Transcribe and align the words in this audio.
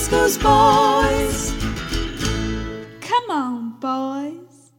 Ooh, 0.00 0.02
Bosco's 0.02 0.38
boys. 0.38 1.50
Come 3.02 3.30
on, 3.30 3.70
boys. 3.80 4.70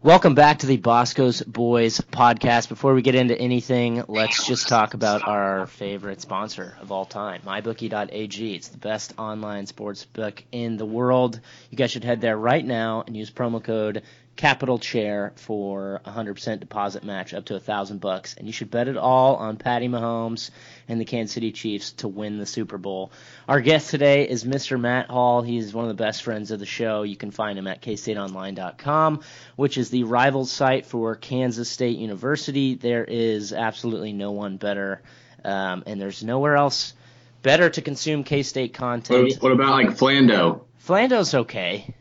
Welcome 0.00 0.36
back 0.36 0.60
to 0.60 0.66
the 0.66 0.76
Bosco's 0.76 1.42
Boys 1.42 2.00
podcast. 2.00 2.68
Before 2.68 2.94
we 2.94 3.02
get 3.02 3.16
into 3.16 3.36
anything, 3.36 4.04
let's 4.06 4.46
just 4.46 4.68
talk 4.68 4.94
about 4.94 5.26
our 5.26 5.66
favorite 5.66 6.20
sponsor 6.20 6.76
of 6.80 6.92
all 6.92 7.04
time, 7.04 7.42
MyBookie.ag. 7.44 8.54
It's 8.54 8.68
the 8.68 8.78
best 8.78 9.14
online 9.18 9.66
sports 9.66 10.04
book 10.04 10.44
in 10.52 10.76
the 10.76 10.86
world. 10.86 11.40
You 11.70 11.76
guys 11.76 11.90
should 11.90 12.04
head 12.04 12.20
there 12.20 12.36
right 12.36 12.64
now 12.64 13.02
and 13.04 13.16
use 13.16 13.32
promo 13.32 13.62
code 13.62 14.02
Capital 14.36 14.78
Chair 14.78 15.32
for 15.36 16.00
100% 16.06 16.60
deposit 16.60 17.04
match 17.04 17.34
up 17.34 17.46
to 17.46 17.56
a 17.56 17.60
thousand 17.60 18.00
bucks, 18.00 18.34
and 18.34 18.46
you 18.46 18.52
should 18.52 18.70
bet 18.70 18.88
it 18.88 18.96
all 18.96 19.36
on 19.36 19.56
Patty 19.56 19.88
Mahomes 19.88 20.50
and 20.88 21.00
the 21.00 21.04
Kansas 21.04 21.34
City 21.34 21.52
Chiefs 21.52 21.92
to 21.92 22.08
win 22.08 22.38
the 22.38 22.46
Super 22.46 22.78
Bowl. 22.78 23.12
Our 23.48 23.60
guest 23.60 23.90
today 23.90 24.28
is 24.28 24.44
Mr. 24.44 24.78
Matt 24.78 25.08
Hall. 25.08 25.42
He's 25.42 25.72
one 25.72 25.84
of 25.84 25.88
the 25.88 26.02
best 26.02 26.22
friends 26.22 26.50
of 26.50 26.58
the 26.58 26.66
show. 26.66 27.02
You 27.02 27.16
can 27.16 27.30
find 27.30 27.58
him 27.58 27.66
at 27.66 27.82
kstateonline.com, 27.82 29.20
which 29.56 29.78
is 29.78 29.90
the 29.90 30.04
rival 30.04 30.44
site 30.44 30.86
for 30.86 31.14
Kansas 31.16 31.68
State 31.68 31.98
University. 31.98 32.74
There 32.74 33.04
is 33.04 33.52
absolutely 33.52 34.12
no 34.12 34.32
one 34.32 34.56
better, 34.56 35.02
um, 35.44 35.82
and 35.86 36.00
there's 36.00 36.22
nowhere 36.22 36.56
else 36.56 36.94
better 37.42 37.68
to 37.70 37.82
consume 37.82 38.24
K 38.24 38.42
State 38.42 38.74
content. 38.74 39.34
What, 39.34 39.42
what 39.42 39.52
about 39.52 39.70
like 39.72 39.96
Flando? 39.96 40.62
Flando's 40.84 41.34
okay. 41.34 41.94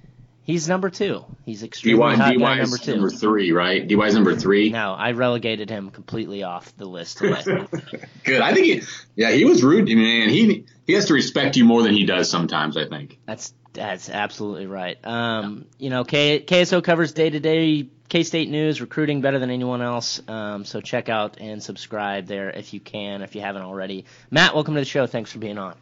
He's 0.44 0.68
number 0.68 0.90
two. 0.90 1.24
He's 1.46 1.62
extremely 1.64 2.02
DY, 2.02 2.16
hot 2.16 2.38
guy 2.38 2.56
number 2.56 2.78
two. 2.78 2.94
number 2.94 3.10
three, 3.10 3.52
right? 3.52 3.88
DY's 3.88 4.16
number 4.16 4.36
three. 4.36 4.70
No, 4.70 4.94
I 4.94 5.12
relegated 5.12 5.70
him 5.70 5.92
completely 5.92 6.44
off 6.44 6.76
the 6.78 6.86
list. 6.86 7.20
Good. 8.24 8.42
I 8.42 8.54
think 8.54 8.66
he, 8.66 8.82
yeah, 9.16 9.32
he 9.32 9.46
was 9.46 9.64
rude, 9.64 9.88
man. 9.88 10.30
He 10.30 10.66
he 10.88 10.94
has 10.94 11.06
to 11.06 11.14
respect 11.14 11.58
you 11.58 11.66
more 11.66 11.84
than 11.84 11.94
he 11.94 12.06
does 12.06 12.30
sometimes. 12.30 12.76
I 12.76 12.88
think. 12.88 13.20
that's 13.26 13.54
that's 13.74 14.10
absolutely 14.10 14.66
right. 14.66 14.98
Um, 15.06 15.66
you 15.78 15.90
know, 15.90 16.04
K, 16.04 16.44
KSO 16.46 16.84
covers 16.84 17.14
day 17.14 17.30
to 17.30 17.40
day 17.40 17.88
K 18.10 18.24
State 18.24 18.50
news, 18.50 18.82
recruiting 18.82 19.22
better 19.22 19.40
than 19.40 19.52
anyone 19.52 19.82
else. 19.82 20.22
Um, 20.28 20.66
so 20.66 20.82
check 20.82 21.08
out 21.08 21.38
and 21.40 21.62
subscribe 21.64 22.26
there 22.26 22.50
if 22.50 22.74
you 22.74 22.80
can, 22.80 23.22
if 23.22 23.36
you 23.36 23.42
haven't 23.42 23.62
already. 23.62 24.06
Matt, 24.30 24.54
welcome 24.54 24.74
to 24.74 24.82
the 24.82 24.86
show. 24.86 25.08
Thanks 25.08 25.32
for 25.32 25.40
being 25.40 25.58
on. 25.58 25.76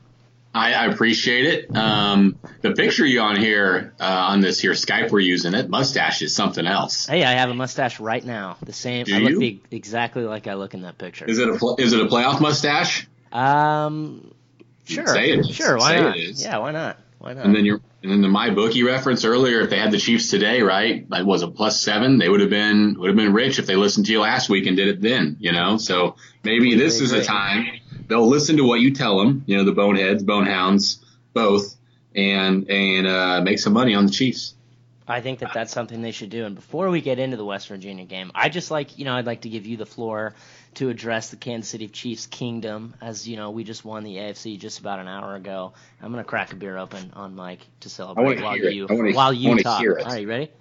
I, 0.53 0.73
I 0.73 0.86
appreciate 0.86 1.45
it. 1.45 1.75
Um, 1.75 2.38
the 2.61 2.73
picture 2.73 3.05
you 3.05 3.22
on 3.22 3.36
here 3.39 3.94
uh, 4.00 4.03
on 4.03 4.42
this 4.42 4.59
here 4.59 4.72
Skype 4.72 5.11
we're 5.11 5.19
using, 5.19 5.53
it 5.53 5.69
mustache 5.69 6.22
is 6.22 6.36
something 6.36 6.66
else. 6.66 7.05
Hey, 7.05 7.23
I 7.23 7.33
have 7.33 7.50
a 7.50 7.53
mustache 7.53 8.00
right 8.00 8.23
now. 8.23 8.58
The 8.64 8.73
same. 8.73 9.05
Do 9.05 9.16
I 9.16 9.20
look 9.20 9.42
you? 9.42 9.59
exactly 9.70 10.23
like 10.23 10.47
I 10.47 10.55
look 10.55 10.73
in 10.73 10.81
that 10.81 10.97
picture. 10.97 11.25
Is 11.25 11.38
it 11.38 11.47
a 11.47 11.75
is 11.77 11.94
it 11.94 12.02
a 12.02 12.05
playoff 12.05 12.42
mustache? 12.42 13.08
Um, 13.31 14.33
sure. 14.86 15.16
It. 15.16 15.45
Sure. 15.45 15.77
Why 15.77 15.95
Say 15.95 16.02
not? 16.02 16.17
it. 16.17 16.39
Yeah. 16.39 16.58
Why 16.58 16.72
not? 16.72 16.97
Why 17.20 17.33
not? 17.33 17.45
And 17.45 17.55
then 17.55 17.66
your 17.66 17.81
and 18.02 18.11
then 18.11 18.22
the 18.22 18.27
my 18.27 18.50
bookie 18.50 18.81
reference 18.81 19.25
earlier, 19.25 19.61
if 19.61 19.70
they 19.70 19.77
had 19.77 19.92
the 19.92 20.00
Chiefs 20.00 20.31
today, 20.31 20.64
right? 20.64 21.08
Like 21.09 21.25
was 21.25 21.44
a 21.44 21.47
plus 21.47 21.80
seven, 21.80 22.17
they 22.17 22.27
would 22.27 22.39
have 22.39 22.50
been 22.50 22.95
would 22.98 23.09
have 23.09 23.17
been 23.17 23.33
rich 23.33 23.59
if 23.59 23.67
they 23.67 23.76
listened 23.76 24.08
to 24.08 24.14
you 24.14 24.21
last 24.21 24.49
week 24.49 24.65
and 24.65 24.76
did 24.76 24.88
it 24.88 25.02
then, 25.02 25.38
you 25.39 25.52
know. 25.52 25.77
So 25.77 26.15
maybe 26.43 26.76
this 26.76 27.02
is 27.02 27.11
a 27.11 27.23
time 27.23 27.67
they'll 28.09 28.27
listen 28.27 28.58
to 28.58 28.64
what 28.65 28.81
you 28.81 28.93
tell 28.93 29.17
them, 29.20 29.43
you 29.45 29.55
know, 29.55 29.64
the 29.64 29.71
boneheads, 29.71 30.23
bonehounds, 30.23 30.97
both, 31.33 31.75
and 32.14 32.70
and 32.70 33.08
uh, 33.08 33.42
make 33.42 33.59
some 33.59 33.71
money 33.73 33.95
on 33.95 34.05
the 34.08 34.11
Chiefs. 34.11 34.55
I 35.08 35.21
think 35.21 35.39
that 35.39 35.53
that's 35.53 35.73
something 35.73 36.03
they 36.03 36.11
should 36.11 36.30
do. 36.30 36.45
And 36.45 36.53
before 36.53 36.89
we 36.92 37.02
get 37.02 37.17
into 37.17 37.36
the 37.36 37.45
West 37.45 37.67
Virginia 37.67 38.05
game, 38.05 38.31
I 38.36 38.49
just 38.49 38.70
like, 38.70 38.99
you 38.99 39.05
know, 39.05 39.15
I'd 39.15 39.25
like 39.25 39.42
to 39.42 39.49
give 39.49 39.65
you 39.65 39.75
the 39.75 39.86
floor 39.87 40.36
to 40.75 40.89
address 40.89 41.31
the 41.31 41.36
Kansas 41.36 41.67
City 41.67 41.87
Chiefs 41.87 42.27
kingdom. 42.27 42.93
As 43.02 43.27
you 43.27 43.36
know, 43.36 43.49
we 43.49 43.64
just 43.64 43.83
won 43.83 44.03
the 44.03 44.17
AFC 44.17 44.59
just 44.59 44.77
about 44.80 44.99
an 44.99 45.08
hour 45.08 45.33
ago. 45.36 45.73
I'm 46.02 46.11
gonna 46.11 46.23
crack 46.23 46.52
a 46.53 46.55
beer 46.55 46.77
open 46.77 47.11
on 47.15 47.36
Mike 47.36 47.61
to 47.80 47.89
celebrate 47.89 48.39
while 48.41 48.55
you 48.58 48.86
wanna- 48.87 49.14
while 49.15 49.33
you 49.33 49.58
talk. 49.64 49.81
hear 49.81 49.93
it. 49.93 50.05
All 50.05 50.11
right, 50.11 50.21
you 50.21 50.30
ready? 50.30 50.52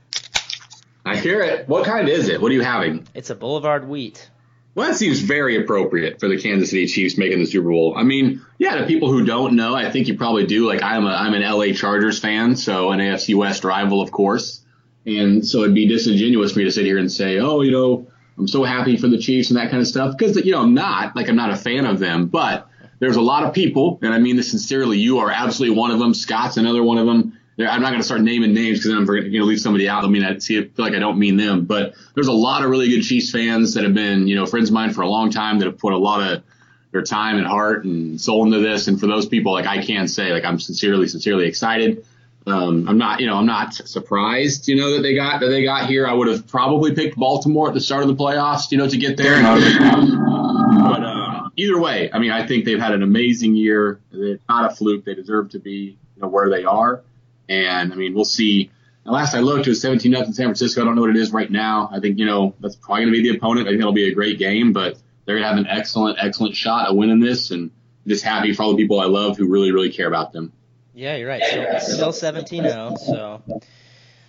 I 1.04 1.16
hear 1.16 1.40
it. 1.42 1.68
What 1.68 1.84
kind 1.84 2.08
is 2.08 2.28
it? 2.28 2.40
What 2.40 2.50
are 2.50 2.54
you 2.54 2.62
having? 2.62 3.06
It's 3.14 3.30
a 3.30 3.34
Boulevard 3.34 3.86
Wheat. 3.88 4.28
Well, 4.74 4.88
that 4.88 4.96
seems 4.96 5.20
very 5.20 5.60
appropriate 5.60 6.20
for 6.20 6.28
the 6.28 6.40
Kansas 6.40 6.70
City 6.70 6.86
Chiefs 6.86 7.18
making 7.18 7.40
the 7.40 7.46
Super 7.46 7.68
Bowl. 7.68 7.94
I 7.96 8.04
mean, 8.04 8.42
yeah, 8.58 8.76
to 8.76 8.86
people 8.86 9.10
who 9.10 9.24
don't 9.24 9.56
know, 9.56 9.74
I 9.74 9.90
think 9.90 10.06
you 10.06 10.16
probably 10.16 10.46
do. 10.46 10.68
Like, 10.68 10.82
I'm 10.82 11.04
a 11.04 11.10
I'm 11.10 11.34
an 11.34 11.42
LA 11.42 11.72
Chargers 11.72 12.20
fan, 12.20 12.54
so 12.54 12.92
an 12.92 13.00
AFC 13.00 13.34
West 13.34 13.64
rival, 13.64 14.00
of 14.00 14.12
course. 14.12 14.64
And 15.04 15.46
so 15.46 15.62
it'd 15.62 15.74
be 15.74 15.88
disingenuous 15.88 16.52
for 16.52 16.58
me 16.58 16.66
to 16.66 16.70
sit 16.70 16.84
here 16.84 16.98
and 16.98 17.10
say, 17.10 17.38
oh, 17.38 17.62
you 17.62 17.70
know, 17.70 18.06
I'm 18.36 18.46
so 18.46 18.62
happy 18.62 18.96
for 18.96 19.08
the 19.08 19.18
Chiefs 19.18 19.50
and 19.50 19.58
that 19.58 19.70
kind 19.70 19.80
of 19.80 19.86
stuff 19.86 20.16
because 20.16 20.36
you 20.36 20.52
know 20.52 20.62
I'm 20.62 20.74
not 20.74 21.16
like 21.16 21.28
I'm 21.28 21.36
not 21.36 21.50
a 21.50 21.56
fan 21.56 21.84
of 21.84 21.98
them, 21.98 22.26
but 22.26 22.68
there's 23.00 23.16
a 23.16 23.20
lot 23.20 23.44
of 23.44 23.54
people, 23.54 23.98
and 24.02 24.12
I 24.12 24.18
mean 24.18 24.36
this 24.36 24.50
sincerely. 24.50 24.98
You 24.98 25.18
are 25.18 25.30
absolutely 25.30 25.76
one 25.76 25.90
of 25.90 25.98
them. 25.98 26.14
Scott's 26.14 26.56
another 26.56 26.82
one 26.82 26.98
of 26.98 27.06
them. 27.06 27.37
I'm 27.58 27.82
not 27.82 27.88
going 27.88 28.00
to 28.00 28.04
start 28.04 28.20
naming 28.20 28.54
names 28.54 28.78
because 28.78 28.90
then 28.90 28.98
I'm 28.98 29.06
going 29.06 29.32
to 29.32 29.44
leave 29.44 29.60
somebody 29.60 29.88
out. 29.88 30.04
I 30.04 30.08
mean, 30.08 30.24
I 30.24 30.38
see, 30.38 30.62
feel 30.62 30.84
like 30.84 30.94
I 30.94 31.00
don't 31.00 31.18
mean 31.18 31.36
them, 31.36 31.64
but 31.64 31.94
there's 32.14 32.28
a 32.28 32.32
lot 32.32 32.62
of 32.62 32.70
really 32.70 32.88
good 32.88 33.02
Chiefs 33.02 33.32
fans 33.32 33.74
that 33.74 33.84
have 33.84 33.94
been, 33.94 34.28
you 34.28 34.36
know, 34.36 34.46
friends 34.46 34.68
of 34.68 34.74
mine 34.74 34.92
for 34.92 35.02
a 35.02 35.08
long 35.08 35.30
time 35.30 35.58
that 35.58 35.66
have 35.66 35.78
put 35.78 35.92
a 35.92 35.98
lot 35.98 36.20
of 36.20 36.44
their 36.92 37.02
time 37.02 37.36
and 37.36 37.46
heart 37.46 37.84
and 37.84 38.20
soul 38.20 38.44
into 38.44 38.60
this. 38.60 38.86
And 38.86 39.00
for 39.00 39.06
those 39.06 39.26
people, 39.26 39.52
like 39.52 39.66
I 39.66 39.84
can 39.84 40.06
say, 40.08 40.32
like 40.32 40.44
I'm 40.44 40.60
sincerely, 40.60 41.08
sincerely 41.08 41.46
excited. 41.46 42.06
Um, 42.46 42.88
I'm 42.88 42.96
not, 42.96 43.20
you 43.20 43.26
know, 43.26 43.36
I'm 43.36 43.46
not 43.46 43.74
surprised, 43.74 44.68
you 44.68 44.76
know, 44.76 44.94
that 44.94 45.02
they 45.02 45.14
got 45.14 45.40
that 45.40 45.48
they 45.48 45.64
got 45.64 45.86
here. 45.86 46.06
I 46.06 46.14
would 46.14 46.28
have 46.28 46.46
probably 46.46 46.94
picked 46.94 47.16
Baltimore 47.16 47.68
at 47.68 47.74
the 47.74 47.80
start 47.80 48.02
of 48.02 48.08
the 48.08 48.14
playoffs, 48.14 48.70
you 48.70 48.78
know, 48.78 48.88
to 48.88 48.96
get 48.96 49.18
there. 49.18 49.42
But 49.42 51.02
uh, 51.02 51.48
either 51.56 51.78
way, 51.78 52.10
I 52.10 52.18
mean, 52.20 52.30
I 52.30 52.46
think 52.46 52.64
they've 52.64 52.80
had 52.80 52.92
an 52.92 53.02
amazing 53.02 53.54
year. 53.54 54.00
It's 54.12 54.42
not 54.48 54.72
a 54.72 54.74
fluke. 54.74 55.04
They 55.04 55.14
deserve 55.14 55.50
to 55.50 55.58
be, 55.58 55.98
you 56.16 56.22
know, 56.22 56.28
where 56.28 56.48
they 56.48 56.64
are. 56.64 57.02
And 57.48 57.92
I 57.92 57.96
mean, 57.96 58.14
we'll 58.14 58.24
see. 58.24 58.70
And 59.04 59.14
last 59.14 59.34
I 59.34 59.40
looked, 59.40 59.66
it 59.66 59.70
was 59.70 59.80
17 59.80 60.12
nothing 60.12 60.32
San 60.32 60.46
Francisco. 60.46 60.82
I 60.82 60.84
don't 60.84 60.94
know 60.94 61.02
what 61.02 61.10
it 61.10 61.16
is 61.16 61.32
right 61.32 61.50
now. 61.50 61.88
I 61.92 62.00
think, 62.00 62.18
you 62.18 62.26
know, 62.26 62.54
that's 62.60 62.76
probably 62.76 63.04
going 63.04 63.14
to 63.14 63.22
be 63.22 63.30
the 63.30 63.36
opponent. 63.36 63.66
I 63.66 63.70
think 63.70 63.80
it'll 63.80 63.92
be 63.92 64.10
a 64.10 64.14
great 64.14 64.38
game, 64.38 64.72
but 64.72 64.98
they're 65.24 65.36
going 65.36 65.44
to 65.44 65.48
have 65.48 65.58
an 65.58 65.66
excellent, 65.66 66.18
excellent 66.20 66.56
shot 66.56 66.88
at 66.88 66.96
winning 66.96 67.20
this. 67.20 67.50
And 67.50 67.70
just 68.06 68.24
happy 68.24 68.52
for 68.52 68.62
all 68.62 68.70
the 68.70 68.82
people 68.82 69.00
I 69.00 69.06
love 69.06 69.36
who 69.36 69.46
really, 69.48 69.70
really 69.70 69.90
care 69.90 70.08
about 70.08 70.32
them. 70.32 70.52
Yeah, 70.94 71.16
you're 71.16 71.28
right. 71.28 71.42
Still, 71.80 72.12
still 72.12 72.32
17-0, 72.32 72.98
so 72.98 73.42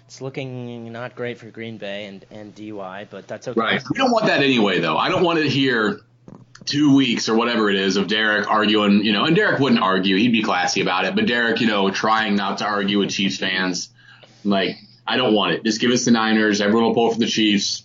it's 0.06 0.22
looking 0.22 0.92
not 0.92 1.16
great 1.16 1.40
for 1.40 1.50
Green 1.50 1.78
Bay 1.78 2.06
and 2.06 2.26
and 2.30 2.54
DY, 2.54 3.08
but 3.10 3.28
that's 3.28 3.48
okay. 3.48 3.60
Right. 3.60 3.84
We 3.92 3.98
don't 3.98 4.12
want 4.12 4.28
that 4.28 4.44
anyway, 4.44 4.80
though. 4.80 4.98
I 4.98 5.10
don't 5.10 5.24
want 5.24 5.40
to 5.40 5.50
hear 5.50 6.00
two 6.66 6.96
weeks 6.96 7.30
or 7.30 7.36
whatever 7.36 7.70
it 7.70 7.76
is 7.76 7.98
of 7.98 8.08
Derek 8.08 8.50
arguing, 8.50 9.04
you 9.04 9.14
know, 9.14 9.26
and 9.26 9.36
Derek 9.36 9.60
wouldn't 9.60 9.82
argue. 9.82 10.18
He'd 10.18 10.32
be 10.32 10.44
classy 10.44 10.82
about 10.82 11.06
it. 11.06 11.16
But 11.16 11.26
Derek, 11.28 11.62
you 11.62 11.68
know, 11.68 11.90
trying 11.92 12.36
not 12.36 12.60
to 12.60 12.66
argue 12.66 13.00
with 13.00 13.10
Chiefs 13.12 13.38
fans. 13.38 13.90
Like, 14.44 14.78
I 15.08 15.18
don't 15.18 15.34
want 15.34 15.54
it. 15.54 15.64
Just 15.64 15.82
give 15.82 15.92
us 15.92 16.06
the 16.06 16.12
Niners. 16.12 16.62
Everyone 16.62 16.86
will 16.86 16.94
pull 16.94 17.12
for 17.12 17.20
the 17.20 17.28
Chiefs. 17.28 17.84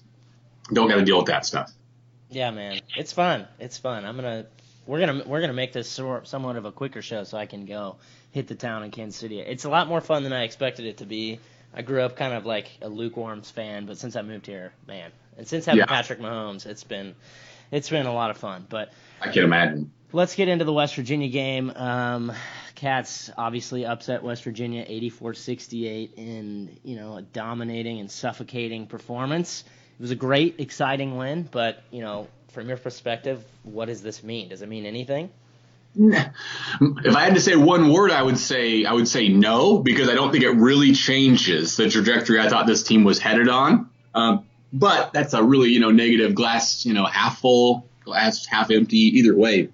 Don't 0.72 0.88
got 0.88 0.96
to 0.96 1.04
deal 1.04 1.18
with 1.18 1.26
that 1.26 1.46
stuff. 1.46 1.72
Yeah, 2.30 2.50
man, 2.50 2.80
it's 2.96 3.12
fun. 3.12 3.46
It's 3.60 3.78
fun. 3.78 4.04
I'm 4.04 4.16
gonna 4.16 4.46
we're 4.86 4.98
gonna 4.98 5.22
we're 5.24 5.40
gonna 5.40 5.52
make 5.52 5.72
this 5.72 5.88
somewhat 5.88 6.56
of 6.56 6.64
a 6.64 6.72
quicker 6.72 7.00
show 7.00 7.22
so 7.24 7.38
I 7.38 7.46
can 7.46 7.64
go 7.64 7.96
hit 8.32 8.48
the 8.48 8.56
town 8.56 8.82
in 8.82 8.90
Kansas 8.90 9.18
City. 9.18 9.38
It's 9.38 9.64
a 9.64 9.68
lot 9.68 9.86
more 9.86 10.00
fun 10.00 10.24
than 10.24 10.32
I 10.32 10.42
expected 10.42 10.86
it 10.86 10.96
to 10.96 11.06
be. 11.06 11.38
I 11.72 11.82
grew 11.82 12.02
up 12.02 12.16
kind 12.16 12.34
of 12.34 12.44
like 12.44 12.68
a 12.82 12.88
lukewarm 12.88 13.42
fan, 13.42 13.86
but 13.86 13.98
since 13.98 14.16
I 14.16 14.22
moved 14.22 14.46
here, 14.46 14.72
man, 14.88 15.12
and 15.36 15.46
since 15.46 15.66
having 15.66 15.80
Yeah. 15.80 15.86
Patrick 15.86 16.18
Mahomes, 16.18 16.66
it's 16.66 16.82
been 16.84 17.14
it's 17.70 17.90
been 17.90 18.06
a 18.06 18.12
lot 18.12 18.30
of 18.30 18.36
fun. 18.36 18.66
But 18.68 18.92
I 19.20 19.30
can 19.30 19.44
imagine. 19.44 19.90
let's 20.12 20.34
get 20.34 20.48
into 20.48 20.64
the 20.64 20.72
West 20.72 20.94
Virginia 20.96 21.28
game. 21.28 21.70
Um, 21.70 22.32
Cats 22.74 23.30
obviously 23.38 23.86
upset 23.86 24.22
West 24.22 24.44
Virginia 24.44 24.84
84-68 24.84 26.14
in 26.16 26.76
you 26.82 26.96
know 26.96 27.16
a 27.16 27.22
dominating 27.22 28.00
and 28.00 28.10
suffocating 28.10 28.86
performance. 28.86 29.64
It 29.98 30.02
was 30.02 30.10
a 30.10 30.16
great, 30.16 30.56
exciting 30.58 31.16
win, 31.16 31.48
but 31.50 31.82
you 31.90 32.00
know 32.00 32.28
from 32.48 32.68
your 32.68 32.76
perspective, 32.76 33.44
what 33.64 33.86
does 33.86 34.02
this 34.02 34.22
mean? 34.22 34.48
Does 34.48 34.62
it 34.62 34.68
mean 34.68 34.86
anything? 34.86 35.30
If 36.80 37.14
I 37.14 37.20
had 37.20 37.34
to 37.34 37.40
say 37.40 37.54
one 37.54 37.92
word, 37.92 38.10
I 38.10 38.20
would 38.20 38.38
say 38.38 38.84
I 38.84 38.92
would 38.92 39.06
say 39.06 39.28
no 39.28 39.78
because 39.78 40.08
I 40.08 40.14
don't 40.14 40.32
think 40.32 40.42
it 40.42 40.50
really 40.50 40.92
changes 40.92 41.76
the 41.76 41.88
trajectory 41.88 42.40
I 42.40 42.48
thought 42.48 42.66
this 42.66 42.82
team 42.82 43.04
was 43.04 43.20
headed 43.20 43.48
on. 43.48 43.90
Um, 44.12 44.44
but 44.74 45.14
that's 45.14 45.32
a 45.32 45.42
really 45.42 45.70
you 45.70 45.80
know 45.80 45.90
negative 45.90 46.34
glass 46.34 46.84
you 46.84 46.92
know 46.92 47.06
half 47.06 47.38
full, 47.38 47.88
glass 48.04 48.44
half 48.44 48.70
empty, 48.70 48.98
either 48.98 49.34
way 49.34 49.70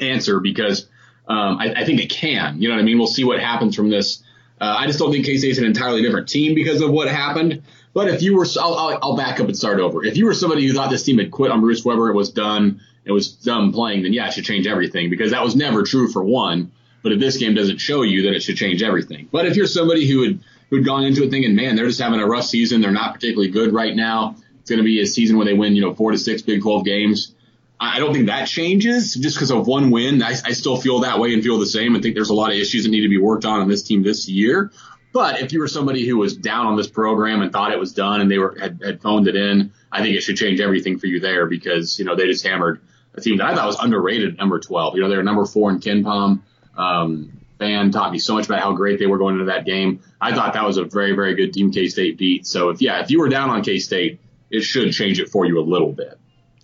answer 0.00 0.38
because 0.38 0.86
Um, 1.28 1.58
I, 1.58 1.74
I, 1.82 1.84
think 1.84 2.00
it 2.00 2.08
can. 2.08 2.62
You 2.62 2.68
know 2.68 2.74
what 2.76 2.80
I 2.80 2.84
mean? 2.84 2.96
We'll 2.96 3.06
see 3.06 3.24
what 3.24 3.38
happens 3.38 3.76
from 3.76 3.90
this. 3.90 4.22
Uh, 4.60 4.76
I 4.78 4.86
just 4.86 4.98
don't 4.98 5.12
think 5.12 5.26
K 5.26 5.36
State's 5.36 5.58
an 5.58 5.66
entirely 5.66 6.00
different 6.00 6.26
team 6.28 6.54
because 6.54 6.80
of 6.80 6.90
what 6.90 7.06
happened. 7.08 7.62
But 7.92 8.08
if 8.08 8.22
you 8.22 8.34
were, 8.34 8.46
I'll, 8.58 8.74
I'll, 8.74 8.98
I'll, 9.02 9.16
back 9.16 9.38
up 9.38 9.46
and 9.46 9.56
start 9.56 9.78
over. 9.78 10.02
If 10.02 10.16
you 10.16 10.24
were 10.24 10.32
somebody 10.32 10.66
who 10.66 10.72
thought 10.72 10.88
this 10.88 11.02
team 11.02 11.18
had 11.18 11.30
quit 11.30 11.50
on 11.50 11.60
Bruce 11.60 11.84
Weber, 11.84 12.08
it 12.08 12.14
was 12.14 12.30
done, 12.30 12.80
it 13.04 13.12
was 13.12 13.28
done 13.28 13.72
playing, 13.72 14.04
then 14.04 14.14
yeah, 14.14 14.28
it 14.28 14.32
should 14.32 14.46
change 14.46 14.66
everything 14.66 15.10
because 15.10 15.32
that 15.32 15.44
was 15.44 15.54
never 15.54 15.82
true 15.82 16.08
for 16.08 16.24
one. 16.24 16.72
But 17.02 17.12
if 17.12 17.20
this 17.20 17.36
game 17.36 17.54
doesn't 17.54 17.78
show 17.78 18.02
you, 18.02 18.22
then 18.22 18.32
it 18.32 18.42
should 18.42 18.56
change 18.56 18.82
everything. 18.82 19.28
But 19.30 19.46
if 19.46 19.54
you're 19.54 19.66
somebody 19.66 20.08
who 20.08 20.22
had 20.22 20.40
who'd 20.70 20.84
gone 20.84 21.04
into 21.04 21.24
it 21.24 21.30
thinking, 21.30 21.54
man, 21.54 21.76
they're 21.76 21.86
just 21.86 22.00
having 22.00 22.20
a 22.20 22.26
rough 22.26 22.44
season, 22.44 22.80
they're 22.80 22.90
not 22.90 23.14
particularly 23.14 23.50
good 23.50 23.72
right 23.72 23.94
now. 23.94 24.36
It's 24.60 24.70
going 24.70 24.78
to 24.78 24.84
be 24.84 25.00
a 25.00 25.06
season 25.06 25.36
where 25.36 25.46
they 25.46 25.54
win, 25.54 25.74
you 25.74 25.82
know, 25.82 25.94
four 25.94 26.10
to 26.10 26.18
six 26.18 26.42
Big 26.42 26.62
12 26.62 26.84
games. 26.84 27.34
I 27.80 28.00
don't 28.00 28.12
think 28.12 28.26
that 28.26 28.48
changes 28.48 29.14
just 29.14 29.36
because 29.36 29.52
of 29.52 29.66
one 29.66 29.90
win. 29.90 30.22
I, 30.22 30.30
I 30.30 30.52
still 30.52 30.76
feel 30.76 31.00
that 31.00 31.20
way 31.20 31.32
and 31.32 31.42
feel 31.42 31.58
the 31.58 31.66
same. 31.66 31.94
I 31.94 32.00
think 32.00 32.14
there's 32.14 32.30
a 32.30 32.34
lot 32.34 32.50
of 32.50 32.56
issues 32.56 32.84
that 32.84 32.90
need 32.90 33.02
to 33.02 33.08
be 33.08 33.18
worked 33.18 33.44
on 33.44 33.60
on 33.60 33.68
this 33.68 33.82
team 33.82 34.02
this 34.02 34.28
year. 34.28 34.72
But 35.12 35.40
if 35.40 35.52
you 35.52 35.60
were 35.60 35.68
somebody 35.68 36.06
who 36.06 36.18
was 36.18 36.36
down 36.36 36.66
on 36.66 36.76
this 36.76 36.88
program 36.88 37.40
and 37.40 37.52
thought 37.52 37.72
it 37.72 37.78
was 37.78 37.92
done 37.92 38.20
and 38.20 38.30
they 38.30 38.38
were 38.38 38.56
had, 38.58 38.80
had 38.84 39.00
phoned 39.00 39.26
it 39.28 39.36
in, 39.36 39.72
I 39.90 40.02
think 40.02 40.16
it 40.16 40.22
should 40.22 40.36
change 40.36 40.60
everything 40.60 40.98
for 40.98 41.06
you 41.06 41.20
there 41.20 41.46
because 41.46 41.98
you 41.98 42.04
know 42.04 42.14
they 42.14 42.26
just 42.26 42.46
hammered 42.46 42.80
a 43.14 43.20
team 43.20 43.38
that 43.38 43.46
I 43.46 43.54
thought 43.54 43.66
was 43.66 43.78
underrated 43.80 44.36
number 44.36 44.60
12. 44.60 44.96
You 44.96 45.02
know 45.02 45.08
they're 45.08 45.22
number 45.22 45.46
four 45.46 45.70
in 45.70 45.80
KenPom. 45.80 46.42
Um, 46.76 47.37
Fan 47.58 47.90
taught 47.90 48.12
me 48.12 48.18
so 48.18 48.34
much 48.34 48.46
about 48.46 48.60
how 48.60 48.72
great 48.72 48.98
they 48.98 49.06
were 49.06 49.18
going 49.18 49.34
into 49.34 49.46
that 49.46 49.64
game. 49.64 50.00
I 50.20 50.34
thought 50.34 50.54
that 50.54 50.64
was 50.64 50.76
a 50.76 50.84
very 50.84 51.12
very 51.12 51.34
good 51.34 51.52
team 51.52 51.72
K 51.72 51.88
State 51.88 52.18
beat. 52.18 52.46
So 52.46 52.70
if 52.70 52.80
yeah 52.80 53.00
if 53.00 53.10
you 53.10 53.18
were 53.18 53.28
down 53.28 53.50
on 53.50 53.62
K 53.62 53.78
State, 53.78 54.20
it 54.50 54.60
should 54.60 54.92
change 54.92 55.20
it 55.20 55.28
for 55.28 55.44
you 55.44 55.58
a 55.58 55.62
little 55.62 55.92
bit. 55.92 56.18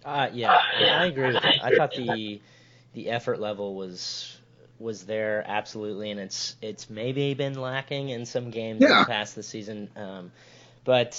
Uh, 0.05 0.29
yeah, 0.33 0.59
I 0.79 1.07
agree 1.07 1.27
with 1.33 1.43
that. 1.43 1.65
I 1.65 1.75
thought 1.77 1.93
the 1.93 2.41
the 2.93 3.11
effort 3.11 3.41
level 3.41 3.75
was 3.75 4.37
was 4.79 5.05
there 5.05 5.43
absolutely, 5.47 6.11
and 6.11 6.21
it's 6.21 6.57
it's 6.61 6.91
maybe 6.91 7.35
been 7.35 7.55
lacking 7.55 8.11
in 8.11 8.27
some 8.27 8.51
games 8.51 8.81
yeah. 8.83 8.89
in 8.89 8.99
the 9.01 9.07
past 9.07 9.35
this 9.35 9.49
season. 9.49 9.91
Um, 9.97 10.33
but 10.85 11.15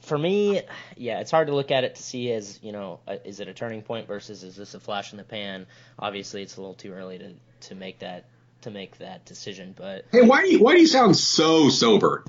for 0.00 0.16
me, 0.16 0.62
yeah, 0.96 1.20
it's 1.20 1.30
hard 1.30 1.48
to 1.48 1.54
look 1.54 1.70
at 1.70 1.84
it 1.84 1.96
to 1.96 2.02
see 2.02 2.32
as 2.32 2.58
you 2.62 2.72
know, 2.72 3.00
uh, 3.06 3.16
is 3.24 3.40
it 3.40 3.48
a 3.48 3.54
turning 3.54 3.82
point 3.82 4.06
versus 4.06 4.42
is 4.42 4.56
this 4.56 4.74
a 4.74 4.80
flash 4.80 5.12
in 5.12 5.18
the 5.18 5.24
pan? 5.24 5.66
Obviously, 5.98 6.42
it's 6.42 6.56
a 6.56 6.60
little 6.60 6.74
too 6.74 6.92
early 6.92 7.18
to 7.18 7.34
to 7.68 7.74
make 7.74 7.98
that 8.00 8.24
to 8.68 8.74
make 8.74 8.98
that 8.98 9.24
decision. 9.24 9.74
But 9.76 10.04
hey, 10.12 10.22
why 10.22 10.42
do 10.42 10.50
you 10.50 10.60
why 10.60 10.74
do 10.74 10.80
you 10.80 10.86
sound 10.86 11.16
so 11.16 11.68
sober? 11.68 12.24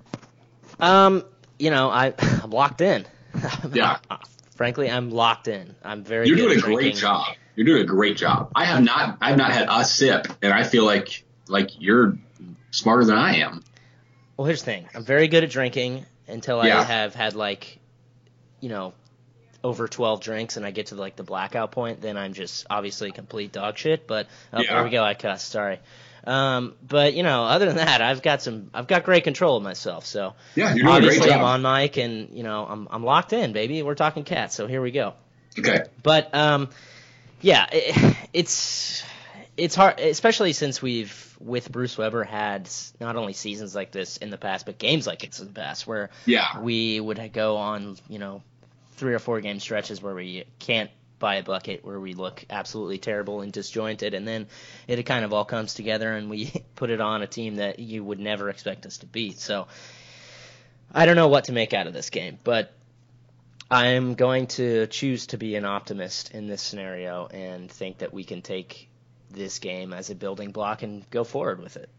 Um, 0.79 1.23
you 1.57 1.71
know, 1.71 1.89
I 1.89 2.13
I'm 2.43 2.51
locked 2.51 2.81
in. 2.81 3.05
Yeah. 3.71 3.97
frankly, 4.55 4.89
I'm 4.89 5.11
locked 5.11 5.47
in. 5.47 5.75
I'm 5.83 6.03
very. 6.03 6.27
You're 6.27 6.37
doing 6.37 6.57
a 6.57 6.61
drinking. 6.61 6.75
great 6.75 6.95
job. 6.95 7.27
You're 7.55 7.65
doing 7.65 7.83
a 7.83 7.85
great 7.85 8.17
job. 8.17 8.51
I 8.55 8.65
have 8.65 8.83
not. 8.83 9.17
I've 9.21 9.37
not 9.37 9.51
had 9.51 9.67
a 9.69 9.85
sip, 9.85 10.27
and 10.41 10.51
I 10.51 10.63
feel 10.63 10.85
like 10.85 11.23
like 11.47 11.79
you're 11.79 12.17
smarter 12.71 13.05
than 13.05 13.17
I 13.17 13.37
am. 13.37 13.63
Well, 14.37 14.45
here's 14.45 14.61
the 14.61 14.65
thing. 14.65 14.89
I'm 14.95 15.03
very 15.03 15.27
good 15.27 15.43
at 15.43 15.49
drinking 15.49 16.05
until 16.27 16.65
yeah. 16.65 16.79
I 16.79 16.83
have 16.83 17.13
had 17.13 17.35
like, 17.35 17.79
you 18.61 18.69
know, 18.69 18.93
over 19.63 19.87
12 19.87 20.21
drinks 20.21 20.57
and 20.57 20.65
I 20.65 20.71
get 20.71 20.87
to 20.87 20.95
like 20.95 21.15
the 21.15 21.23
blackout 21.23 21.71
point. 21.71 22.01
Then 22.01 22.17
I'm 22.17 22.33
just 22.33 22.65
obviously 22.69 23.11
complete 23.11 23.51
dog 23.51 23.77
shit. 23.77 24.07
But 24.07 24.27
oh, 24.53 24.61
yeah. 24.61 24.75
there 24.75 24.83
we 24.83 24.89
go. 24.89 25.03
I 25.03 25.13
cussed. 25.13 25.49
Sorry. 25.49 25.79
Um, 26.25 26.75
but 26.85 27.13
you 27.13 27.23
know, 27.23 27.43
other 27.43 27.65
than 27.65 27.77
that, 27.77 28.01
I've 28.01 28.21
got 28.21 28.41
some, 28.41 28.69
I've 28.73 28.87
got 28.87 29.03
great 29.03 29.23
control 29.23 29.57
of 29.57 29.63
myself. 29.63 30.05
So 30.05 30.35
yeah, 30.55 30.73
you're 30.73 30.85
doing 30.85 30.87
obviously 30.87 31.19
great 31.19 31.29
job. 31.31 31.39
I'm 31.39 31.65
on 31.65 31.81
mic, 31.81 31.97
and 31.97 32.29
you 32.37 32.43
know, 32.43 32.65
I'm 32.65 32.87
I'm 32.91 33.03
locked 33.03 33.33
in, 33.33 33.53
baby. 33.53 33.83
We're 33.83 33.95
talking 33.95 34.23
cats, 34.23 34.55
so 34.55 34.67
here 34.67 34.81
we 34.81 34.91
go. 34.91 35.13
Okay. 35.57 35.81
But 36.03 36.33
um, 36.35 36.69
yeah, 37.41 37.67
it, 37.71 38.17
it's 38.33 39.03
it's 39.57 39.75
hard, 39.75 39.99
especially 39.99 40.53
since 40.53 40.81
we've 40.81 41.37
with 41.39 41.71
Bruce 41.71 41.97
Weber 41.97 42.23
had 42.23 42.69
not 42.99 43.15
only 43.15 43.33
seasons 43.33 43.73
like 43.73 43.91
this 43.91 44.17
in 44.17 44.29
the 44.29 44.37
past, 44.37 44.65
but 44.65 44.77
games 44.77 45.07
like 45.07 45.23
it's 45.23 45.39
in 45.39 45.47
the 45.47 45.53
past, 45.53 45.87
where 45.87 46.09
yeah, 46.25 46.59
we 46.59 46.99
would 46.99 47.31
go 47.33 47.57
on, 47.57 47.97
you 48.07 48.19
know, 48.19 48.41
three 48.93 49.13
or 49.13 49.19
four 49.19 49.39
game 49.41 49.59
stretches 49.59 50.01
where 50.01 50.15
we 50.15 50.45
can't 50.59 50.91
by 51.19 51.35
a 51.35 51.43
bucket 51.43 51.85
where 51.85 51.99
we 51.99 52.13
look 52.13 52.43
absolutely 52.49 52.97
terrible 52.97 53.41
and 53.41 53.51
disjointed, 53.51 54.13
and 54.13 54.27
then 54.27 54.47
it 54.87 55.03
kind 55.03 55.25
of 55.25 55.33
all 55.33 55.45
comes 55.45 55.73
together 55.73 56.11
and 56.13 56.29
we 56.29 56.51
put 56.75 56.89
it 56.89 57.01
on 57.01 57.21
a 57.21 57.27
team 57.27 57.57
that 57.57 57.79
you 57.79 58.03
would 58.03 58.19
never 58.19 58.49
expect 58.49 58.85
us 58.85 58.97
to 58.99 59.05
beat. 59.05 59.37
So 59.39 59.67
I 60.93 61.05
don't 61.05 61.15
know 61.15 61.27
what 61.27 61.45
to 61.45 61.51
make 61.51 61.73
out 61.73 61.87
of 61.87 61.93
this 61.93 62.09
game, 62.09 62.39
but 62.43 62.73
I'm 63.69 64.15
going 64.15 64.47
to 64.47 64.87
choose 64.87 65.27
to 65.27 65.37
be 65.37 65.55
an 65.55 65.65
optimist 65.65 66.31
in 66.31 66.47
this 66.47 66.61
scenario 66.61 67.27
and 67.27 67.69
think 67.69 67.99
that 67.99 68.13
we 68.13 68.23
can 68.23 68.41
take 68.41 68.89
this 69.29 69.59
game 69.59 69.93
as 69.93 70.09
a 70.09 70.15
building 70.15 70.51
block 70.51 70.81
and 70.81 71.07
go 71.11 71.23
forward 71.23 71.61
with 71.61 71.77
it. 71.77 71.89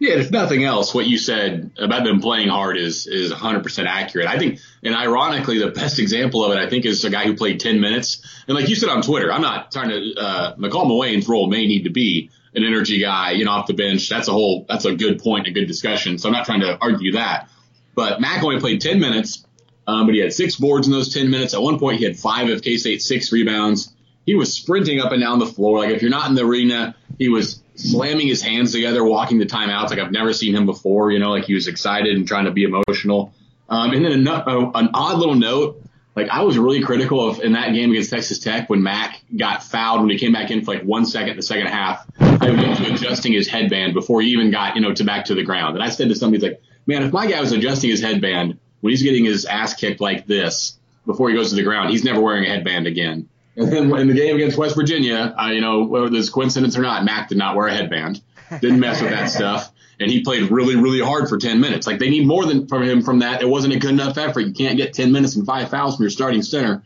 Yeah, 0.00 0.14
if 0.14 0.30
nothing 0.30 0.64
else, 0.64 0.92
what 0.92 1.06
you 1.06 1.18
said 1.18 1.70
about 1.78 2.04
them 2.04 2.20
playing 2.20 2.48
hard 2.48 2.76
is 2.76 3.06
is 3.06 3.32
100% 3.32 3.86
accurate. 3.86 4.26
I 4.26 4.38
think, 4.38 4.58
and 4.82 4.94
ironically, 4.94 5.58
the 5.58 5.70
best 5.70 5.98
example 5.98 6.44
of 6.44 6.52
it, 6.52 6.58
I 6.58 6.68
think, 6.68 6.84
is 6.84 7.04
a 7.04 7.10
guy 7.10 7.24
who 7.24 7.36
played 7.36 7.60
10 7.60 7.80
minutes. 7.80 8.20
And 8.48 8.56
like 8.56 8.68
you 8.68 8.74
said 8.74 8.88
on 8.88 9.02
Twitter, 9.02 9.32
I'm 9.32 9.42
not 9.42 9.70
trying 9.70 9.90
to. 9.90 10.14
Uh, 10.18 10.56
Makol 10.56 10.86
Mawien's 10.86 11.28
role 11.28 11.48
may 11.48 11.66
need 11.66 11.84
to 11.84 11.90
be 11.90 12.30
an 12.54 12.64
energy 12.64 13.00
guy, 13.00 13.32
you 13.32 13.44
know, 13.44 13.52
off 13.52 13.66
the 13.66 13.74
bench. 13.74 14.08
That's 14.08 14.28
a 14.28 14.32
whole. 14.32 14.66
That's 14.68 14.84
a 14.84 14.94
good 14.94 15.20
point, 15.20 15.46
a 15.46 15.52
good 15.52 15.66
discussion. 15.66 16.18
So 16.18 16.28
I'm 16.28 16.32
not 16.32 16.46
trying 16.46 16.60
to 16.60 16.76
argue 16.80 17.12
that. 17.12 17.48
But 17.94 18.20
Mac 18.20 18.42
only 18.42 18.58
played 18.58 18.80
10 18.80 18.98
minutes, 18.98 19.46
um, 19.86 20.06
but 20.06 20.14
he 20.14 20.20
had 20.20 20.32
six 20.32 20.56
boards 20.56 20.88
in 20.88 20.92
those 20.92 21.14
10 21.14 21.30
minutes. 21.30 21.54
At 21.54 21.62
one 21.62 21.78
point, 21.78 21.98
he 21.98 22.04
had 22.04 22.18
five 22.18 22.48
of 22.48 22.62
K 22.62 22.76
State 22.76 23.00
six 23.00 23.30
rebounds. 23.32 23.92
He 24.26 24.34
was 24.34 24.52
sprinting 24.52 25.00
up 25.00 25.12
and 25.12 25.22
down 25.22 25.38
the 25.38 25.46
floor. 25.46 25.80
Like 25.80 25.90
if 25.90 26.02
you're 26.02 26.10
not 26.10 26.28
in 26.28 26.34
the 26.34 26.44
arena, 26.44 26.96
he 27.18 27.28
was 27.28 27.62
slamming 27.74 28.26
his 28.26 28.42
hands 28.42 28.72
together, 28.72 29.04
walking 29.04 29.38
the 29.38 29.46
timeouts 29.46 29.90
like 29.90 29.98
I've 29.98 30.12
never 30.12 30.32
seen 30.32 30.54
him 30.54 30.66
before. 30.66 31.10
You 31.10 31.18
know, 31.18 31.30
like 31.30 31.44
he 31.44 31.54
was 31.54 31.68
excited 31.68 32.16
and 32.16 32.26
trying 32.26 32.44
to 32.44 32.50
be 32.50 32.64
emotional. 32.64 33.32
Um, 33.68 33.92
and 33.92 34.04
then 34.04 34.12
an, 34.12 34.28
an 34.28 34.90
odd 34.94 35.18
little 35.18 35.34
note, 35.34 35.82
like 36.14 36.28
I 36.28 36.42
was 36.42 36.56
really 36.58 36.82
critical 36.82 37.28
of 37.28 37.40
in 37.40 37.52
that 37.52 37.72
game 37.72 37.90
against 37.90 38.10
Texas 38.10 38.38
Tech 38.38 38.70
when 38.70 38.82
Mac 38.82 39.20
got 39.36 39.62
fouled 39.62 40.00
when 40.00 40.10
he 40.10 40.18
came 40.18 40.32
back 40.32 40.50
in 40.50 40.64
for 40.64 40.74
like 40.74 40.82
one 40.82 41.06
second 41.06 41.30
in 41.30 41.36
the 41.36 41.42
second 41.42 41.66
half. 41.66 42.06
He 42.18 42.50
was 42.50 42.80
adjusting 42.80 43.32
his 43.32 43.48
headband 43.48 43.94
before 43.94 44.20
he 44.20 44.28
even 44.28 44.50
got 44.50 44.76
you 44.76 44.82
know 44.82 44.92
to 44.94 45.04
back 45.04 45.26
to 45.26 45.34
the 45.34 45.42
ground. 45.42 45.74
And 45.74 45.82
I 45.82 45.88
said 45.88 46.08
to 46.08 46.14
somebody 46.14 46.46
like, 46.46 46.62
man, 46.86 47.02
if 47.02 47.12
my 47.12 47.26
guy 47.26 47.40
was 47.40 47.52
adjusting 47.52 47.90
his 47.90 48.00
headband 48.02 48.58
when 48.80 48.90
he's 48.90 49.02
getting 49.02 49.24
his 49.24 49.44
ass 49.44 49.74
kicked 49.74 50.00
like 50.00 50.26
this 50.26 50.78
before 51.06 51.30
he 51.30 51.34
goes 51.34 51.50
to 51.50 51.56
the 51.56 51.62
ground, 51.62 51.90
he's 51.90 52.04
never 52.04 52.20
wearing 52.20 52.44
a 52.44 52.48
headband 52.48 52.86
again. 52.86 53.28
And 53.56 53.72
then 53.72 53.96
in 53.96 54.08
the 54.08 54.14
game 54.14 54.34
against 54.34 54.58
West 54.58 54.74
Virginia, 54.74 55.34
uh, 55.40 55.50
you 55.50 55.60
know, 55.60 55.84
whether 55.84 56.10
there's 56.10 56.30
coincidence 56.30 56.76
or 56.76 56.82
not, 56.82 57.04
Mac 57.04 57.28
did 57.28 57.38
not 57.38 57.56
wear 57.56 57.68
a 57.68 57.74
headband, 57.74 58.20
didn't 58.60 58.80
mess 58.80 59.00
with 59.00 59.10
that 59.10 59.26
stuff, 59.30 59.72
and 60.00 60.10
he 60.10 60.22
played 60.22 60.50
really, 60.50 60.76
really 60.76 61.00
hard 61.00 61.28
for 61.28 61.38
10 61.38 61.60
minutes. 61.60 61.86
Like 61.86 61.98
they 61.98 62.10
need 62.10 62.26
more 62.26 62.44
than 62.46 62.66
from 62.66 62.82
him 62.82 63.02
from 63.02 63.20
that. 63.20 63.42
It 63.42 63.48
wasn't 63.48 63.74
a 63.74 63.78
good 63.78 63.92
enough 63.92 64.18
effort. 64.18 64.40
You 64.40 64.52
can't 64.52 64.76
get 64.76 64.92
10 64.92 65.12
minutes 65.12 65.36
and 65.36 65.46
five 65.46 65.70
fouls 65.70 65.96
from 65.96 66.02
your 66.04 66.10
starting 66.10 66.42
center. 66.42 66.82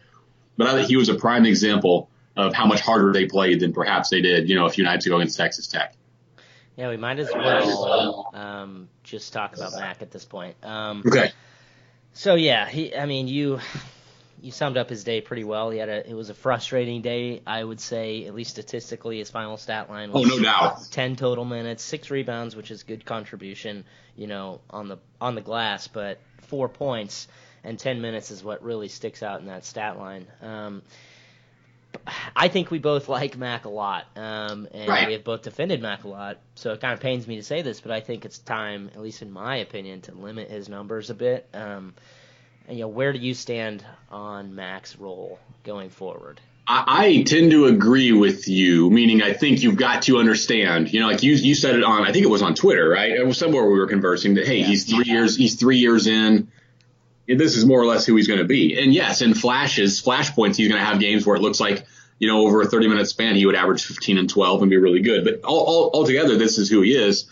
But 0.56 0.66
I 0.66 0.72
think 0.72 0.88
he 0.88 0.96
was 0.96 1.08
a 1.08 1.14
prime 1.14 1.46
example 1.46 2.10
of 2.37 2.52
how 2.52 2.66
much 2.66 2.80
harder 2.80 3.12
they 3.12 3.26
played 3.26 3.60
than 3.60 3.72
perhaps 3.72 4.10
they 4.10 4.20
did, 4.20 4.48
you 4.48 4.54
know, 4.54 4.66
a 4.66 4.70
few 4.70 4.84
nights 4.84 5.06
ago 5.06 5.16
against 5.16 5.37
Texas 5.37 5.66
Tech. 5.66 5.94
Yeah, 6.76 6.90
we 6.90 6.96
might 6.96 7.18
as 7.18 7.30
well 7.32 8.30
um, 8.34 8.88
just 9.02 9.32
talk 9.32 9.56
about 9.56 9.72
Mac 9.72 10.00
at 10.02 10.12
this 10.12 10.25
point. 10.25 10.54
Um, 10.62 11.02
okay. 11.06 11.32
So 12.12 12.34
yeah, 12.37 12.68
he. 12.68 12.94
I 12.94 13.06
mean, 13.06 13.26
you 13.26 13.58
you 14.40 14.50
summed 14.50 14.76
up 14.76 14.88
his 14.88 15.04
day 15.04 15.21
pretty 15.21 15.45
well. 15.45 15.71
He 15.71 15.78
had 15.78 15.88
a 15.88 16.09
it 16.09 16.14
was 16.14 16.30
a 16.30 16.35
frustrating 16.35 17.02
day, 17.02 17.42
I 17.47 17.62
would 17.62 17.80
say, 17.80 18.25
at 18.26 18.35
least 18.35 18.50
statistically. 18.50 19.18
His 19.18 19.30
final 19.30 19.57
stat 19.57 19.90
line 19.90 20.12
was 20.12 20.30
oh, 20.30 20.37
no 20.37 20.42
doubt. 20.42 20.88
ten 20.90 21.16
total 21.16 21.45
minutes, 21.45 21.83
six 21.83 22.11
rebounds, 22.11 22.54
which 22.54 22.71
is 22.71 22.83
good 22.83 23.04
contribution, 23.04 23.85
you 24.16 24.26
know, 24.26 24.61
on 24.71 24.88
the 24.88 24.99
on 25.21 25.35
the 25.35 25.40
glass, 25.40 25.88
but 25.88 26.18
four 26.42 26.68
points 26.68 27.28
and 27.64 27.78
ten 27.78 28.00
minutes 28.00 28.30
is 28.30 28.42
what 28.45 28.62
really 28.62 28.88
sticks 28.88 29.23
out 29.23 29.40
in 29.40 29.47
that 29.47 29.64
stat 29.64 29.99
line. 29.99 30.26
Um, 30.42 30.83
I 32.37 32.49
think 32.49 32.71
we 32.71 32.78
both 32.78 33.09
like 33.09 33.37
Mac 33.37 33.64
a 33.64 33.71
lot, 33.71 34.07
um, 34.14 34.68
and 34.73 34.88
right. 34.88 35.07
we 35.07 35.14
have 35.14 35.25
both 35.25 35.42
defended 35.42 35.80
Mac 35.80 36.04
a 36.04 36.09
lot. 36.09 36.38
So 36.54 36.73
it 36.73 36.80
kind 36.80 36.92
of 36.92 37.00
pains 37.00 37.26
me 37.26 37.37
to 37.37 37.42
say 37.42 37.62
this, 37.62 37.80
but 37.80 37.92
I 37.92 38.00
think 38.00 38.25
it's 38.25 38.38
time, 38.38 38.90
at 38.95 39.00
least 39.00 39.23
in 39.23 39.30
my 39.30 39.57
opinion, 39.57 40.02
to 40.02 40.12
limit 40.12 40.50
his 40.50 40.68
numbers 40.68 41.11
a 41.11 41.14
bit. 41.14 41.49
Um, 41.54 41.95
you 42.70 42.80
know, 42.80 42.88
where 42.88 43.12
do 43.12 43.18
you 43.18 43.34
stand 43.34 43.84
on 44.10 44.54
Mac's 44.54 44.96
role 44.96 45.38
going 45.64 45.90
forward? 45.90 46.40
I, 46.66 46.84
I 46.87 47.22
tend 47.22 47.50
to 47.52 47.66
agree 47.66 48.12
with 48.12 48.46
you, 48.46 48.90
meaning 48.90 49.22
I 49.22 49.32
think 49.32 49.62
you've 49.62 49.76
got 49.76 50.02
to 50.02 50.18
understand, 50.18 50.92
you 50.92 51.00
know, 51.00 51.06
like 51.06 51.22
you, 51.22 51.32
you 51.32 51.54
said 51.54 51.75
it 51.76 51.82
on, 51.82 52.06
I 52.06 52.12
think 52.12 52.25
it 52.25 52.28
was 52.28 52.42
on 52.42 52.54
Twitter, 52.54 52.88
right? 52.88 53.10
It 53.10 53.26
was 53.26 53.38
somewhere 53.38 53.64
we 53.64 53.78
were 53.78 53.87
conversing 53.87 54.34
that, 54.34 54.46
hey, 54.46 54.58
yeah. 54.58 54.66
he's 54.66 54.84
three 54.84 55.06
years, 55.06 55.37
he's 55.37 55.54
three 55.56 55.78
years 55.78 56.06
in. 56.06 56.48
This 57.26 57.56
is 57.56 57.64
more 57.64 57.80
or 57.80 57.87
less 57.87 58.06
who 58.06 58.16
he's 58.16 58.26
going 58.26 58.40
to 58.40 58.46
be. 58.46 58.78
And 58.82 58.92
yes, 58.92 59.20
in 59.20 59.34
flashes, 59.34 60.00
flash 60.00 60.34
points, 60.34 60.56
he's 60.56 60.68
going 60.68 60.80
to 60.80 60.84
have 60.84 60.98
games 60.98 61.26
where 61.26 61.37
it 61.37 61.42
looks 61.42 61.60
like, 61.60 61.87
you 62.18 62.26
know, 62.26 62.46
over 62.46 62.62
a 62.62 62.66
30 62.66 62.88
minute 62.88 63.06
span, 63.06 63.37
he 63.37 63.46
would 63.46 63.54
average 63.54 63.84
15 63.84 64.18
and 64.18 64.30
12 64.30 64.62
and 64.62 64.70
be 64.70 64.76
really 64.76 65.00
good. 65.00 65.25
But 65.25 65.44
all, 65.44 65.60
all, 65.60 65.90
altogether, 65.94 66.37
this 66.37 66.58
is 66.58 66.70
who 66.70 66.80
he 66.82 66.92
is. 66.92 67.26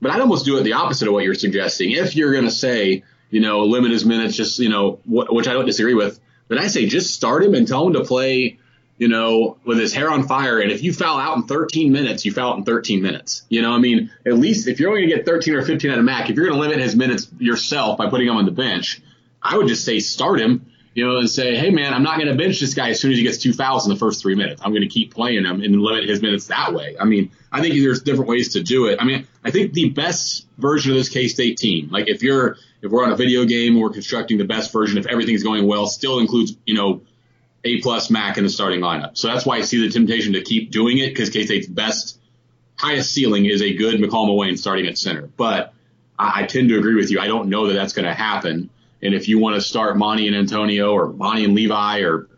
But 0.00 0.10
I'd 0.10 0.20
almost 0.20 0.44
do 0.44 0.58
it 0.58 0.62
the 0.62 0.72
opposite 0.74 1.06
of 1.06 1.14
what 1.14 1.24
you're 1.24 1.34
suggesting. 1.34 1.92
If 1.92 2.16
you're 2.16 2.32
going 2.32 2.44
to 2.44 2.50
say, 2.50 3.04
you 3.32 3.40
know, 3.40 3.64
limit 3.64 3.90
his 3.90 4.04
minutes, 4.04 4.36
just, 4.36 4.58
you 4.60 4.68
know, 4.68 5.00
wh- 5.04 5.32
which 5.32 5.48
I 5.48 5.54
don't 5.54 5.66
disagree 5.66 5.94
with. 5.94 6.20
But 6.48 6.58
I 6.58 6.68
say 6.68 6.86
just 6.86 7.14
start 7.14 7.42
him 7.42 7.54
and 7.54 7.66
tell 7.66 7.86
him 7.86 7.94
to 7.94 8.04
play, 8.04 8.58
you 8.98 9.08
know, 9.08 9.56
with 9.64 9.78
his 9.78 9.94
hair 9.94 10.10
on 10.10 10.28
fire. 10.28 10.60
And 10.60 10.70
if 10.70 10.82
you 10.82 10.92
foul 10.92 11.18
out 11.18 11.36
in 11.38 11.44
13 11.44 11.92
minutes, 11.92 12.26
you 12.26 12.32
foul 12.32 12.52
out 12.52 12.58
in 12.58 12.64
13 12.64 13.00
minutes. 13.00 13.42
You 13.48 13.62
know, 13.62 13.72
I 13.72 13.78
mean, 13.78 14.10
at 14.26 14.34
least 14.34 14.68
if 14.68 14.78
you're 14.78 14.90
only 14.90 15.02
going 15.02 15.10
to 15.10 15.16
get 15.16 15.26
13 15.26 15.54
or 15.54 15.62
15 15.62 15.90
out 15.90 15.98
of 15.98 16.04
Mac, 16.04 16.28
if 16.28 16.36
you're 16.36 16.46
going 16.46 16.60
to 16.60 16.60
limit 16.60 16.78
his 16.78 16.94
minutes 16.94 17.26
yourself 17.38 17.96
by 17.96 18.10
putting 18.10 18.28
him 18.28 18.36
on 18.36 18.44
the 18.44 18.52
bench, 18.52 19.00
I 19.42 19.56
would 19.56 19.66
just 19.66 19.84
say 19.86 19.98
start 19.98 20.38
him, 20.38 20.66
you 20.92 21.06
know, 21.06 21.16
and 21.16 21.30
say, 21.30 21.56
hey, 21.56 21.70
man, 21.70 21.94
I'm 21.94 22.02
not 22.02 22.16
going 22.16 22.28
to 22.28 22.36
bench 22.36 22.60
this 22.60 22.74
guy 22.74 22.90
as 22.90 23.00
soon 23.00 23.12
as 23.12 23.16
he 23.16 23.24
gets 23.24 23.38
two 23.38 23.54
fouls 23.54 23.86
in 23.86 23.90
the 23.90 23.98
first 23.98 24.20
three 24.20 24.34
minutes. 24.34 24.60
I'm 24.62 24.72
going 24.72 24.82
to 24.82 24.88
keep 24.88 25.14
playing 25.14 25.46
him 25.46 25.62
and 25.62 25.80
limit 25.80 26.06
his 26.06 26.20
minutes 26.20 26.48
that 26.48 26.74
way. 26.74 26.96
I 27.00 27.06
mean, 27.06 27.30
I 27.50 27.62
think 27.62 27.74
there's 27.74 28.02
different 28.02 28.28
ways 28.28 28.52
to 28.52 28.62
do 28.62 28.88
it. 28.88 28.98
I 29.00 29.04
mean, 29.04 29.26
I 29.42 29.50
think 29.50 29.72
the 29.72 29.88
best 29.88 30.46
version 30.58 30.92
of 30.92 30.98
this 30.98 31.08
K 31.08 31.28
State 31.28 31.56
team, 31.56 31.88
like 31.90 32.08
if 32.08 32.22
you're, 32.22 32.58
if 32.82 32.90
we're 32.90 33.04
on 33.04 33.12
a 33.12 33.16
video 33.16 33.44
game, 33.44 33.78
we're 33.78 33.90
constructing 33.90 34.38
the 34.38 34.44
best 34.44 34.72
version, 34.72 34.98
if 34.98 35.06
everything's 35.06 35.42
going 35.42 35.66
well, 35.66 35.86
still 35.86 36.18
includes, 36.18 36.56
you 36.66 36.74
know, 36.74 37.02
a 37.64 37.80
plus 37.80 38.10
Mac 38.10 38.38
in 38.38 38.44
the 38.44 38.50
starting 38.50 38.80
lineup. 38.80 39.16
So 39.16 39.28
that's 39.28 39.46
why 39.46 39.58
I 39.58 39.60
see 39.60 39.86
the 39.86 39.92
temptation 39.92 40.32
to 40.32 40.42
keep 40.42 40.72
doing 40.72 40.98
it 40.98 41.10
because 41.10 41.30
K 41.30 41.46
State's 41.46 41.68
best, 41.68 42.18
highest 42.76 43.12
ceiling 43.12 43.46
is 43.46 43.62
a 43.62 43.72
good 43.74 44.00
Makol 44.00 44.28
Mawien 44.28 44.58
starting 44.58 44.86
at 44.86 44.98
center. 44.98 45.28
But 45.36 45.72
I, 46.18 46.42
I 46.42 46.46
tend 46.46 46.70
to 46.70 46.78
agree 46.78 46.96
with 46.96 47.10
you. 47.10 47.20
I 47.20 47.28
don't 47.28 47.48
know 47.48 47.68
that 47.68 47.74
that's 47.74 47.92
going 47.92 48.06
to 48.06 48.14
happen. 48.14 48.68
And 49.00 49.14
if 49.14 49.28
you 49.28 49.38
want 49.38 49.54
to 49.54 49.60
start 49.60 49.96
Monty 49.96 50.26
and 50.26 50.36
Antonio 50.36 50.92
or 50.92 51.08
Monty 51.08 51.44
and 51.44 51.54
Levi 51.54 52.00
or 52.00 52.28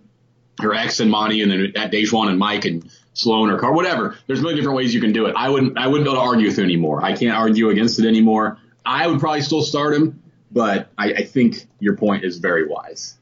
or 0.62 0.74
X 0.74 1.00
and 1.00 1.10
Monty 1.10 1.42
and 1.42 1.50
then 1.50 1.72
at 1.74 1.90
DaJuan 1.90 2.28
and 2.28 2.38
Mike 2.38 2.64
and 2.64 2.88
Sloan 3.14 3.50
or 3.50 3.58
Car, 3.58 3.72
whatever. 3.72 4.16
There's 4.26 4.40
many 4.40 4.56
different 4.56 4.76
ways 4.76 4.94
you 4.94 5.00
can 5.00 5.12
do 5.12 5.26
it. 5.26 5.34
I 5.36 5.48
wouldn't 5.48 5.78
I 5.78 5.86
wouldn't 5.86 6.04
be 6.04 6.10
able 6.10 6.22
to 6.22 6.28
argue 6.28 6.46
with 6.48 6.58
it 6.58 6.62
anymore. 6.62 7.02
I 7.02 7.14
can't 7.14 7.36
argue 7.36 7.70
against 7.70 7.98
it 7.98 8.06
anymore. 8.06 8.58
I 8.84 9.06
would 9.06 9.20
probably 9.20 9.40
still 9.40 9.62
start 9.62 9.94
him, 9.94 10.22
but 10.54 10.88
I, 10.96 11.12
I 11.12 11.25
think 11.25 11.66
your 11.80 11.96
point 11.96 12.25
is 12.25 12.38
very 12.38 12.66
wise. 12.66 13.16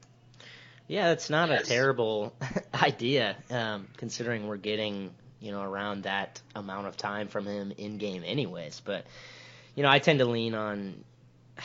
Yeah, 0.86 1.12
it's 1.12 1.30
not 1.30 1.48
yes. 1.48 1.62
a 1.62 1.66
terrible 1.66 2.34
idea, 2.74 3.34
um, 3.50 3.88
considering 3.96 4.46
we're 4.46 4.58
getting 4.58 5.10
you 5.40 5.50
know 5.50 5.62
around 5.62 6.04
that 6.04 6.40
amount 6.54 6.86
of 6.86 6.96
time 6.96 7.28
from 7.28 7.46
him 7.46 7.72
in 7.76 7.96
game, 7.98 8.22
anyways. 8.24 8.80
But 8.84 9.06
you 9.74 9.82
know, 9.82 9.88
I 9.88 9.98
tend 9.98 10.20
to 10.20 10.26
lean 10.26 10.54
on. 10.54 11.04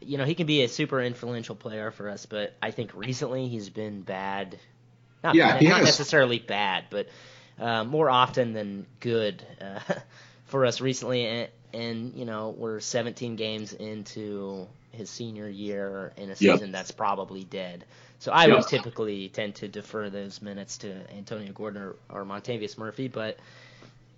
You 0.00 0.16
know, 0.16 0.24
he 0.24 0.34
can 0.34 0.46
be 0.46 0.62
a 0.62 0.68
super 0.68 1.02
influential 1.02 1.54
player 1.54 1.90
for 1.90 2.08
us, 2.08 2.24
but 2.24 2.54
I 2.62 2.70
think 2.70 2.94
recently 2.94 3.48
he's 3.48 3.68
been 3.68 4.00
bad. 4.00 4.58
Not, 5.22 5.34
yeah, 5.34 5.60
not 5.60 5.82
necessarily 5.82 6.38
bad, 6.38 6.84
but 6.88 7.08
uh, 7.58 7.84
more 7.84 8.08
often 8.08 8.54
than 8.54 8.86
good 9.00 9.44
uh, 9.60 9.80
for 10.46 10.64
us 10.64 10.80
recently. 10.80 11.26
And, 11.26 11.48
and, 11.74 12.14
you 12.14 12.24
know, 12.24 12.54
we're 12.56 12.80
17 12.80 13.36
games 13.36 13.74
into 13.74 14.66
his 14.96 15.10
senior 15.10 15.48
year 15.48 16.12
in 16.16 16.30
a 16.30 16.36
season 16.36 16.68
yep. 16.68 16.72
that's 16.72 16.90
probably 16.90 17.44
dead. 17.44 17.84
So 18.18 18.32
I 18.32 18.46
yep. 18.46 18.56
would 18.56 18.66
typically 18.66 19.28
tend 19.28 19.56
to 19.56 19.68
defer 19.68 20.10
those 20.10 20.40
minutes 20.40 20.78
to 20.78 20.94
Antonio 21.14 21.52
Gordon 21.52 21.82
or, 21.82 21.96
or 22.08 22.24
Montavious 22.24 22.78
Murphy. 22.78 23.08
But 23.08 23.38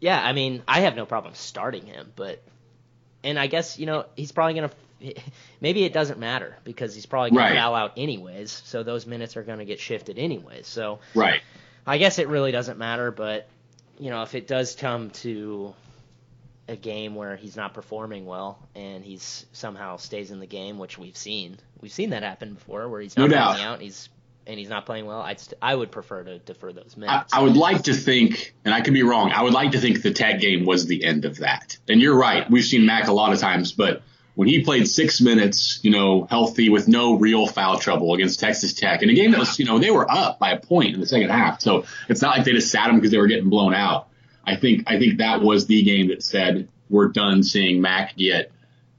yeah, 0.00 0.22
I 0.22 0.32
mean, 0.32 0.62
I 0.68 0.80
have 0.80 0.96
no 0.96 1.04
problem 1.04 1.34
starting 1.34 1.86
him. 1.86 2.12
But 2.14 2.42
and 3.24 3.38
I 3.38 3.46
guess 3.46 3.78
you 3.78 3.86
know 3.86 4.06
he's 4.16 4.32
probably 4.32 4.54
gonna. 4.54 4.70
Maybe 5.60 5.84
it 5.84 5.92
doesn't 5.92 6.18
matter 6.18 6.56
because 6.64 6.94
he's 6.94 7.06
probably 7.06 7.30
gonna 7.30 7.42
right. 7.42 7.56
foul 7.56 7.74
out 7.74 7.92
anyways. 7.96 8.50
So 8.50 8.82
those 8.82 9.06
minutes 9.06 9.36
are 9.36 9.42
gonna 9.42 9.64
get 9.64 9.80
shifted 9.80 10.18
anyways. 10.18 10.66
So 10.66 11.00
right. 11.14 11.40
I 11.86 11.98
guess 11.98 12.18
it 12.18 12.28
really 12.28 12.52
doesn't 12.52 12.78
matter. 12.78 13.10
But 13.10 13.48
you 13.98 14.10
know, 14.10 14.22
if 14.22 14.34
it 14.34 14.46
does 14.46 14.74
come 14.76 15.10
to 15.10 15.74
a 16.68 16.76
game 16.76 17.14
where 17.14 17.36
he's 17.36 17.56
not 17.56 17.74
performing 17.74 18.26
well 18.26 18.58
and 18.74 19.04
he's 19.04 19.46
somehow 19.52 19.96
stays 19.96 20.30
in 20.30 20.38
the 20.38 20.46
game, 20.46 20.78
which 20.78 20.98
we've 20.98 21.16
seen. 21.16 21.58
We've 21.80 21.92
seen 21.92 22.10
that 22.10 22.22
happen 22.22 22.54
before, 22.54 22.88
where 22.88 23.00
he's 23.00 23.16
not 23.16 23.30
no 23.30 23.36
playing 23.36 23.64
out 23.64 23.74
and 23.74 23.82
he's 23.82 24.08
and 24.46 24.58
he's 24.58 24.70
not 24.70 24.86
playing 24.86 25.04
well. 25.06 25.20
I'd 25.20 25.38
st- 25.38 25.58
I 25.60 25.74
would 25.74 25.90
prefer 25.90 26.24
to 26.24 26.38
defer 26.38 26.72
those 26.72 26.96
minutes. 26.96 27.32
I, 27.34 27.40
I, 27.40 27.42
would 27.42 27.56
like 27.56 27.82
to 27.84 27.94
think, 27.94 28.54
and 28.64 28.72
I 28.72 28.80
could 28.80 28.94
be 28.94 29.02
wrong. 29.02 29.30
I 29.30 29.42
would 29.42 29.52
like 29.52 29.72
to 29.72 29.80
think 29.80 30.02
the 30.02 30.10
Tech 30.10 30.40
game 30.40 30.64
was 30.64 30.86
the 30.86 31.04
end 31.04 31.26
of 31.26 31.38
that. 31.38 31.76
And 31.86 32.00
you're 32.00 32.16
right. 32.16 32.50
We've 32.50 32.64
seen 32.64 32.86
Mac 32.86 33.08
a 33.08 33.12
lot 33.12 33.34
of 33.34 33.40
times, 33.40 33.72
but 33.72 34.02
when 34.36 34.48
he 34.48 34.64
played 34.64 34.88
six 34.88 35.20
minutes, 35.20 35.80
you 35.82 35.90
know, 35.90 36.24
healthy 36.24 36.70
with 36.70 36.88
no 36.88 37.14
real 37.14 37.46
foul 37.46 37.78
trouble 37.78 38.14
against 38.14 38.40
Texas 38.40 38.72
Tech, 38.72 39.02
in 39.02 39.10
a 39.10 39.14
game 39.14 39.32
that 39.32 39.40
was, 39.40 39.58
you 39.58 39.66
know, 39.66 39.78
they 39.78 39.90
were 39.90 40.10
up 40.10 40.38
by 40.38 40.52
a 40.52 40.60
point 40.60 40.94
in 40.94 41.00
the 41.00 41.06
second 41.06 41.28
half. 41.28 41.60
So 41.60 41.84
it's 42.08 42.22
not 42.22 42.36
like 42.36 42.46
they 42.46 42.52
just 42.52 42.70
sat 42.70 42.88
him 42.88 42.96
because 42.96 43.10
they 43.10 43.18
were 43.18 43.26
getting 43.26 43.50
blown 43.50 43.74
out. 43.74 44.08
I 44.48 44.56
think 44.56 44.84
I 44.86 44.98
think 44.98 45.18
that 45.18 45.42
was 45.42 45.66
the 45.66 45.82
game 45.82 46.08
that 46.08 46.22
said 46.22 46.68
we're 46.88 47.08
done 47.08 47.42
seeing 47.42 47.80
Mac 47.80 48.16
get 48.16 48.50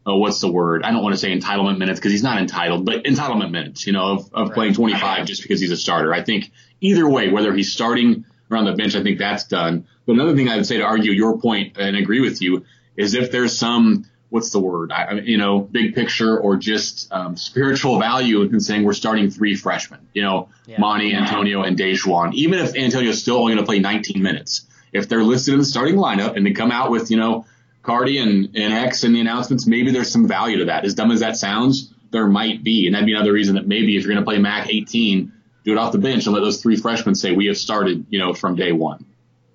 oh, 0.06 0.18
what's 0.18 0.40
the 0.40 0.52
word? 0.52 0.84
I 0.84 0.92
don't 0.92 1.04
want 1.04 1.14
to 1.14 1.20
say 1.20 1.38
entitlement 1.38 1.78
minutes 1.78 2.00
because 2.00 2.12
he's 2.12 2.24
not 2.24 2.40
entitled, 2.40 2.84
but 2.84 3.04
entitlement 3.04 3.52
minutes, 3.52 3.86
you 3.86 3.94
know, 3.94 4.14
of, 4.14 4.34
of 4.34 4.48
right. 4.48 4.56
playing 4.56 4.74
25 4.74 5.28
just 5.28 5.44
because 5.44 5.60
he's 5.60 5.72
a 5.72 5.78
starter. 5.78 6.14
I 6.14 6.24
think 6.24 6.52
either 6.82 7.08
way, 7.08 7.30
whether 7.30 7.54
he's 7.54 7.72
starting 7.72 8.26
or 8.50 8.58
on 8.58 8.66
the 8.66 8.74
bench, 8.74 8.96
I 8.96 9.04
think 9.04 9.20
that's 9.20 9.44
done. 9.44 9.86
But 10.08 10.14
another 10.14 10.36
thing 10.36 10.50
I 10.50 10.56
would 10.56 10.66
say 10.66 10.78
to 10.78 10.84
argue 10.84 11.12
your 11.12 11.38
point 11.38 11.78
and 11.78 11.96
agree 11.96 12.22
with 12.22 12.42
you 12.42 12.66
is 12.96 13.14
if 13.14 13.32
there's 13.32 13.58
some 13.58 14.06
what's 14.30 14.52
the 14.52 14.60
word? 14.60 14.92
I, 14.92 15.14
you 15.14 15.38
know, 15.38 15.60
big 15.60 15.96
picture 15.96 16.40
or 16.40 16.56
just 16.56 17.12
um, 17.12 17.36
spiritual 17.36 18.00
value 18.00 18.44
in 18.44 18.60
saying 18.60 18.84
we're 18.84 18.94
starting 18.94 19.30
three 19.30 19.56
freshmen. 19.56 20.08
You 20.14 20.22
know, 20.22 20.50
yeah. 20.66 20.80
Monty, 20.80 21.16
Antonio, 21.16 21.64
and 21.64 21.78
DaJuan. 21.78 22.34
Even 22.34 22.60
if 22.60 22.76
Antonio's 22.76 23.22
still 23.22 23.38
only 23.38 23.54
going 23.54 23.64
to 23.64 23.68
play 23.68 23.80
19 23.80 24.22
minutes, 24.22 24.68
if 24.92 25.10
they're 25.10 25.24
listed 25.24 25.54
in 25.54 25.60
the 25.60 25.66
starting 25.66 25.96
lineup 25.96 26.36
and 26.36 26.46
they 26.46 26.52
come 26.52 26.72
out 26.72 26.92
with, 26.92 27.12
you 27.12 27.18
know, 27.18 27.46
Cardi 27.82 28.18
and, 28.18 28.56
and 28.56 28.74
X 28.74 29.04
in 29.04 29.14
the 29.14 29.20
announcements, 29.20 29.66
maybe 29.66 29.92
there's 29.92 30.12
some 30.12 30.28
value 30.28 30.58
to 30.60 30.66
that. 30.66 30.86
As 30.86 30.94
dumb 30.94 31.12
as 31.12 31.22
that 31.22 31.38
sounds, 31.38 31.94
there 32.12 32.28
might 32.28 32.64
be. 32.64 32.88
And 32.88 32.96
that'd 32.96 33.06
be 33.06 33.14
another 33.14 33.34
reason 33.34 33.56
that 33.56 33.68
maybe 33.68 33.96
if 33.96 34.04
you're 34.04 34.14
going 34.14 34.24
to 34.24 34.30
play 34.30 34.38
Mac 34.38 34.70
18, 34.70 35.32
do 35.64 35.72
it 35.72 35.78
off 35.78 35.92
the 35.92 35.98
bench 35.98 36.26
and 36.26 36.34
let 36.34 36.42
those 36.42 36.62
three 36.62 36.76
freshmen 36.76 37.16
say 37.16 37.32
we 37.32 37.48
have 37.48 37.58
started, 37.58 38.06
you 38.10 38.20
know, 38.20 38.34
from 38.34 38.56
day 38.56 38.72
one 38.72 39.06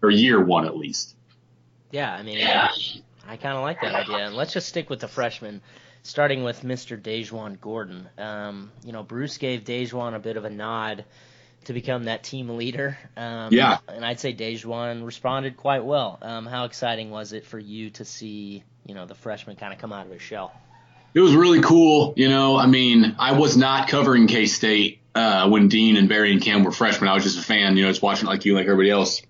or 0.03 0.11
year 0.11 0.43
one 0.43 0.65
at 0.67 0.77
least. 0.77 1.15
Yeah, 1.91 2.13
I 2.13 2.23
mean, 2.23 2.39
yeah. 2.39 2.71
I 3.27 3.37
kind 3.37 3.57
of 3.57 3.63
like 3.63 3.81
that 3.81 3.95
idea. 3.95 4.27
And 4.27 4.35
let's 4.35 4.53
just 4.53 4.69
stick 4.69 4.91
with 4.91 5.01
the 5.01 5.09
freshmen, 5.09 5.63
starting 6.03 6.45
with 6.45 6.63
Mr. 6.63 7.01
DaJuan 7.01 7.61
Gordon. 7.61 8.09
Um, 8.19 8.71
you 8.85 8.93
know, 8.93 9.03
Bruce 9.03 9.39
gave 9.39 9.65
DaJuan 9.65 10.15
a 10.15 10.19
bit 10.19 10.37
of 10.37 10.45
a 10.45 10.51
nod 10.51 11.05
to 11.67 11.73
become 11.73 12.05
that 12.05 12.23
team 12.23 12.49
leader. 12.57 12.99
Um, 13.17 13.53
yeah. 13.53 13.79
And 13.89 14.05
I'd 14.05 14.21
say 14.21 14.35
DaJuan 14.35 15.05
responded 15.05 15.57
quite 15.57 15.85
well. 15.85 16.19
Um, 16.23 16.47
how 16.47 16.65
exciting 16.65 17.11
was 17.11 17.33
it 17.33 17.45
for 17.45 17.59
you 17.59 17.91
to 17.91 18.05
see, 18.05 18.65
you 18.87 18.95
know, 18.95 19.07
the 19.07 19.15
freshman 19.15 19.57
kind 19.57 19.73
of 19.73 19.79
come 19.79 19.93
out 19.93 20.07
of 20.07 20.13
his 20.13 20.23
shell? 20.23 20.53
It 21.15 21.21
was 21.21 21.35
really 21.35 21.61
cool. 21.61 22.15
You 22.17 22.29
know, 22.29 22.57
I 22.57 22.67
mean, 22.67 23.17
I 23.19 23.33
was 23.33 23.57
not 23.57 23.89
covering 23.89 24.27
K 24.27 24.47
State 24.47 25.01
uh, 25.15 25.49
when 25.49 25.69
Dean 25.69 25.97
and 25.97 26.09
Barry 26.09 26.33
and 26.33 26.43
Cam 26.43 26.65
were 26.65 26.73
freshmen. 26.73 27.09
I 27.09 27.15
was 27.15 27.23
just 27.23 27.39
a 27.39 27.43
fan, 27.43 27.77
you 27.77 27.85
know, 27.85 27.91
just 27.91 28.03
watching 28.03 28.27
like 28.27 28.45
you, 28.45 28.55
like 28.55 28.65
everybody 28.65 28.91
else. 28.91 29.23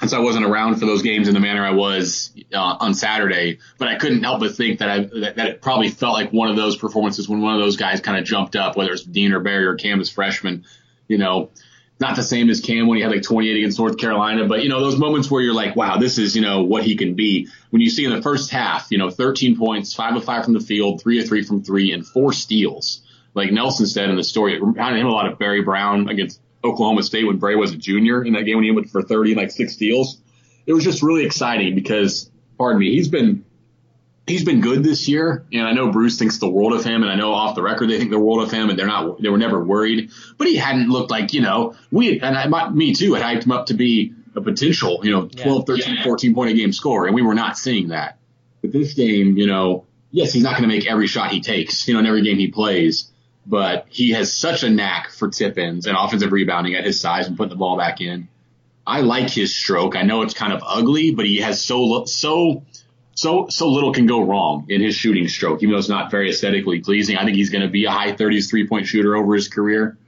And 0.00 0.08
so 0.08 0.16
I 0.16 0.20
wasn't 0.20 0.46
around 0.46 0.76
for 0.76 0.86
those 0.86 1.02
games 1.02 1.28
in 1.28 1.34
the 1.34 1.40
manner 1.40 1.64
I 1.64 1.72
was 1.72 2.32
uh, 2.54 2.58
on 2.80 2.94
Saturday, 2.94 3.58
but 3.76 3.88
I 3.88 3.96
couldn't 3.96 4.22
help 4.22 4.40
but 4.40 4.56
think 4.56 4.78
that 4.78 4.88
I 4.88 4.98
that, 5.20 5.36
that, 5.36 5.46
it 5.48 5.62
probably 5.62 5.90
felt 5.90 6.14
like 6.14 6.32
one 6.32 6.48
of 6.48 6.56
those 6.56 6.76
performances 6.76 7.28
when 7.28 7.42
one 7.42 7.54
of 7.54 7.60
those 7.60 7.76
guys 7.76 8.00
kind 8.00 8.16
of 8.16 8.24
jumped 8.24 8.56
up, 8.56 8.76
whether 8.76 8.92
it's 8.92 9.02
Dean 9.02 9.32
or 9.32 9.40
Barry 9.40 9.66
or 9.66 9.74
Cam 9.74 10.00
as 10.00 10.08
freshmen, 10.08 10.64
you 11.10 11.18
know, 11.18 11.50
not 11.98 12.16
the 12.16 12.22
same 12.22 12.48
as 12.48 12.60
Cam 12.60 12.86
when 12.86 12.96
he 12.96 13.02
had 13.02 13.10
like 13.10 13.22
28 13.22 13.56
against 13.56 13.78
North 13.78 13.98
Carolina, 13.98 14.46
but 14.46 14.62
you 14.62 14.68
know, 14.70 14.80
those 14.80 14.96
moments 14.96 15.30
where 15.30 15.42
you're 15.42 15.52
like, 15.52 15.74
wow, 15.76 15.98
this 15.98 16.16
is, 16.16 16.36
you 16.36 16.40
know, 16.40 16.62
what 16.62 16.84
he 16.84 16.96
can 16.96 17.14
be. 17.14 17.48
When 17.70 17.82
you 17.82 17.90
see 17.90 18.04
in 18.04 18.12
the 18.12 18.22
first 18.22 18.50
half, 18.50 18.86
you 18.90 18.96
know, 18.96 19.10
13 19.10 19.58
points, 19.58 19.92
five 19.92 20.16
of 20.16 20.24
five 20.24 20.44
from 20.44 20.54
the 20.54 20.60
field, 20.60 21.02
three 21.02 21.20
of 21.20 21.26
three 21.26 21.42
from 21.42 21.62
three, 21.62 21.92
and 21.92 22.06
four 22.06 22.32
steals. 22.32 23.02
Like 23.34 23.50
Nelson 23.50 23.86
said 23.86 24.08
in 24.08 24.16
the 24.16 24.24
story, 24.24 24.54
it 24.54 24.62
reminded 24.62 25.00
him 25.00 25.08
a 25.08 25.12
lot 25.12 25.30
of 25.30 25.38
Barry 25.38 25.62
Brown 25.62 26.08
against 26.08 26.40
Oklahoma 26.64 27.02
State 27.02 27.26
when 27.26 27.38
Barry 27.38 27.56
was 27.56 27.72
a 27.72 27.76
junior 27.76 28.24
in 28.24 28.34
that 28.34 28.44
game 28.44 28.56
when 28.56 28.64
he 28.64 28.70
went 28.70 28.88
for 28.88 29.02
30 29.02 29.32
and 29.32 29.40
like 29.40 29.50
six 29.50 29.74
steals. 29.74 30.20
It 30.66 30.72
was 30.72 30.84
just 30.84 31.02
really 31.02 31.26
exciting 31.26 31.74
because, 31.74 32.30
pardon 32.56 32.78
me, 32.78 32.94
he's 32.94 33.08
been 33.08 33.44
he's 34.26 34.44
been 34.44 34.60
good 34.60 34.82
this 34.84 35.08
year, 35.08 35.44
and 35.52 35.66
I 35.66 35.72
know 35.72 35.90
Bruce 35.90 36.18
thinks 36.18 36.38
the 36.38 36.48
world 36.48 36.72
of 36.72 36.84
him, 36.84 37.02
and 37.02 37.10
I 37.10 37.16
know 37.16 37.32
off 37.32 37.54
the 37.54 37.62
record 37.62 37.90
they 37.90 37.98
think 37.98 38.10
the 38.10 38.18
world 38.18 38.42
of 38.42 38.50
him, 38.50 38.70
and 38.70 38.78
they're 38.78 38.86
not, 38.86 39.20
they 39.20 39.28
were 39.28 39.38
never 39.38 39.62
worried. 39.62 40.10
But 40.38 40.46
he 40.46 40.56
hadn't 40.56 40.88
looked 40.88 41.10
like, 41.10 41.32
you 41.32 41.40
know, 41.40 41.74
we 41.90 42.20
and 42.20 42.36
I, 42.36 42.70
me 42.70 42.94
too 42.94 43.14
had 43.14 43.22
hyped 43.22 43.44
him 43.44 43.52
up 43.52 43.66
to 43.66 43.74
be 43.74 44.14
a 44.34 44.40
potential, 44.40 45.00
you 45.02 45.10
know, 45.10 45.26
12, 45.26 45.66
13, 45.66 45.94
yeah. 45.96 46.04
14 46.04 46.34
point 46.34 46.50
a 46.50 46.54
game 46.54 46.72
score, 46.72 47.06
and 47.06 47.14
we 47.14 47.22
were 47.22 47.34
not 47.34 47.58
seeing 47.58 47.88
that. 47.88 48.18
But 48.62 48.72
this 48.72 48.94
game, 48.94 49.36
you 49.36 49.46
know, 49.46 49.86
yes, 50.10 50.32
he's 50.32 50.42
not 50.42 50.52
going 50.52 50.68
to 50.68 50.68
make 50.68 50.86
every 50.86 51.06
shot 51.06 51.30
he 51.30 51.40
takes, 51.40 51.86
you 51.88 51.94
know, 51.94 52.00
in 52.00 52.06
every 52.06 52.22
game 52.22 52.38
he 52.38 52.48
plays, 52.48 53.10
but 53.46 53.86
he 53.88 54.10
has 54.10 54.32
such 54.32 54.62
a 54.62 54.70
knack 54.70 55.10
for 55.10 55.28
tip 55.28 55.58
ins 55.58 55.86
and 55.86 55.96
offensive 55.96 56.32
rebounding 56.32 56.74
at 56.74 56.84
his 56.84 57.00
size 57.00 57.26
and 57.26 57.36
putting 57.36 57.50
the 57.50 57.56
ball 57.56 57.76
back 57.76 58.00
in. 58.00 58.28
I 58.86 59.00
like 59.00 59.30
his 59.30 59.54
stroke. 59.54 59.94
I 59.94 60.02
know 60.02 60.22
it's 60.22 60.34
kind 60.34 60.52
of 60.52 60.62
ugly, 60.66 61.14
but 61.14 61.24
he 61.24 61.38
has 61.38 61.62
so 61.62 62.04
so 62.06 62.64
so 63.20 63.48
so 63.50 63.68
little 63.68 63.92
can 63.92 64.06
go 64.06 64.22
wrong 64.22 64.64
in 64.70 64.80
his 64.80 64.94
shooting 64.94 65.28
stroke, 65.28 65.62
even 65.62 65.74
though 65.74 65.78
it's 65.78 65.90
not 65.90 66.10
very 66.10 66.30
aesthetically 66.30 66.80
pleasing. 66.80 67.18
I 67.18 67.24
think 67.26 67.36
he's 67.36 67.50
going 67.50 67.60
to 67.60 67.68
be 67.68 67.84
a 67.84 67.90
high 67.90 68.12
30s 68.12 68.48
three 68.48 68.66
point 68.66 68.86
shooter 68.86 69.14
over 69.14 69.34
his 69.34 69.48
career, 69.48 69.98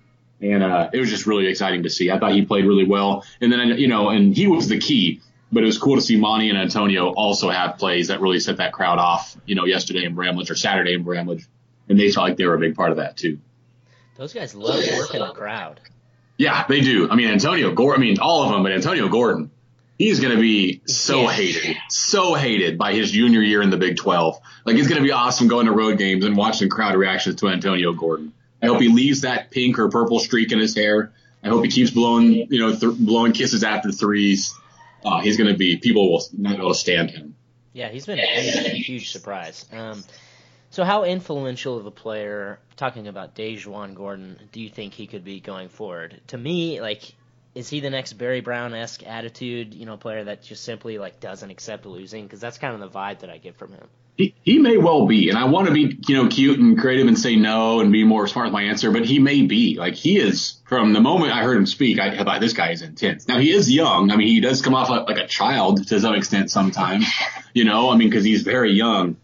and 0.40 0.62
uh, 0.62 0.88
it 0.95 0.99
was 0.99 1.11
just 1.11 1.26
really 1.26 1.47
exciting 1.47 1.83
to 1.83 1.90
see. 1.90 2.11
I 2.11 2.19
thought 2.19 2.33
he 2.33 2.47
played 2.47 2.64
really 2.64 2.87
well, 2.87 3.26
and 3.42 3.52
then 3.52 3.76
you 3.76 3.87
know, 3.87 4.09
and 4.09 4.35
he 4.35 4.47
was 4.47 4.66
the 4.69 4.78
key. 4.78 5.21
But 5.54 5.62
it 5.62 5.66
was 5.66 5.76
cool 5.76 5.97
to 5.97 6.00
see 6.00 6.16
Monty 6.16 6.49
and 6.49 6.57
Antonio 6.57 7.12
also 7.12 7.50
have 7.50 7.76
plays 7.76 8.09
that 8.09 8.23
really 8.23 8.40
set 8.40 8.57
that 8.57 8.73
crowd 8.73 8.99
off. 8.99 9.37
You 9.45 9.57
know, 9.57 9.66
yesterday 9.66 10.07
in 10.07 10.14
Bramlage 10.14 10.50
or 10.50 10.54
Saturday 10.54 10.95
in 10.95 11.02
Bramlage, 11.02 11.47
and 11.90 12.00
they 12.00 12.11
felt 12.11 12.26
like 12.26 12.38
they 12.38 12.47
were 12.47 12.54
a 12.54 12.61
big 12.61 12.75
part 12.75 12.92
of 12.92 12.97
that 12.97 13.19
too. 13.19 13.38
Those 14.16 14.33
guys 14.33 14.54
love 14.54 14.83
working 14.97 15.21
the 15.21 15.33
crowd. 15.35 15.81
Yeah, 16.38 16.64
they 16.66 16.81
do. 16.81 17.11
I 17.11 17.16
mean, 17.16 17.28
Antonio 17.28 17.75
Gordon. 17.75 18.02
I 18.02 18.07
mean, 18.07 18.21
all 18.21 18.45
of 18.45 18.52
them, 18.52 18.62
but 18.62 18.73
Antonio 18.73 19.09
Gordon. 19.09 19.50
He's 20.03 20.19
going 20.19 20.35
to 20.35 20.41
be 20.41 20.81
so 20.87 21.23
Yeah. 21.23 21.31
hated, 21.31 21.77
so 21.89 22.35
hated 22.35 22.77
by 22.77 22.93
his 22.93 23.13
junior 23.13 23.41
year 23.41 23.63
in 23.63 23.71
the 23.71 23.77
Big 23.77 23.97
12. 23.97 24.37
Like, 24.65 24.77
it's 24.77 24.89
going 24.89 25.01
to 25.01 25.05
be 25.05 25.13
awesome 25.13 25.47
going 25.47 25.67
to 25.67 25.73
road 25.73 25.97
games 25.99 26.25
and 26.25 26.37
watching 26.37 26.69
crowd 26.69 26.97
reactions 26.97 27.37
to 27.37 27.49
Antonio 27.49 27.93
Gordon. 27.93 28.33
I 28.61 28.67
hope 28.67 28.81
he 28.81 28.89
leaves 28.89 29.21
that 29.21 29.51
pink 29.53 29.79
or 29.79 29.89
purple 29.89 30.19
streak 30.19 30.51
in 30.51 30.59
his 30.59 30.75
hair. 30.75 31.13
I 31.45 31.49
hope 31.49 31.65
he 31.65 31.71
keeps 31.71 31.91
blowing, 31.93 32.33
you 32.51 32.59
know, 32.59 32.75
th- 32.75 32.97
blowing 32.99 33.33
kisses 33.33 33.63
after 33.63 33.93
threes. 33.93 34.55
Uh, 35.05 35.21
he's 35.21 35.37
going 35.37 35.51
to 35.53 35.57
be, 35.57 35.77
people 35.77 36.11
will 36.11 36.23
not 36.37 36.51
be 36.57 36.59
able 36.59 36.73
to 36.73 36.79
stand 36.79 37.11
him. 37.11 37.35
Yeah, 37.73 37.89
he's 37.89 38.07
been, 38.07 38.19
he's 38.19 38.55
been 38.57 38.67
a 38.67 38.71
huge 38.71 39.11
surprise. 39.13 39.67
Um, 39.73 40.03
so, 40.71 40.85
how 40.85 41.05
influential 41.05 41.77
of 41.79 41.87
a 41.87 41.91
player, 41.91 42.59
talking 42.77 43.07
about 43.07 43.35
DaJuan 43.35 43.95
Gordon, 43.95 44.39
do 44.53 44.61
you 44.61 44.69
think 44.69 44.95
he 44.95 45.07
could 45.07 45.25
be 45.25 45.39
going 45.41 45.69
forward? 45.69 46.21
To 46.29 46.39
me, 46.39 46.81
like, 46.81 47.15
is 47.55 47.69
he 47.69 47.81
the 47.81 47.91
next 47.91 48.15
Barry 48.15 48.41
Brown 48.41 48.75
esque 48.75 49.03
attitude, 49.07 49.75
you 49.75 49.85
know, 49.85 49.97
player 49.97 50.25
that 50.25 50.43
just 50.43 50.65
simply 50.65 50.99
like 50.99 51.21
doesn't 51.21 51.51
accept 51.51 51.85
losing? 51.85 52.25
Because 52.25 52.41
that's 52.41 52.59
kind 52.59 52.75
of 52.75 52.81
the 52.81 52.99
vibe 52.99 53.21
that 53.21 53.31
I 53.31 53.39
get 53.39 53.57
from 53.57 53.73
him. 53.73 53.87
He, 54.17 54.35
he 54.43 54.59
may 54.59 54.77
well 54.77 55.07
be, 55.07 55.31
and 55.31 55.39
I 55.39 55.45
want 55.45 55.69
to 55.69 55.75
be, 55.75 55.99
you 56.07 56.15
know, 56.15 56.29
cute 56.29 56.59
and 56.59 56.79
creative 56.79 57.07
and 57.07 57.19
say 57.19 57.37
no 57.37 57.81
and 57.81 57.91
be 57.91 58.05
more 58.05 58.27
smart 58.27 58.47
with 58.47 58.53
my 58.53 58.65
answer, 58.65 58.91
but 58.91 59.07
he 59.07 59.19
may 59.19 59.43
be. 59.43 59.79
Like 59.79 59.95
he 59.95 60.19
is 60.19 60.61
from 60.67 60.93
the 60.93 61.01
moment 61.01 61.33
I 61.33 61.43
heard 61.43 61.57
him 61.57 61.67
speak, 61.67 61.99
I 61.99 62.23
thought 62.23 62.41
this 62.41 62.53
guy 62.53 62.73
is 62.73 62.83
intense. 62.83 63.27
Now 63.27 63.39
he 63.39 63.51
is 63.51 63.71
young. 63.71 64.11
I 64.11 64.17
mean, 64.17 64.29
he 64.29 64.41
does 64.41 64.61
come 64.61 64.75
off 64.75 64.91
like, 64.91 65.19
a 65.19 65.27
child 65.27 65.87
to 65.89 66.01
some 66.01 66.15
extent 66.15 66.51
sometimes, 66.51 67.07
you 67.55 67.65
know. 67.65 67.91
I 67.91 67.97
mean, 67.97 68.11
because 68.11 68.25
he's 68.25 68.43
very 68.43 68.73
young, 68.73 69.17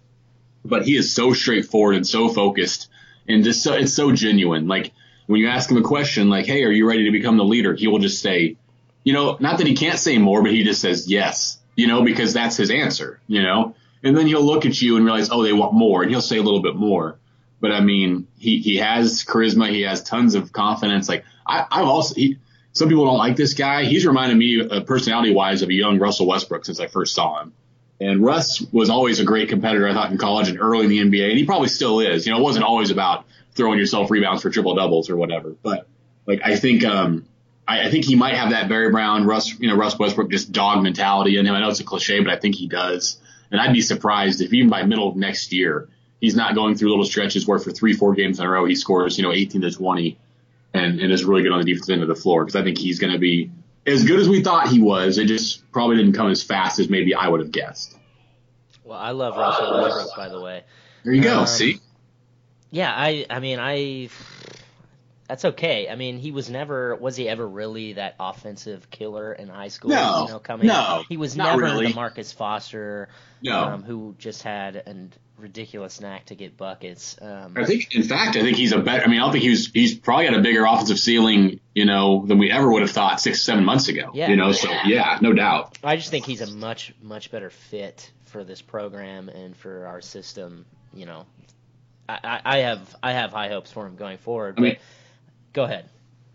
but 0.64 0.84
he 0.84 0.96
is 0.96 1.14
so 1.14 1.32
straightforward 1.34 1.96
and 1.96 2.06
so 2.06 2.28
focused 2.28 2.88
and 3.28 3.44
just 3.44 3.62
so 3.62 3.74
it's 3.74 3.92
so 3.92 4.12
genuine. 4.12 4.68
Like 4.68 4.92
when 5.28 5.40
you 5.40 5.48
ask 5.48 5.70
him 5.70 5.76
a 5.76 5.82
question, 5.82 6.30
like, 6.30 6.46
"Hey, 6.46 6.64
are 6.64 6.70
you 6.72 6.88
ready 6.88 7.04
to 7.04 7.12
become 7.12 7.36
the 7.36 7.44
leader?" 7.44 7.74
He 7.74 7.86
will 7.86 7.98
just 7.98 8.20
say, 8.20 8.56
you 9.04 9.12
know, 9.12 9.36
not 9.38 9.58
that 9.58 9.66
he 9.66 9.74
can't 9.74 9.98
say 9.98 10.18
more, 10.18 10.42
but 10.42 10.50
he 10.50 10.64
just 10.64 10.80
says 10.80 11.08
yes, 11.08 11.58
you 11.76 11.86
know, 11.86 12.02
because 12.02 12.32
that's 12.32 12.56
his 12.56 12.70
answer, 12.70 13.20
you 13.28 13.42
know. 13.42 13.74
And 14.02 14.16
then 14.16 14.26
he'll 14.26 14.42
look 14.42 14.64
at 14.64 14.80
you 14.80 14.96
and 14.96 15.04
realize, 15.04 15.28
oh, 15.30 15.42
they 15.42 15.52
want 15.52 15.74
more, 15.74 16.02
and 16.02 16.10
he'll 16.10 16.22
say 16.22 16.38
a 16.38 16.42
little 16.42 16.62
bit 16.62 16.76
more. 16.76 17.18
But 17.60 17.72
I 17.72 17.80
mean, 17.80 18.26
he 18.38 18.58
he 18.60 18.76
has 18.76 19.24
charisma, 19.24 19.70
he 19.70 19.82
has 19.82 20.02
tons 20.02 20.34
of 20.34 20.52
confidence. 20.52 21.08
Like 21.08 21.24
I, 21.46 21.66
I've 21.70 21.86
also, 21.86 22.14
he, 22.14 22.38
some 22.72 22.88
people 22.88 23.04
don't 23.04 23.18
like 23.18 23.36
this 23.36 23.54
guy. 23.54 23.84
He's 23.84 24.06
reminded 24.06 24.38
me, 24.38 24.66
uh, 24.66 24.80
personality 24.82 25.34
wise, 25.34 25.62
of 25.62 25.68
a 25.68 25.74
young 25.74 25.98
Russell 25.98 26.26
Westbrook 26.26 26.64
since 26.64 26.80
I 26.80 26.86
first 26.86 27.14
saw 27.14 27.42
him. 27.42 27.52
And 28.00 28.24
Russ 28.24 28.60
was 28.72 28.90
always 28.90 29.18
a 29.18 29.24
great 29.24 29.48
competitor, 29.48 29.88
I 29.88 29.92
thought, 29.92 30.12
in 30.12 30.18
college 30.18 30.48
and 30.48 30.60
early 30.60 30.84
in 30.84 31.10
the 31.10 31.18
NBA, 31.18 31.30
and 31.30 31.38
he 31.38 31.44
probably 31.44 31.68
still 31.68 32.00
is. 32.00 32.26
You 32.26 32.32
know, 32.32 32.38
it 32.38 32.42
wasn't 32.42 32.64
always 32.64 32.90
about 32.90 33.24
throwing 33.54 33.78
yourself 33.78 34.10
rebounds 34.10 34.42
for 34.42 34.50
triple 34.50 34.74
doubles 34.76 35.10
or 35.10 35.16
whatever. 35.16 35.54
But 35.62 35.88
like, 36.26 36.40
I 36.44 36.56
think, 36.56 36.84
um, 36.84 37.26
I, 37.66 37.86
I 37.86 37.90
think 37.90 38.04
he 38.04 38.14
might 38.14 38.34
have 38.34 38.50
that 38.50 38.68
Barry 38.68 38.90
Brown, 38.90 39.26
Russ, 39.26 39.58
you 39.58 39.68
know, 39.68 39.76
Russ 39.76 39.98
Westbrook 39.98 40.30
just 40.30 40.52
dog 40.52 40.82
mentality 40.82 41.36
in 41.36 41.46
him. 41.46 41.54
I 41.54 41.60
know 41.60 41.70
it's 41.70 41.80
a 41.80 41.84
cliche, 41.84 42.20
but 42.20 42.32
I 42.32 42.36
think 42.36 42.54
he 42.54 42.68
does. 42.68 43.20
And 43.50 43.60
I'd 43.60 43.72
be 43.72 43.80
surprised 43.80 44.40
if 44.40 44.52
even 44.52 44.70
by 44.70 44.84
middle 44.84 45.08
of 45.08 45.16
next 45.16 45.52
year, 45.52 45.88
he's 46.20 46.36
not 46.36 46.54
going 46.54 46.76
through 46.76 46.90
little 46.90 47.04
stretches 47.04 47.46
where 47.46 47.58
for 47.58 47.72
three, 47.72 47.94
four 47.94 48.14
games 48.14 48.38
in 48.38 48.46
a 48.46 48.50
row 48.50 48.64
he 48.64 48.76
scores, 48.76 49.18
you 49.18 49.24
know, 49.24 49.32
18 49.32 49.62
to 49.62 49.70
20 49.70 50.18
and, 50.74 51.00
and 51.00 51.12
is 51.12 51.24
really 51.24 51.42
good 51.42 51.52
on 51.52 51.58
the 51.58 51.64
defensive 51.64 51.94
end 51.94 52.02
of 52.02 52.08
the 52.08 52.14
floor. 52.14 52.44
Because 52.44 52.56
I 52.56 52.62
think 52.62 52.78
he's 52.78 52.98
going 52.98 53.12
to 53.12 53.18
be 53.18 53.50
as 53.92 54.04
good 54.04 54.20
as 54.20 54.28
we 54.28 54.42
thought 54.42 54.68
he 54.68 54.80
was. 54.80 55.18
It 55.18 55.26
just 55.26 55.70
probably 55.72 55.96
didn't 55.96 56.12
come 56.14 56.30
as 56.30 56.42
fast 56.42 56.78
as 56.78 56.88
maybe 56.88 57.14
I 57.14 57.28
would 57.28 57.40
have 57.40 57.52
guessed. 57.52 57.96
Well, 58.84 58.98
I 58.98 59.10
love 59.10 59.36
Russell 59.36 59.82
Westbrook, 59.82 60.16
by 60.16 60.28
the 60.28 60.40
way. 60.40 60.62
There 61.04 61.12
you 61.12 61.22
go. 61.22 61.40
Um, 61.40 61.46
See, 61.46 61.80
Yeah, 62.70 62.92
I 62.94 63.26
I 63.28 63.40
mean 63.40 63.58
I 63.60 64.08
that's 65.28 65.44
okay. 65.44 65.90
I 65.90 65.94
mean, 65.94 66.18
he 66.18 66.30
was 66.32 66.48
never 66.48 66.96
was 66.96 67.14
he 67.16 67.28
ever 67.28 67.46
really 67.46 67.94
that 67.94 68.14
offensive 68.18 68.88
killer 68.90 69.32
in 69.32 69.48
high 69.48 69.68
school? 69.68 69.90
No, 69.90 70.22
you 70.26 70.32
know, 70.32 70.38
coming 70.38 70.66
no, 70.68 71.04
he 71.08 71.18
was 71.18 71.36
never 71.36 71.60
really. 71.60 71.88
the 71.88 71.94
Marcus 71.94 72.32
Foster, 72.32 73.08
No. 73.42 73.58
um, 73.58 73.82
who 73.82 74.14
just 74.18 74.42
had 74.42 74.76
a 74.76 74.94
ridiculous 75.38 76.00
knack 76.00 76.26
to 76.26 76.34
get 76.34 76.56
buckets. 76.56 77.16
Um, 77.20 77.54
I 77.56 77.64
think, 77.64 77.94
in 77.94 78.02
fact, 78.02 78.36
I 78.36 78.42
think 78.42 78.56
he's 78.56 78.72
a 78.72 78.78
better. 78.78 79.04
I 79.04 79.08
mean, 79.08 79.20
I 79.20 79.22
don't 79.24 79.32
think 79.32 79.44
he's 79.44 79.70
he's 79.70 79.94
probably 79.94 80.26
got 80.26 80.34
a 80.36 80.42
bigger 80.42 80.64
offensive 80.64 80.98
ceiling, 80.98 81.60
you 81.74 81.84
know, 81.84 82.26
than 82.26 82.38
we 82.38 82.50
ever 82.50 82.70
would 82.70 82.82
have 82.82 82.90
thought 82.90 83.20
six, 83.20 83.42
seven 83.42 83.64
months 83.64 83.88
ago. 83.88 84.10
Yeah. 84.14 84.28
You 84.28 84.36
know, 84.36 84.52
so 84.52 84.70
yeah, 84.84 85.18
no 85.22 85.32
doubt. 85.32 85.78
I 85.82 85.96
just 85.96 86.10
think 86.10 86.26
he's 86.26 86.40
a 86.40 86.50
much 86.50 86.92
much 87.00 87.30
better 87.30 87.50
fit 87.50 88.10
for 88.26 88.44
this 88.44 88.60
program 88.60 89.28
and 89.28 89.56
for 89.56 89.86
our 89.86 90.00
system. 90.00 90.66
You 90.92 91.06
know, 91.06 91.26
I, 92.08 92.18
I, 92.24 92.40
I 92.44 92.58
have 92.58 92.96
I 93.02 93.12
have 93.12 93.30
high 93.30 93.48
hopes 93.48 93.70
for 93.72 93.86
him 93.86 93.96
going 93.96 94.18
forward. 94.18 94.56
I 94.58 94.60
mean- 94.60 94.76
go 95.52 95.64
ahead. 95.64 95.88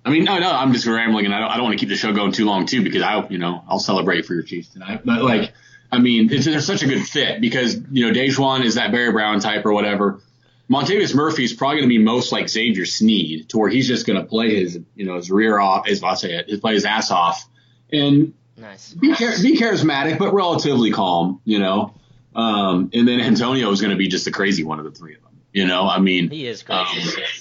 I 0.06 0.10
mean, 0.10 0.26
no, 0.26 0.38
no, 0.38 0.52
I'm 0.52 0.74
just 0.74 0.86
rambling, 0.86 1.24
and 1.26 1.34
I 1.34 1.40
don't, 1.40 1.50
I 1.50 1.56
don't 1.56 1.64
want 1.64 1.80
to 1.80 1.80
keep 1.80 1.88
the 1.88 1.96
show 1.96 2.12
going 2.12 2.34
too 2.34 2.44
long 2.44 2.66
too, 2.66 2.84
because 2.84 3.02
I, 3.02 3.26
you 3.30 3.38
know, 3.38 3.64
I'll 3.70 3.80
celebrate 3.80 4.26
for 4.26 4.34
your 4.34 4.44
Chiefs 4.44 4.68
tonight. 4.68 5.00
But 5.06 5.22
like, 5.24 5.54
I 5.94 6.00
mean, 6.00 6.34
it's, 6.34 6.46
they're 6.46 6.60
such 6.60 6.82
a 6.82 6.88
good 6.88 7.06
fit 7.06 7.40
because 7.40 7.76
you 7.92 8.08
know, 8.08 8.20
DaJuan 8.20 8.66
is 8.66 8.76
that 8.76 8.92
Barry 8.92 9.12
Brown 9.12 9.40
type 9.40 9.64
or 9.64 9.74
whatever. 9.74 10.22
Montavious 10.68 11.14
Murphy 11.14 11.44
is 11.44 11.54
probably 11.54 11.78
going 11.78 11.90
to 11.90 11.96
be 11.96 12.04
most 12.04 12.32
like 12.32 12.50
Xavier 12.50 12.88
Sneed, 12.88 13.50
to 13.50 13.60
where 13.60 13.70
he's 13.70 13.88
just 13.88 14.08
going 14.08 14.20
to 14.20 14.26
play 14.26 14.60
his, 14.60 14.80
you 14.96 15.06
know, 15.06 15.18
his 15.18 15.30
rear 15.30 15.60
off, 15.60 15.86
his, 15.86 16.02
I'll 16.02 16.16
say 16.16 16.34
it, 16.34 16.50
his 16.50 16.60
play 16.62 16.74
his 16.74 16.86
ass 16.86 17.12
off, 17.12 17.48
and 17.92 18.34
Nice. 18.58 18.94
be, 18.96 19.14
char- 19.14 19.38
be 19.40 19.56
charismatic, 19.56 20.18
but 20.18 20.34
relatively 20.34 20.90
calm, 20.92 21.42
you 21.46 21.60
know. 21.60 21.94
Um, 22.36 22.90
and 22.92 23.08
then 23.08 23.20
Antonio 23.20 23.70
is 23.70 23.80
going 23.80 23.92
to 23.92 23.98
be 23.98 24.08
just 24.08 24.26
the 24.26 24.32
crazy 24.32 24.64
one 24.64 24.80
of 24.80 24.86
the 24.86 24.92
three 24.92 25.14
of 25.14 25.22
them, 25.22 25.33
you 25.54 25.66
know. 25.66 25.88
I 25.88 26.00
mean, 26.00 26.30
He 26.30 26.48
is 26.48 26.64
um, 26.68 26.86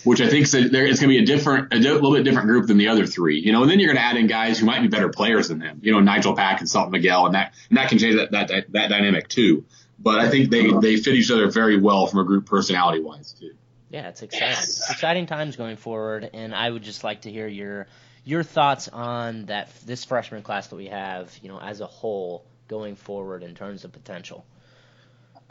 which 0.05 0.21
I 0.21 0.29
think 0.29 0.49
that 0.51 0.71
there 0.71 0.87
it's 0.87 1.01
going 1.01 1.11
to 1.11 1.19
be 1.19 1.23
a 1.23 1.27
different, 1.27 1.73
a 1.73 1.81
di- 1.81 1.91
little 1.91 2.13
bit 2.13 2.23
different 2.23 2.47
group 2.47 2.67
than 2.69 2.77
the 2.77 2.89
other 2.89 3.07
three, 3.07 3.41
you 3.41 3.53
know. 3.53 3.63
And 3.63 3.71
then 3.71 3.81
you're 3.81 3.89
going 3.89 3.97
to 3.97 4.05
add 4.05 4.17
in 4.17 4.27
guys 4.27 4.59
who 4.59 4.67
might 4.67 4.83
be 4.83 4.89
better 4.89 5.09
players 5.09 5.49
than 5.49 5.59
them, 5.59 5.81
you 5.83 5.93
know, 5.93 5.99
Nijel 5.99 6.37
Pack 6.37 6.61
and 6.61 6.69
Selton 6.69 6.93
Miguel, 6.93 7.27
and 7.27 7.35
that 7.35 7.55
and 7.69 7.79
that 7.79 7.89
can 7.89 7.99
change 7.99 8.17
that 8.17 8.31
that 8.31 8.73
that, 8.73 8.89
dynamic 8.89 9.29
too. 9.29 9.65
But 9.99 10.21
I 10.21 10.29
think 10.29 10.51
they 10.51 10.71
they 10.71 10.97
fit 10.97 11.15
each 11.15 11.31
other 11.31 11.51
very 11.51 11.81
well 11.81 12.07
from 12.07 12.21
a 12.21 12.25
group 12.25 12.47
personality 12.47 13.01
wise 13.01 13.33
too. 13.33 13.55
Yeah, 13.91 14.09
it's 14.09 14.23
exciting. 14.23 14.49
It's 14.53 14.91
exciting 14.91 15.27
times 15.27 15.57
going 15.57 15.77
forward, 15.77 16.31
and 16.33 16.55
I 16.55 16.71
would 16.71 16.83
just 16.83 17.05
like 17.05 17.23
to 17.23 17.31
hear 17.31 17.47
your 17.47 17.87
your 18.25 18.43
thoughts 18.43 18.89
on 18.89 19.47
that 19.47 19.69
this 19.85 20.05
freshman 20.05 20.43
class 20.43 20.69
that 20.69 20.77
we 20.77 20.87
have, 20.87 21.37
you 21.43 21.49
know, 21.49 21.61
as 21.61 21.81
a 21.81 21.87
whole 21.87 22.45
going 22.69 22.97
forward 22.97 23.43
in 23.43 23.55
terms 23.55 23.85
of 23.85 23.93
potential. 23.93 24.47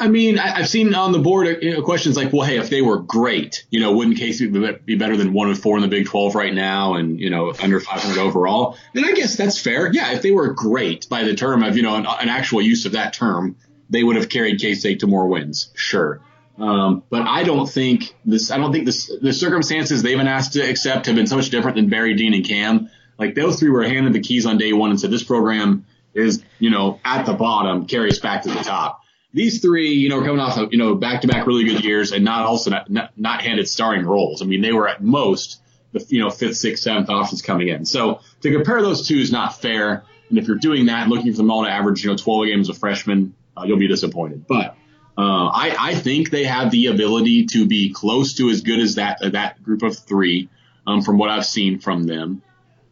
I 0.01 0.07
mean, 0.07 0.39
I, 0.39 0.55
I've 0.55 0.67
seen 0.67 0.95
on 0.95 1.11
the 1.11 1.19
board 1.19 1.45
uh, 1.45 1.59
you 1.61 1.73
know, 1.73 1.83
questions 1.83 2.17
like, 2.17 2.33
well, 2.33 2.41
hey, 2.41 2.57
if 2.57 2.71
they 2.71 2.81
were 2.81 2.97
great, 2.97 3.67
you 3.69 3.79
know, 3.79 3.93
wouldn't 3.93 4.17
K-State 4.17 4.51
be, 4.51 4.71
be 4.83 4.95
better 4.95 5.15
than 5.15 5.31
one 5.31 5.47
and 5.47 5.57
four 5.57 5.77
in 5.77 5.83
the 5.83 5.87
Big 5.87 6.07
12 6.07 6.33
right 6.33 6.53
now 6.53 6.95
and, 6.95 7.19
you 7.19 7.29
know, 7.29 7.53
under 7.61 7.79
500 7.79 8.19
overall? 8.19 8.77
And 8.95 9.05
I 9.05 9.11
guess 9.11 9.35
that's 9.35 9.61
fair. 9.61 9.93
Yeah, 9.93 10.13
if 10.13 10.23
they 10.23 10.31
were 10.31 10.53
great 10.53 11.07
by 11.07 11.23
the 11.23 11.35
term 11.35 11.61
of, 11.61 11.77
you 11.77 11.83
know, 11.83 11.95
an, 11.95 12.07
an 12.07 12.29
actual 12.29 12.63
use 12.63 12.87
of 12.87 12.93
that 12.93 13.13
term, 13.13 13.57
they 13.91 14.03
would 14.03 14.15
have 14.15 14.27
carried 14.27 14.59
K-State 14.59 15.01
to 15.01 15.07
more 15.07 15.27
wins. 15.27 15.69
Sure. 15.75 16.19
Um, 16.57 17.03
but 17.11 17.21
I 17.21 17.43
don't 17.43 17.69
think 17.69 18.15
this, 18.25 18.49
I 18.49 18.57
don't 18.57 18.71
think 18.71 18.85
this, 18.85 19.11
the 19.21 19.33
circumstances 19.33 20.01
they've 20.01 20.17
been 20.17 20.27
asked 20.27 20.53
to 20.53 20.67
accept 20.67 21.05
have 21.05 21.15
been 21.15 21.27
so 21.27 21.35
much 21.35 21.51
different 21.51 21.75
than 21.75 21.89
Barry, 21.89 22.15
Dean, 22.15 22.33
and 22.33 22.43
Cam. 22.43 22.89
Like 23.19 23.35
those 23.35 23.59
three 23.59 23.69
were 23.69 23.83
handed 23.83 24.13
the 24.13 24.19
keys 24.19 24.47
on 24.47 24.57
day 24.57 24.73
one 24.73 24.89
and 24.89 24.99
said, 24.99 25.11
this 25.11 25.23
program 25.23 25.85
is, 26.15 26.43
you 26.57 26.71
know, 26.71 26.99
at 27.05 27.27
the 27.27 27.33
bottom, 27.33 27.85
carry 27.85 28.09
us 28.09 28.17
back 28.17 28.43
to 28.43 28.49
the 28.49 28.63
top 28.63 29.00
these 29.33 29.61
three, 29.61 29.91
you 29.91 30.09
know, 30.09 30.19
are 30.19 30.25
coming 30.25 30.39
off 30.39 30.57
of, 30.57 30.71
you 30.71 30.77
know, 30.77 30.95
back 30.95 31.21
to 31.21 31.27
back 31.27 31.47
really 31.47 31.63
good 31.63 31.83
years 31.83 32.11
and 32.11 32.25
not 32.25 32.45
also 32.45 32.69
not, 32.69 32.89
not, 32.89 33.11
not 33.17 33.41
handed 33.41 33.67
starring 33.67 34.05
roles. 34.05 34.41
I 34.41 34.45
mean, 34.45 34.61
they 34.61 34.73
were 34.73 34.87
at 34.87 35.01
most 35.01 35.61
the, 35.93 36.05
you 36.09 36.19
know, 36.19 36.29
fifth, 36.29 36.57
sixth, 36.57 36.83
seventh 36.83 37.09
options 37.09 37.41
coming 37.41 37.69
in. 37.69 37.85
So 37.85 38.21
to 38.41 38.51
compare 38.51 38.81
those 38.81 39.07
two 39.07 39.17
is 39.17 39.31
not 39.31 39.61
fair. 39.61 40.03
And 40.29 40.37
if 40.37 40.47
you're 40.47 40.57
doing 40.57 40.87
that, 40.87 41.07
looking 41.07 41.31
for 41.31 41.37
them 41.37 41.51
all 41.51 41.63
to 41.63 41.69
average, 41.69 42.03
you 42.03 42.09
know, 42.09 42.17
12 42.17 42.45
games 42.47 42.69
as 42.69 42.75
a 42.75 42.79
freshman, 42.79 43.35
uh, 43.57 43.63
you'll 43.65 43.79
be 43.79 43.87
disappointed. 43.87 44.47
But, 44.47 44.75
uh, 45.17 45.47
I, 45.47 45.75
I 45.77 45.95
think 45.95 46.29
they 46.29 46.45
have 46.45 46.71
the 46.71 46.87
ability 46.87 47.47
to 47.47 47.67
be 47.67 47.91
close 47.91 48.35
to 48.35 48.49
as 48.49 48.61
good 48.61 48.79
as 48.79 48.95
that, 48.95 49.19
that 49.33 49.61
group 49.61 49.83
of 49.83 49.97
three, 49.97 50.49
um, 50.87 51.01
from 51.01 51.17
what 51.17 51.29
I've 51.29 51.45
seen 51.45 51.79
from 51.79 52.03
them. 52.03 52.41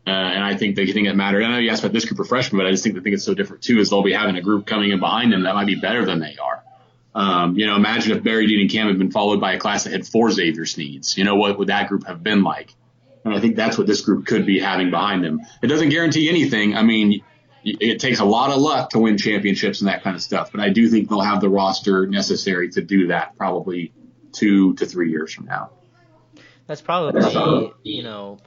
Uh, 0.07 0.09
and 0.09 0.43
I 0.43 0.55
think 0.55 0.75
they 0.75 0.87
think 0.91 1.07
it 1.07 1.13
mattered. 1.15 1.43
I 1.43 1.51
know 1.51 1.57
you 1.57 1.69
asked 1.69 1.83
about 1.83 1.93
this 1.93 2.05
group 2.05 2.19
of 2.19 2.27
freshmen, 2.27 2.59
but 2.59 2.67
I 2.67 2.71
just 2.71 2.83
think 2.83 2.95
they 2.95 3.01
think 3.01 3.13
it's 3.15 3.25
so 3.25 3.33
different 3.33 3.61
too, 3.61 3.79
is 3.79 3.89
they'll 3.89 4.01
be 4.01 4.13
having 4.13 4.37
a 4.37 4.41
group 4.41 4.65
coming 4.65 4.91
in 4.91 4.99
behind 4.99 5.31
them 5.31 5.43
that 5.43 5.53
might 5.53 5.67
be 5.67 5.75
better 5.75 6.05
than 6.05 6.19
they 6.19 6.35
are. 6.41 6.63
Um, 7.13 7.57
you 7.57 7.65
know, 7.67 7.75
imagine 7.75 8.15
if 8.15 8.23
Barry 8.23 8.47
Dean 8.47 8.61
and 8.61 8.69
Cam 8.69 8.87
had 8.87 8.97
been 8.97 9.11
followed 9.11 9.41
by 9.41 9.53
a 9.53 9.59
class 9.59 9.83
that 9.83 9.93
had 9.93 10.07
four 10.07 10.31
Xavier 10.31 10.63
Sneeds. 10.63 11.17
You 11.17 11.25
know, 11.25 11.35
what 11.35 11.59
would 11.59 11.67
that 11.67 11.89
group 11.89 12.07
have 12.07 12.23
been 12.23 12.43
like? 12.43 12.73
And 13.25 13.33
I 13.33 13.39
think 13.39 13.55
that's 13.55 13.77
what 13.77 13.87
this 13.87 14.01
group 14.01 14.25
could 14.25 14.45
be 14.45 14.59
having 14.59 14.89
behind 14.89 15.23
them. 15.23 15.41
It 15.61 15.67
doesn't 15.67 15.89
guarantee 15.89 16.29
anything. 16.29 16.75
I 16.75 16.83
mean, 16.83 17.21
it 17.63 17.99
takes 17.99 18.19
a 18.19 18.25
lot 18.25 18.51
of 18.51 18.57
luck 18.61 18.91
to 18.91 18.99
win 18.99 19.17
championships 19.17 19.81
and 19.81 19.89
that 19.89 20.01
kind 20.01 20.15
of 20.15 20.21
stuff, 20.21 20.51
but 20.51 20.61
I 20.61 20.69
do 20.69 20.87
think 20.87 21.09
they'll 21.09 21.19
have 21.19 21.41
the 21.41 21.49
roster 21.49 22.07
necessary 22.07 22.69
to 22.71 22.81
do 22.81 23.07
that 23.07 23.35
probably 23.37 23.91
two 24.31 24.75
to 24.75 24.85
three 24.85 25.11
years 25.11 25.33
from 25.33 25.45
now. 25.45 25.71
That's 26.67 27.33
probably, 27.33 27.73
you 27.83 28.03
know, 28.03 28.37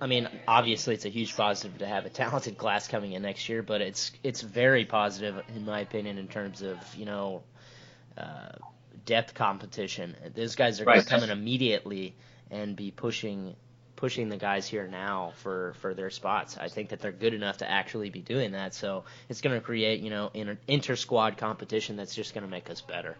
I 0.00 0.06
mean, 0.06 0.28
obviously 0.46 0.94
it's 0.94 1.06
a 1.06 1.10
huge 1.10 1.36
positive 1.36 1.78
to 1.78 1.86
have 1.86 2.04
a 2.04 2.10
talented 2.10 2.58
class 2.58 2.86
coming 2.88 3.12
in 3.12 3.22
next 3.22 3.48
year, 3.48 3.62
but 3.62 3.80
it's 3.80 4.12
it's 4.22 4.42
very 4.42 4.84
positive 4.84 5.42
in 5.54 5.64
my 5.64 5.80
opinion 5.80 6.18
in 6.18 6.28
terms 6.28 6.62
of 6.62 6.76
you 6.94 7.06
know 7.06 7.42
uh, 8.18 8.52
depth 9.04 9.34
competition. 9.34 10.14
Those 10.34 10.54
guys 10.54 10.80
are 10.80 10.84
going 10.84 11.00
to 11.00 11.06
come 11.06 11.22
in 11.22 11.30
immediately 11.30 12.14
and 12.50 12.76
be 12.76 12.90
pushing 12.90 13.56
pushing 13.96 14.28
the 14.28 14.36
guys 14.36 14.66
here 14.66 14.86
now 14.86 15.32
for 15.36 15.74
for 15.80 15.94
their 15.94 16.10
spots. 16.10 16.58
I 16.58 16.68
think 16.68 16.90
that 16.90 17.00
they're 17.00 17.12
good 17.12 17.32
enough 17.32 17.58
to 17.58 17.70
actually 17.70 18.10
be 18.10 18.20
doing 18.20 18.52
that. 18.52 18.74
So 18.74 19.04
it's 19.30 19.40
going 19.40 19.58
to 19.58 19.64
create 19.64 20.00
you 20.00 20.10
know 20.10 20.30
an 20.34 20.58
inter 20.68 20.96
squad 20.96 21.38
competition 21.38 21.96
that's 21.96 22.14
just 22.14 22.34
going 22.34 22.44
to 22.44 22.50
make 22.50 22.68
us 22.68 22.82
better. 22.82 23.16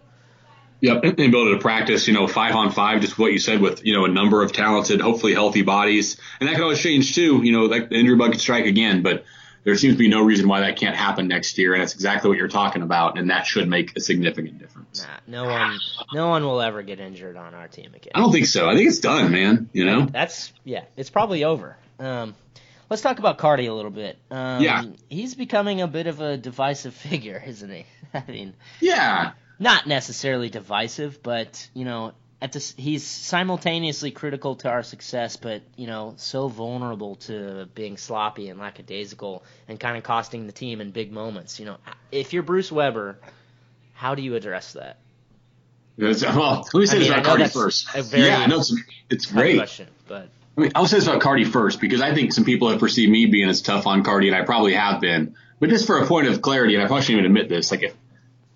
Yep, 0.81 1.05
and 1.05 1.21
ability 1.21 1.55
to 1.55 1.59
practice, 1.59 2.07
you 2.07 2.13
know, 2.13 2.27
five 2.27 2.55
on 2.55 2.71
five, 2.71 3.01
just 3.01 3.19
what 3.19 3.33
you 3.33 3.39
said 3.39 3.61
with, 3.61 3.85
you 3.87 3.95
know, 3.95 4.05
a 4.05 4.09
number 4.09 4.43
of 4.43 4.53
talented, 4.53 5.01
hopefully 5.01 5.33
healthy 5.33 5.63
bodies. 5.63 6.19
And 6.39 6.49
that 6.49 6.55
can 6.55 6.63
always 6.63 6.81
change 6.81 7.15
too. 7.15 7.43
You 7.43 7.53
know, 7.53 7.63
like 7.65 7.89
the 7.89 7.97
injury 7.97 8.17
bug 8.17 8.33
could 8.33 8.41
strike 8.41 8.67
again, 8.67 9.03
but 9.03 9.25
there 9.65 9.75
seems 9.77 9.95
to 9.95 9.99
be 9.99 10.09
no 10.09 10.23
reason 10.23 10.49
why 10.49 10.61
that 10.61 10.77
can't 10.77 10.95
happen 10.95 11.29
next 11.29 11.57
year. 11.57 11.73
And 11.73 11.83
that's 11.83 11.95
exactly 11.95 12.29
what 12.29 12.37
you're 12.37 12.49
talking 12.49 12.83
about. 12.83 13.19
And 13.19 13.31
that 13.31 13.47
should 13.47 13.69
make 13.69 13.97
a 13.97 14.01
significant 14.01 14.59
difference. 14.59 15.03
Nah, 15.03 15.17
no 15.27 15.45
one, 15.45 15.79
no 16.13 16.29
one 16.29 16.45
will 16.45 16.61
ever 16.61 16.83
get 16.83 17.01
injured 17.01 17.37
on 17.37 17.55
our 17.55 17.69
team 17.69 17.95
again. 17.95 18.13
I 18.15 18.21
don't 18.21 18.31
think 18.31 18.47
so. 18.47 18.69
I 18.69 18.75
think 18.75 18.89
it's 18.89 19.01
done, 19.01 19.33
man. 19.33 19.71
You 19.73 19.87
know, 19.87 20.07
that's, 20.07 20.53
yeah, 20.63 20.85
it's 20.97 21.11
probably 21.11 21.43
over. 21.43 21.79
Um, 21.99 22.35
let's 22.91 23.03
talk 23.03 23.19
about 23.19 23.39
Cardi 23.39 23.67
a 23.67 23.75
little 23.75 23.91
bit. 23.91 24.19
Um, 24.31 24.63
yeah. 24.63 24.85
He's 25.09 25.35
becoming 25.35 25.81
a 25.81 25.89
bit 25.89 26.07
of 26.07 26.21
a 26.21 26.37
divisive 26.37 26.95
figure, 27.09 27.43
isn't 27.45 27.71
he? 27.71 27.87
I 28.15 28.25
mean, 28.29 28.53
yeah 28.81 29.33
not 29.59 29.87
necessarily 29.87 30.49
divisive, 30.49 31.23
but 31.23 31.69
you 31.75 31.85
know, 31.85 32.13
at 32.41 32.53
this 32.53 32.75
he's 32.77 33.05
simultaneously 33.05 34.11
critical 34.11 34.57
to 34.57 34.69
our 34.69 34.83
success, 34.83 35.37
but 35.37 35.63
you 35.77 35.87
know, 35.87 36.15
so 36.17 36.49
vulnerable 36.49 37.17
to 37.17 37.69
being 37.75 37.97
sloppy 37.97 38.49
and 38.49 38.61
lackadaisical 38.61 39.43
and 39.69 39.81
kind 39.81 39.97
of 39.97 40.03
costing 40.03 40.47
the 40.47 40.53
team 40.53 40.81
in 40.81 40.91
big 40.91 41.13
moments. 41.13 41.59
You 41.59 41.67
know, 41.67 41.77
if 42.13 42.33
you're 42.33 42.43
Bruce 42.43 42.71
Weber, 42.71 43.19
how 43.95 44.15
do 44.15 44.23
you 44.23 44.35
address 44.35 44.75
that? 44.75 44.99
well, 45.99 46.69
let 46.75 46.81
me 46.81 46.87
say 46.87 46.97
I 46.97 47.01
mean, 47.01 47.09
this 47.09 47.09
about 47.09 47.25
Cardi 47.25 47.49
first. 47.49 47.89
yeah, 48.13 48.39
I 48.39 48.47
know 48.47 48.59
it's, 48.59 48.75
it's 49.09 49.27
great. 49.27 49.57
Question, 49.57 49.89
but 50.07 50.29
I 50.59 50.61
mean, 50.61 50.73
I'll 50.75 50.87
say 50.87 50.99
this 50.99 51.07
about 51.07 51.23
Cardi 51.23 51.45
first 51.45 51.81
because 51.81 52.03
I 52.03 52.15
think 52.15 52.35
some 52.35 52.45
people 52.45 52.69
have 52.69 52.81
perceived 52.81 53.11
me 53.11 53.27
being 53.27 53.49
as 53.49 53.63
tough 53.63 53.87
on 53.87 54.03
Cardi, 54.03 54.29
and 54.29 54.37
I 54.37 54.43
probably 54.43 54.75
have 54.75 55.01
been. 55.01 55.35
But 55.59 55.71
just 55.71 55.87
for 55.87 55.99
a 55.99 56.07
point 56.07 56.29
of 56.29 56.43
clarity, 56.43 56.75
and 56.75 56.85
I 56.85 56.87
probably 56.87 57.05
shouldn't 57.05 57.21
even 57.21 57.31
admit 57.31 57.49
this, 57.49 57.71
like 57.71 57.83
if 57.83 57.95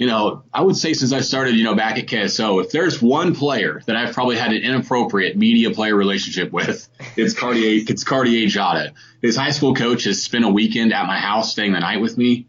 you 0.01 0.07
know, 0.07 0.45
I 0.51 0.63
would 0.63 0.79
say 0.79 0.95
since 0.95 1.13
I 1.13 1.21
started, 1.21 1.57
you 1.57 1.63
know, 1.63 1.75
back 1.75 1.99
at 1.99 2.07
KSO, 2.07 2.65
if 2.65 2.71
there's 2.71 3.03
one 3.03 3.35
player 3.35 3.83
that 3.85 3.97
I've 3.97 4.15
probably 4.15 4.39
had 4.39 4.51
an 4.51 4.63
inappropriate 4.63 5.37
media 5.37 5.73
player 5.73 5.95
relationship 5.95 6.51
with, 6.51 6.89
it's 7.19 7.35
Cartier, 7.35 7.85
it's 7.87 8.03
Cartier 8.03 8.49
Diarra. 8.49 8.93
His 9.21 9.37
high 9.37 9.51
school 9.51 9.75
coach 9.75 10.05
has 10.05 10.23
spent 10.23 10.47
a 10.47 10.49
weekend 10.49 10.95
at 10.95 11.07
my 11.07 11.19
house 11.19 11.53
staying 11.53 11.73
the 11.73 11.81
night 11.81 12.01
with 12.01 12.17
me, 12.17 12.47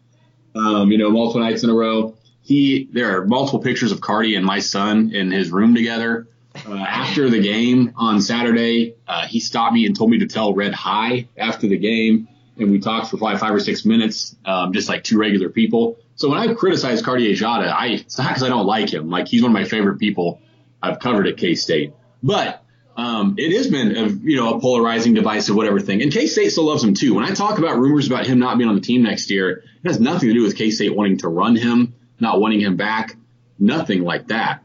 um, 0.55 0.93
you 0.93 0.97
know, 0.97 1.11
multiple 1.11 1.41
nights 1.41 1.65
in 1.65 1.69
a 1.69 1.73
row. 1.73 2.15
He, 2.41 2.87
there 2.93 3.17
are 3.17 3.25
multiple 3.25 3.59
pictures 3.59 3.91
of 3.91 3.99
Cardi 3.99 4.35
and 4.35 4.45
my 4.45 4.59
son 4.59 5.13
in 5.13 5.29
his 5.29 5.51
room 5.51 5.75
together. 5.75 6.29
Uh, 6.65 6.75
after 6.75 7.29
the 7.29 7.41
game 7.41 7.91
on 7.97 8.21
Saturday, 8.21 8.95
uh, 9.09 9.27
he 9.27 9.41
stopped 9.41 9.73
me 9.73 9.85
and 9.85 9.97
told 9.97 10.09
me 10.09 10.19
to 10.19 10.27
tell 10.27 10.53
Red 10.53 10.73
hi 10.73 11.27
after 11.37 11.67
the 11.67 11.77
game. 11.77 12.29
And 12.57 12.71
we 12.71 12.79
talked 12.79 13.11
for 13.11 13.17
probably 13.17 13.39
five 13.39 13.53
or 13.53 13.59
six 13.59 13.83
minutes, 13.83 14.37
um, 14.45 14.71
just 14.71 14.87
like 14.87 15.03
two 15.03 15.17
regular 15.17 15.49
people. 15.49 15.97
So 16.21 16.29
when 16.29 16.37
I 16.37 16.53
criticize 16.53 17.01
Cartier 17.01 17.33
Diarra, 17.33 17.73
I 17.73 17.87
it's 17.87 18.19
not 18.19 18.27
because 18.27 18.43
I 18.43 18.49
don't 18.49 18.67
like 18.67 18.93
him. 18.93 19.09
Like 19.09 19.27
he's 19.27 19.41
one 19.41 19.49
of 19.49 19.53
my 19.53 19.63
favorite 19.63 19.97
people 19.97 20.39
I've 20.79 20.99
covered 20.99 21.25
at 21.25 21.35
K 21.35 21.55
State. 21.55 21.93
But 22.21 22.63
um, 22.95 23.35
it 23.39 23.57
has 23.57 23.65
been 23.65 23.97
a 23.97 24.07
you 24.07 24.35
know 24.35 24.53
a 24.53 24.61
polarizing, 24.61 25.15
divisive, 25.15 25.55
whatever 25.55 25.79
thing. 25.79 26.03
And 26.03 26.11
K 26.11 26.27
State 26.27 26.51
still 26.51 26.65
loves 26.65 26.83
him 26.83 26.93
too. 26.93 27.15
When 27.15 27.23
I 27.23 27.31
talk 27.31 27.57
about 27.57 27.79
rumors 27.79 28.05
about 28.05 28.27
him 28.27 28.37
not 28.37 28.59
being 28.59 28.69
on 28.69 28.75
the 28.75 28.81
team 28.81 29.01
next 29.01 29.31
year, 29.31 29.63
it 29.83 29.87
has 29.87 29.99
nothing 29.99 30.29
to 30.29 30.35
do 30.35 30.43
with 30.43 30.55
K 30.55 30.69
State 30.69 30.95
wanting 30.95 31.17
to 31.17 31.27
run 31.27 31.55
him, 31.55 31.95
not 32.19 32.39
wanting 32.39 32.61
him 32.61 32.77
back, 32.77 33.15
nothing 33.57 34.03
like 34.03 34.27
that. 34.27 34.63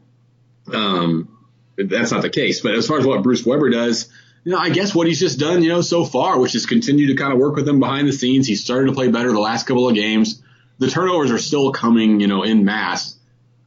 Um, 0.70 1.38
that's 1.78 2.10
not 2.10 2.20
the 2.20 2.28
case. 2.28 2.60
But 2.60 2.74
as 2.74 2.86
far 2.86 2.98
as 2.98 3.06
what 3.06 3.22
Bruce 3.22 3.46
Weber 3.46 3.70
does, 3.70 4.12
you 4.44 4.52
know, 4.52 4.58
I 4.58 4.68
guess 4.68 4.94
what 4.94 5.06
he's 5.06 5.20
just 5.20 5.38
done, 5.38 5.62
you 5.62 5.70
know, 5.70 5.80
so 5.80 6.04
far, 6.04 6.38
which 6.38 6.54
is 6.54 6.66
continue 6.66 7.06
to 7.06 7.14
kind 7.14 7.32
of 7.32 7.38
work 7.38 7.56
with 7.56 7.66
him 7.66 7.80
behind 7.80 8.06
the 8.06 8.12
scenes. 8.12 8.46
He's 8.46 8.62
started 8.62 8.88
to 8.88 8.92
play 8.92 9.08
better 9.08 9.32
the 9.32 9.40
last 9.40 9.66
couple 9.66 9.88
of 9.88 9.94
games 9.94 10.42
the 10.78 10.88
turnovers 10.88 11.30
are 11.30 11.38
still 11.38 11.72
coming, 11.72 12.20
you 12.20 12.26
know, 12.26 12.42
in 12.42 12.64
mass. 12.64 13.16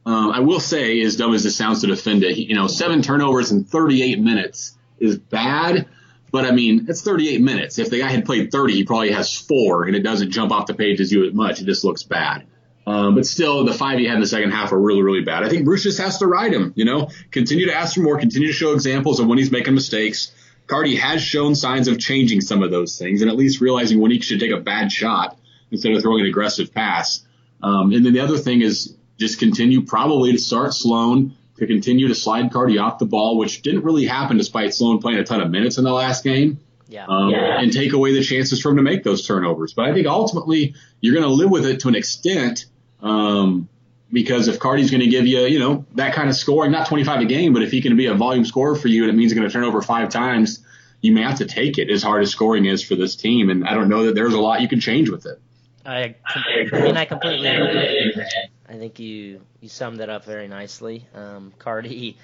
Um, 0.06 0.30
I 0.30 0.40
will 0.40 0.60
say, 0.60 1.00
as 1.02 1.16
dumb 1.16 1.34
as 1.34 1.44
this 1.44 1.56
sounds 1.56 1.82
to 1.82 1.86
defend 1.86 2.24
it, 2.24 2.36
you 2.36 2.54
know, 2.54 2.66
seven 2.66 3.02
turnovers 3.02 3.52
in 3.52 3.64
38 3.64 4.20
minutes 4.20 4.76
is 4.98 5.18
bad, 5.18 5.88
but 6.32 6.44
I 6.44 6.52
mean, 6.52 6.86
it's 6.88 7.02
38 7.02 7.40
minutes. 7.40 7.78
If 7.78 7.90
the 7.90 8.00
guy 8.00 8.08
had 8.10 8.24
played 8.24 8.50
30, 8.50 8.74
he 8.74 8.84
probably 8.84 9.12
has 9.12 9.36
four, 9.36 9.84
and 9.84 9.96
it 9.96 10.00
doesn't 10.00 10.30
jump 10.30 10.52
off 10.52 10.66
the 10.66 10.74
page 10.74 11.00
as 11.00 11.12
you 11.12 11.26
as 11.26 11.34
much. 11.34 11.60
It 11.60 11.66
just 11.66 11.84
looks 11.84 12.02
bad. 12.02 12.46
Um, 12.86 13.14
but 13.14 13.26
still, 13.26 13.64
the 13.64 13.74
five 13.74 13.98
he 13.98 14.06
had 14.06 14.14
in 14.14 14.20
the 14.20 14.26
second 14.26 14.52
half 14.52 14.72
are 14.72 14.80
really, 14.80 15.02
really 15.02 15.22
bad. 15.22 15.44
I 15.44 15.48
think 15.48 15.64
Bruce 15.64 15.82
just 15.82 15.98
has 15.98 16.18
to 16.18 16.26
ride 16.26 16.52
him, 16.52 16.72
you 16.76 16.84
know, 16.84 17.10
continue 17.30 17.66
to 17.66 17.74
ask 17.74 17.94
for 17.94 18.00
more, 18.00 18.18
continue 18.18 18.48
to 18.48 18.54
show 18.54 18.72
examples 18.72 19.20
of 19.20 19.26
when 19.26 19.38
he's 19.38 19.50
making 19.50 19.74
mistakes. 19.74 20.32
Cardi 20.66 20.96
has 20.96 21.20
shown 21.20 21.54
signs 21.54 21.88
of 21.88 21.98
changing 21.98 22.40
some 22.40 22.62
of 22.62 22.70
those 22.70 22.96
things 22.96 23.22
and 23.22 23.30
at 23.30 23.36
least 23.36 23.60
realizing 23.60 24.00
when 24.00 24.10
he 24.10 24.20
should 24.20 24.40
take 24.40 24.52
a 24.52 24.60
bad 24.60 24.90
shot 24.90 25.36
instead 25.70 25.92
of 25.92 26.02
throwing 26.02 26.20
an 26.20 26.26
aggressive 26.26 26.72
pass. 26.74 27.22
Um, 27.62 27.92
and 27.92 28.04
then 28.04 28.12
the 28.12 28.20
other 28.20 28.38
thing 28.38 28.62
is 28.62 28.94
just 29.18 29.38
continue 29.38 29.82
probably 29.82 30.32
to 30.32 30.38
start 30.38 30.74
Sloan 30.74 31.36
to 31.58 31.66
continue 31.66 32.08
to 32.08 32.14
slide 32.14 32.50
Cardi 32.50 32.78
off 32.78 32.98
the 32.98 33.06
ball, 33.06 33.36
which 33.36 33.62
didn't 33.62 33.84
really 33.84 34.06
happen 34.06 34.38
despite 34.38 34.74
Sloan 34.74 34.98
playing 34.98 35.18
a 35.18 35.24
ton 35.24 35.40
of 35.40 35.50
minutes 35.50 35.76
in 35.76 35.84
the 35.84 35.92
last 35.92 36.24
game. 36.24 36.58
Yeah. 36.88 37.06
Um, 37.06 37.30
yeah. 37.30 37.60
And 37.60 37.72
take 37.72 37.92
away 37.92 38.14
the 38.14 38.22
chances 38.22 38.60
for 38.60 38.70
him 38.70 38.76
to 38.76 38.82
make 38.82 39.04
those 39.04 39.26
turnovers. 39.26 39.74
But 39.74 39.88
I 39.88 39.92
think 39.92 40.06
ultimately 40.06 40.74
you're 41.00 41.14
going 41.14 41.26
to 41.26 41.32
live 41.32 41.50
with 41.50 41.66
it 41.66 41.80
to 41.80 41.88
an 41.88 41.94
extent. 41.94 42.64
Um, 43.02 43.68
because 44.12 44.48
if 44.48 44.58
Cardi's 44.58 44.90
going 44.90 45.02
to 45.02 45.08
give 45.08 45.26
you, 45.26 45.40
you 45.42 45.58
know, 45.58 45.84
that 45.94 46.14
kind 46.14 46.28
of 46.28 46.34
scoring, 46.34 46.72
not 46.72 46.88
25 46.88 47.20
a 47.20 47.24
game, 47.26 47.52
but 47.52 47.62
if 47.62 47.70
he 47.70 47.80
can 47.80 47.96
be 47.96 48.06
a 48.06 48.14
volume 48.14 48.44
scorer 48.44 48.74
for 48.74 48.88
you 48.88 49.04
and 49.04 49.10
it 49.10 49.14
means 49.14 49.30
he's 49.30 49.38
going 49.38 49.48
to 49.48 49.52
turn 49.52 49.64
over 49.64 49.80
five 49.82 50.08
times, 50.08 50.64
you 51.00 51.12
may 51.12 51.22
have 51.22 51.38
to 51.38 51.46
take 51.46 51.78
it 51.78 51.90
as 51.90 52.02
hard 52.02 52.22
as 52.22 52.30
scoring 52.30 52.66
is 52.66 52.82
for 52.82 52.96
this 52.96 53.14
team. 53.14 53.50
And 53.50 53.66
I 53.66 53.74
don't 53.74 53.88
know 53.88 54.06
that 54.06 54.14
there's 54.14 54.34
a 54.34 54.40
lot 54.40 54.60
you 54.60 54.68
can 54.68 54.80
change 54.80 55.10
with 55.10 55.26
it. 55.26 55.40
I, 55.84 56.14
I 56.26 56.80
mean, 56.80 56.96
I 56.96 57.04
completely 57.04 57.48
agree. 57.48 58.24
I 58.68 58.74
think 58.74 58.98
you 58.98 59.40
you 59.60 59.68
summed 59.68 60.00
that 60.00 60.10
up 60.10 60.24
very 60.24 60.48
nicely. 60.48 61.06
Um, 61.14 61.52
Cardi, 61.58 62.18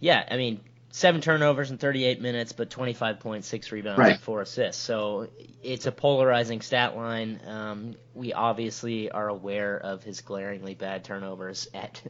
yeah, 0.00 0.26
I 0.30 0.36
mean, 0.36 0.60
seven 0.90 1.20
turnovers 1.20 1.70
in 1.70 1.78
38 1.78 2.20
minutes, 2.20 2.52
but 2.52 2.70
25 2.70 3.20
points, 3.20 3.46
six 3.46 3.70
rebounds, 3.70 3.98
right. 3.98 4.12
and 4.12 4.20
four 4.20 4.40
assists. 4.40 4.82
So 4.82 5.28
it's 5.62 5.86
a 5.86 5.92
polarizing 5.92 6.60
stat 6.60 6.96
line. 6.96 7.40
Um, 7.46 7.94
we 8.14 8.32
obviously 8.32 9.10
are 9.10 9.28
aware 9.28 9.78
of 9.78 10.02
his 10.02 10.20
glaringly 10.20 10.74
bad 10.74 11.04
turnovers 11.04 11.68
at 11.74 12.02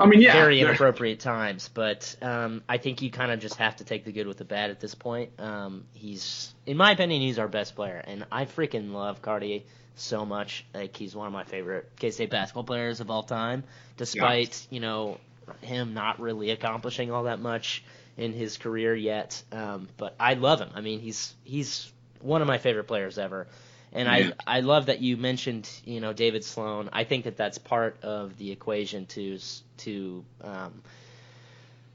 I 0.00 0.06
mean, 0.06 0.20
yeah, 0.20 0.32
very 0.32 0.60
inappropriate 0.60 1.20
times. 1.20 1.68
But 1.72 2.16
um, 2.22 2.62
I 2.68 2.78
think 2.78 3.02
you 3.02 3.10
kind 3.10 3.30
of 3.30 3.40
just 3.40 3.56
have 3.56 3.76
to 3.76 3.84
take 3.84 4.04
the 4.04 4.12
good 4.12 4.26
with 4.26 4.38
the 4.38 4.44
bad 4.44 4.70
at 4.70 4.80
this 4.80 4.94
point. 4.94 5.32
Um, 5.38 5.84
he's, 5.92 6.54
in 6.66 6.76
my 6.76 6.92
opinion, 6.92 7.20
he's 7.20 7.38
our 7.38 7.48
best 7.48 7.76
player, 7.76 8.02
and 8.04 8.26
I 8.32 8.46
freaking 8.46 8.92
love 8.92 9.22
Cartier 9.22 9.60
so 9.96 10.24
much. 10.24 10.64
Like 10.74 10.96
he's 10.96 11.14
one 11.14 11.26
of 11.26 11.32
my 11.32 11.44
favorite 11.44 11.90
K 11.98 12.10
State 12.10 12.30
basketball 12.30 12.64
players 12.64 13.00
of 13.00 13.10
all 13.10 13.22
time, 13.22 13.64
despite 13.96 14.66
yeah. 14.70 14.74
you 14.74 14.80
know 14.80 15.18
him 15.60 15.94
not 15.94 16.20
really 16.20 16.50
accomplishing 16.50 17.10
all 17.10 17.24
that 17.24 17.40
much 17.40 17.84
in 18.16 18.32
his 18.32 18.58
career 18.58 18.94
yet. 18.94 19.42
Um, 19.52 19.88
but 19.96 20.14
I 20.18 20.34
love 20.34 20.60
him. 20.60 20.70
I 20.74 20.80
mean, 20.80 21.00
he's 21.00 21.34
he's 21.44 21.92
one 22.20 22.42
of 22.42 22.48
my 22.48 22.58
favorite 22.58 22.84
players 22.84 23.18
ever. 23.18 23.46
And 23.92 24.06
yeah. 24.06 24.32
I 24.46 24.58
I 24.58 24.60
love 24.60 24.86
that 24.86 25.00
you 25.00 25.16
mentioned 25.16 25.68
you 25.84 26.00
know 26.00 26.12
David 26.12 26.44
Sloan. 26.44 26.90
I 26.92 27.04
think 27.04 27.24
that 27.24 27.36
that's 27.36 27.58
part 27.58 28.02
of 28.02 28.36
the 28.38 28.52
equation 28.52 29.06
to 29.06 29.38
to 29.78 30.24
um, 30.42 30.82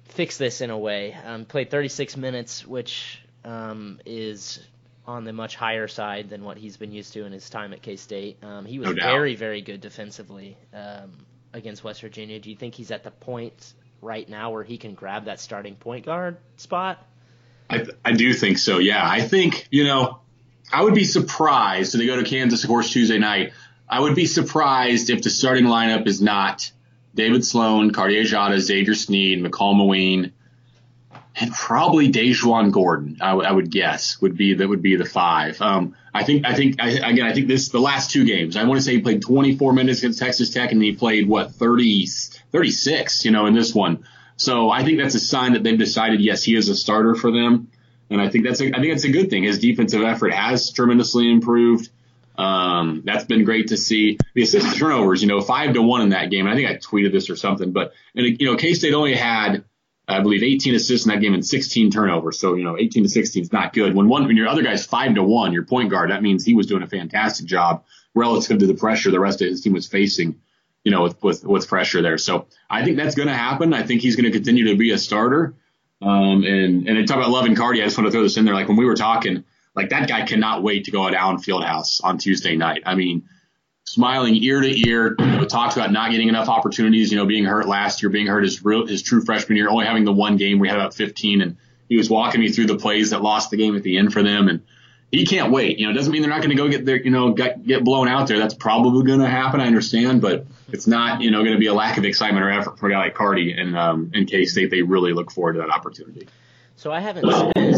fix 0.06 0.38
this 0.38 0.62
in 0.62 0.70
a 0.70 0.78
way. 0.78 1.16
Um, 1.26 1.46
played 1.46 1.70
36 1.70 2.18
minutes, 2.18 2.66
which 2.66 3.22
um, 3.44 4.00
is 4.06 4.60
on 5.08 5.24
the 5.24 5.34
much 5.34 5.56
higher 5.56 5.88
side 5.88 6.30
than 6.30 6.44
what 6.44 6.58
he's 6.58 6.78
been 6.78 6.92
used 6.92 7.14
to 7.14 7.26
in 7.26 7.32
his 7.32 7.50
time 7.50 7.74
at 7.74 7.82
K 7.82 7.96
State. 7.96 8.44
Um, 8.44 8.66
he 8.66 8.80
was 8.80 8.90
no 8.90 8.96
very, 8.96 9.36
very 9.36 9.62
good 9.62 9.82
defensively 9.82 10.58
um, 10.74 11.12
against 11.54 11.84
West 11.84 12.02
Virginia. 12.02 12.40
Do 12.40 12.50
you 12.50 12.56
think 12.56 12.74
he's 12.74 12.92
at 12.92 13.04
the 13.04 13.12
point 13.12 13.74
right 14.02 14.28
now 14.28 14.52
where 14.52 14.64
he 14.64 14.78
can 14.78 14.96
grab 14.96 15.26
that 15.26 15.40
starting 15.40 15.76
point 15.76 16.06
guard 16.06 16.38
spot? 16.58 17.06
I, 17.70 17.86
I 18.04 18.12
do 18.14 18.34
think 18.34 18.58
so. 18.58 18.80
Yeah, 18.80 19.02
I 19.04 19.22
think 19.22 19.68
you 19.72 19.86
know 19.86 20.20
I 20.72 20.84
would 20.84 20.96
be 20.96 21.04
surprised. 21.04 21.92
So 21.92 21.98
they 21.98 22.06
go 22.06 22.16
to 22.16 22.24
Kansas, 22.24 22.64
of 22.64 22.70
course, 22.70 22.92
Tuesday 22.92 23.18
night. 23.18 23.54
I 23.88 24.00
would 24.00 24.16
be 24.16 24.26
surprised 24.26 25.10
if 25.10 25.22
the 25.22 25.30
starting 25.30 25.66
lineup 25.66 26.08
is 26.08 26.22
not 26.22 26.72
David 27.14 27.46
Sloan, 27.46 27.92
Cartier 27.92 28.24
Diarra, 28.24 28.60
Xavier 28.60 28.96
Sneed, 28.96 29.44
Makol 29.44 29.76
Mawien, 29.76 30.32
and 31.38 31.52
probably 31.52 32.12
DaJuan 32.12 32.72
Gordon. 32.72 33.18
I, 33.22 33.30
w- 33.32 33.48
I 33.48 33.52
would 33.52 33.70
guess 33.70 34.20
would 34.22 34.38
be 34.38 34.56
that 34.56 34.68
would 34.68 34.82
be 34.82 34.96
the 34.96 35.06
five. 35.06 35.62
Um, 35.62 35.96
I 36.14 36.24
think 36.24 36.46
I 36.46 36.54
think 36.54 36.82
I, 36.82 36.90
again 36.90 37.26
I 37.26 37.34
think 37.34 37.48
this 37.48 37.70
the 37.70 37.80
last 37.80 38.12
two 38.12 38.26
games. 38.26 38.56
I 38.56 38.64
want 38.64 38.80
to 38.80 38.84
say 38.84 38.94
he 38.94 39.02
played 39.02 39.22
24 39.22 39.74
minutes 39.74 40.00
against 40.00 40.20
Texas 40.20 40.50
Tech 40.50 40.72
and 40.72 40.82
he 40.82 40.94
played 40.94 41.28
what 41.28 41.52
30 41.52 42.08
36. 42.52 43.26
You 43.26 43.32
know 43.32 43.46
in 43.46 43.54
this 43.54 43.76
one. 43.76 44.06
So 44.38 44.70
I 44.70 44.84
think 44.84 45.00
that's 45.00 45.16
a 45.16 45.20
sign 45.20 45.54
that 45.54 45.64
they've 45.64 45.78
decided 45.78 46.22
yes 46.22 46.44
he 46.44 46.56
is 46.56 46.70
a 46.70 46.76
starter 46.76 47.16
for 47.16 47.32
them. 47.32 47.70
And 48.10 48.22
I 48.22 48.30
think 48.30 48.46
that's 48.46 48.62
a, 48.62 48.68
I 48.68 48.80
think 48.80 48.94
that's 48.94 49.04
a 49.04 49.12
good 49.12 49.30
thing. 49.30 49.44
His 49.44 49.60
defensive 49.60 50.04
effort 50.04 50.34
has 50.34 50.72
tremendously 50.72 51.32
improved. 51.32 51.90
Um, 52.38 53.02
that's 53.06 53.24
been 53.24 53.46
great 53.46 53.70
to 53.70 53.78
see. 53.78 54.18
The 54.34 54.44
assist 54.44 54.78
turnovers, 54.78 55.22
you 55.22 55.28
know, 55.28 55.42
five 55.42 55.74
to 55.74 55.82
one 55.82 56.02
in 56.02 56.10
that 56.10 56.30
game. 56.30 56.48
And 56.48 56.50
I 56.50 56.56
think 56.56 56.70
I 56.70 56.76
tweeted 56.76 57.12
this 57.12 57.30
or 57.30 57.36
something, 57.36 57.72
but 57.72 57.94
and 58.16 58.40
you 58.40 58.52
know, 58.52 58.58
K 58.58 58.74
State 58.74 58.94
only 58.94 59.16
had 59.16 59.64
I 60.08 60.22
believe 60.22 60.44
18 60.44 60.76
assists 60.76 61.08
in 61.08 61.12
that 61.12 61.22
game 61.22 61.34
and 61.34 61.46
16 61.46 61.90
turnovers. 61.90 62.40
So, 62.40 62.54
you 62.56 62.64
know, 62.64 62.78
18 62.78 63.04
to 63.04 63.10
16 63.10 63.44
is 63.44 63.52
not 63.52 63.74
good. 63.74 63.96
When 63.96 64.08
one, 64.08 64.28
when 64.28 64.38
your 64.38 64.48
other 64.48 64.62
guy's 64.62 64.86
five 64.86 65.16
to 65.16 65.24
one, 65.24 65.52
your 65.52 65.66
point 65.66 65.90
guard, 65.90 66.12
that 66.12 66.22
means 66.22 66.46
he 66.46 66.54
was 66.54 66.68
doing 66.68 66.84
a 66.84 66.88
fantastic 66.88 67.48
job 67.48 67.84
relative 68.14 68.60
to 68.60 68.68
the 68.68 68.76
pressure 68.76 69.12
the 69.12 69.20
rest 69.20 69.42
of 69.42 69.48
his 69.48 69.62
team 69.62 69.74
was 69.74 69.88
facing, 69.88 70.40
you 70.84 70.92
know, 70.92 71.04
with, 71.04 71.24
with, 71.24 71.44
with 71.44 71.68
pressure 71.68 72.04
there. 72.04 72.20
So 72.20 72.48
I 72.70 72.84
think 72.84 72.98
that's 72.98 73.16
going 73.16 73.30
to 73.30 73.34
happen. 73.34 73.74
I 73.74 73.84
think 73.84 74.02
he's 74.02 74.16
going 74.16 74.26
to 74.26 74.32
continue 74.32 74.70
to 74.70 74.78
be 74.78 74.92
a 74.92 74.98
starter. 74.98 75.56
Um, 76.02 76.44
and, 76.44 76.88
and 76.88 76.98
I 76.98 77.06
talk 77.06 77.18
about 77.18 77.30
Love 77.30 77.46
and 77.46 77.56
Cardi. 77.56 77.82
I 77.82 77.86
just 77.86 77.98
want 77.98 78.08
to 78.08 78.12
throw 78.12 78.24
this 78.24 78.38
in 78.38 78.46
there. 78.46 78.54
Like 78.54 78.68
when 78.68 78.78
we 78.78 78.86
were 78.86 78.96
talking, 78.96 79.44
like 79.76 79.90
that 79.90 80.08
guy 80.08 80.26
cannot 80.26 80.64
wait 80.64 80.86
to 80.86 80.92
go 80.92 81.10
down 81.10 81.38
Fieldhouse 81.38 82.04
on 82.04 82.18
Tuesday 82.18 82.56
night. 82.56 82.84
I 82.86 82.96
mean, 82.96 83.24
smiling 83.86 84.36
ear 84.36 84.62
to 84.62 84.90
ear. 84.90 85.16
You 85.20 85.26
know, 85.26 85.46
talks 85.46 85.76
about 85.76 85.92
not 85.92 86.12
getting 86.12 86.28
enough 86.28 86.50
opportunities. 86.50 87.12
You 87.12 87.18
know, 87.18 87.26
being 87.26 87.46
hurt 87.46 87.68
last 87.68 88.02
year, 88.02 88.10
being 88.10 88.28
hurt 88.28 88.44
his 88.44 88.64
real, 88.64 88.86
his 88.86 89.02
true 89.02 89.24
freshman 89.24 89.58
year, 89.58 89.70
only 89.70 89.86
having 89.86 90.06
the 90.06 90.14
one 90.14 90.38
game. 90.38 90.60
We 90.60 90.68
had 90.68 90.78
about 90.78 90.94
15, 90.94 91.42
and 91.42 91.58
he 91.90 91.98
was 91.98 92.10
walking 92.10 92.42
me 92.42 92.50
through 92.50 92.68
the 92.68 92.78
plays 92.78 93.12
that 93.12 93.22
lost 93.22 93.52
the 93.52 93.58
game 93.58 93.76
at 93.76 93.84
the 93.84 93.98
end 93.98 94.12
for 94.14 94.24
them. 94.24 94.48
And 94.48 94.62
he 95.12 95.26
can't 95.26 95.52
wait. 95.52 95.80
You 95.80 95.86
know, 95.86 95.92
it 95.92 95.96
doesn't 95.96 96.12
mean 96.12 96.22
they're 96.22 96.32
not 96.32 96.42
going 96.42 96.50
to 96.50 96.56
go 96.56 96.68
get 96.68 96.86
their, 96.86 97.02
you 97.02 97.12
know, 97.12 97.34
get, 97.34 97.66
get 97.66 97.84
blown 97.84 98.08
out 98.08 98.28
there. 98.28 98.40
That's 98.40 98.54
probably 98.54 99.06
going 99.06 99.20
to 99.20 99.30
happen. 99.30 99.62
I 99.62 99.68
understand, 99.68 100.22
but 100.22 100.46
it's 100.72 100.88
not, 100.88 101.22
you 101.22 101.32
know, 101.32 101.42
going 101.44 101.54
to 101.54 101.60
be 101.60 101.68
a 101.68 101.74
lack 101.74 101.98
of 101.98 102.06
excitement 102.06 102.46
or 102.46 102.52
effort 102.52 102.80
for 102.80 102.88
a 102.88 102.92
guy 102.92 103.00
like 103.00 103.16
Cardi 103.16 103.54
and 103.54 103.78
um, 103.78 104.12
in 104.14 104.26
K 104.26 104.46
State. 104.46 104.72
They 104.72 104.82
really 104.82 105.14
look 105.14 105.32
forward 105.32 105.54
to 105.54 105.60
that 105.60 105.70
opportunity. 105.70 106.28
So 106.78 106.92
I 106.92 107.00
haven't 107.00 107.24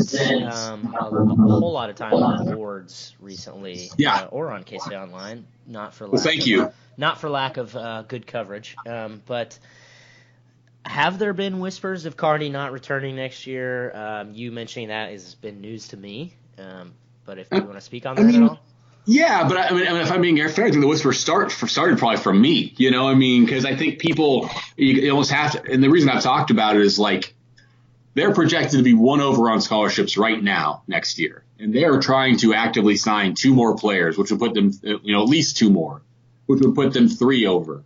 spent 0.04 0.46
um, 0.46 0.96
a, 1.00 1.06
a, 1.06 1.36
whole 1.36 1.72
lot 1.72 1.92
of 1.92 1.96
time 1.96 2.14
on 2.14 2.52
boards 2.52 3.16
recently, 3.20 3.92
yeah. 3.96 4.22
uh, 4.22 4.26
or 4.32 4.52
on 4.52 4.64
KC 4.64 5.00
Online. 5.00 5.46
Not 5.68 5.94
for 5.94 6.06
lack 6.06 6.14
well, 6.14 6.24
thank 6.24 6.42
of, 6.42 6.48
you. 6.48 6.72
Not 6.98 7.20
for 7.22 7.30
lack 7.30 7.58
of 7.58 7.76
uh, 7.76 8.04
good 8.08 8.26
coverage, 8.26 8.76
um, 8.88 9.22
but 9.28 9.60
have 10.84 11.20
there 11.20 11.34
been 11.34 11.60
whispers 11.60 12.06
of 12.06 12.18
Cardi 12.18 12.50
not 12.50 12.72
returning 12.72 13.16
next 13.16 13.46
year? 13.46 13.96
Um, 13.96 14.34
you 14.34 14.52
mentioning 14.52 14.88
that 14.88 15.12
has 15.12 15.36
been 15.36 15.62
news 15.62 15.90
to 15.90 15.98
me. 15.98 16.34
Um, 16.58 16.94
but 17.28 17.38
if 17.38 17.48
you 17.52 17.62
want 17.62 17.74
to 17.74 17.82
speak 17.82 18.08
on 18.08 18.16
that 18.16 18.22
I 18.24 18.26
mean, 18.26 18.44
at 18.44 18.50
all. 18.50 18.60
Yeah, 19.06 19.48
but 19.48 19.58
I 19.58 19.74
mean, 19.74 19.86
if 19.86 20.12
I'm 20.12 20.22
being 20.22 20.38
fair, 20.50 20.66
I 20.66 20.72
think 20.72 20.82
the 20.82 20.88
whisper 20.88 21.14
start 21.14 21.52
started 21.52 22.00
probably 22.00 22.18
from 22.18 22.42
me. 22.42 22.74
You 22.78 22.90
know, 22.90 23.08
I 23.08 23.14
mean, 23.14 23.46
because 23.46 23.66
I 23.66 23.76
think 23.76 24.00
people 24.00 24.50
you 24.76 25.12
almost 25.12 25.32
have 25.32 25.52
to, 25.52 25.72
and 25.72 25.84
the 25.84 25.90
reason 25.90 26.10
I've 26.10 26.24
talked 26.24 26.50
about 26.50 26.76
it 26.76 26.82
is 26.82 26.98
like 26.98 27.36
they're 28.16 28.34
projected 28.34 28.80
to 28.80 28.84
be 28.84 28.94
one 28.94 29.22
over 29.22 29.50
on 29.50 29.62
scholarships 29.62 30.18
right 30.18 30.42
now 30.42 30.84
next 30.88 31.20
year, 31.20 31.44
and 31.60 31.74
they 31.74 31.84
are 31.84 32.00
trying 32.00 32.38
to 32.38 32.54
actively 32.54 32.96
sign 32.96 33.36
two 33.36 33.54
more 33.54 33.76
players, 33.76 34.18
which 34.18 34.32
would 34.32 34.40
put 34.40 34.54
them, 34.54 34.72
you 34.82 35.14
know, 35.14 35.22
at 35.22 35.30
least 35.30 35.58
two 35.58 35.70
more, 35.70 36.02
which 36.48 36.62
would 36.62 36.76
put 36.76 36.94
them 36.94 37.08
three 37.08 37.46
over. 37.46 37.84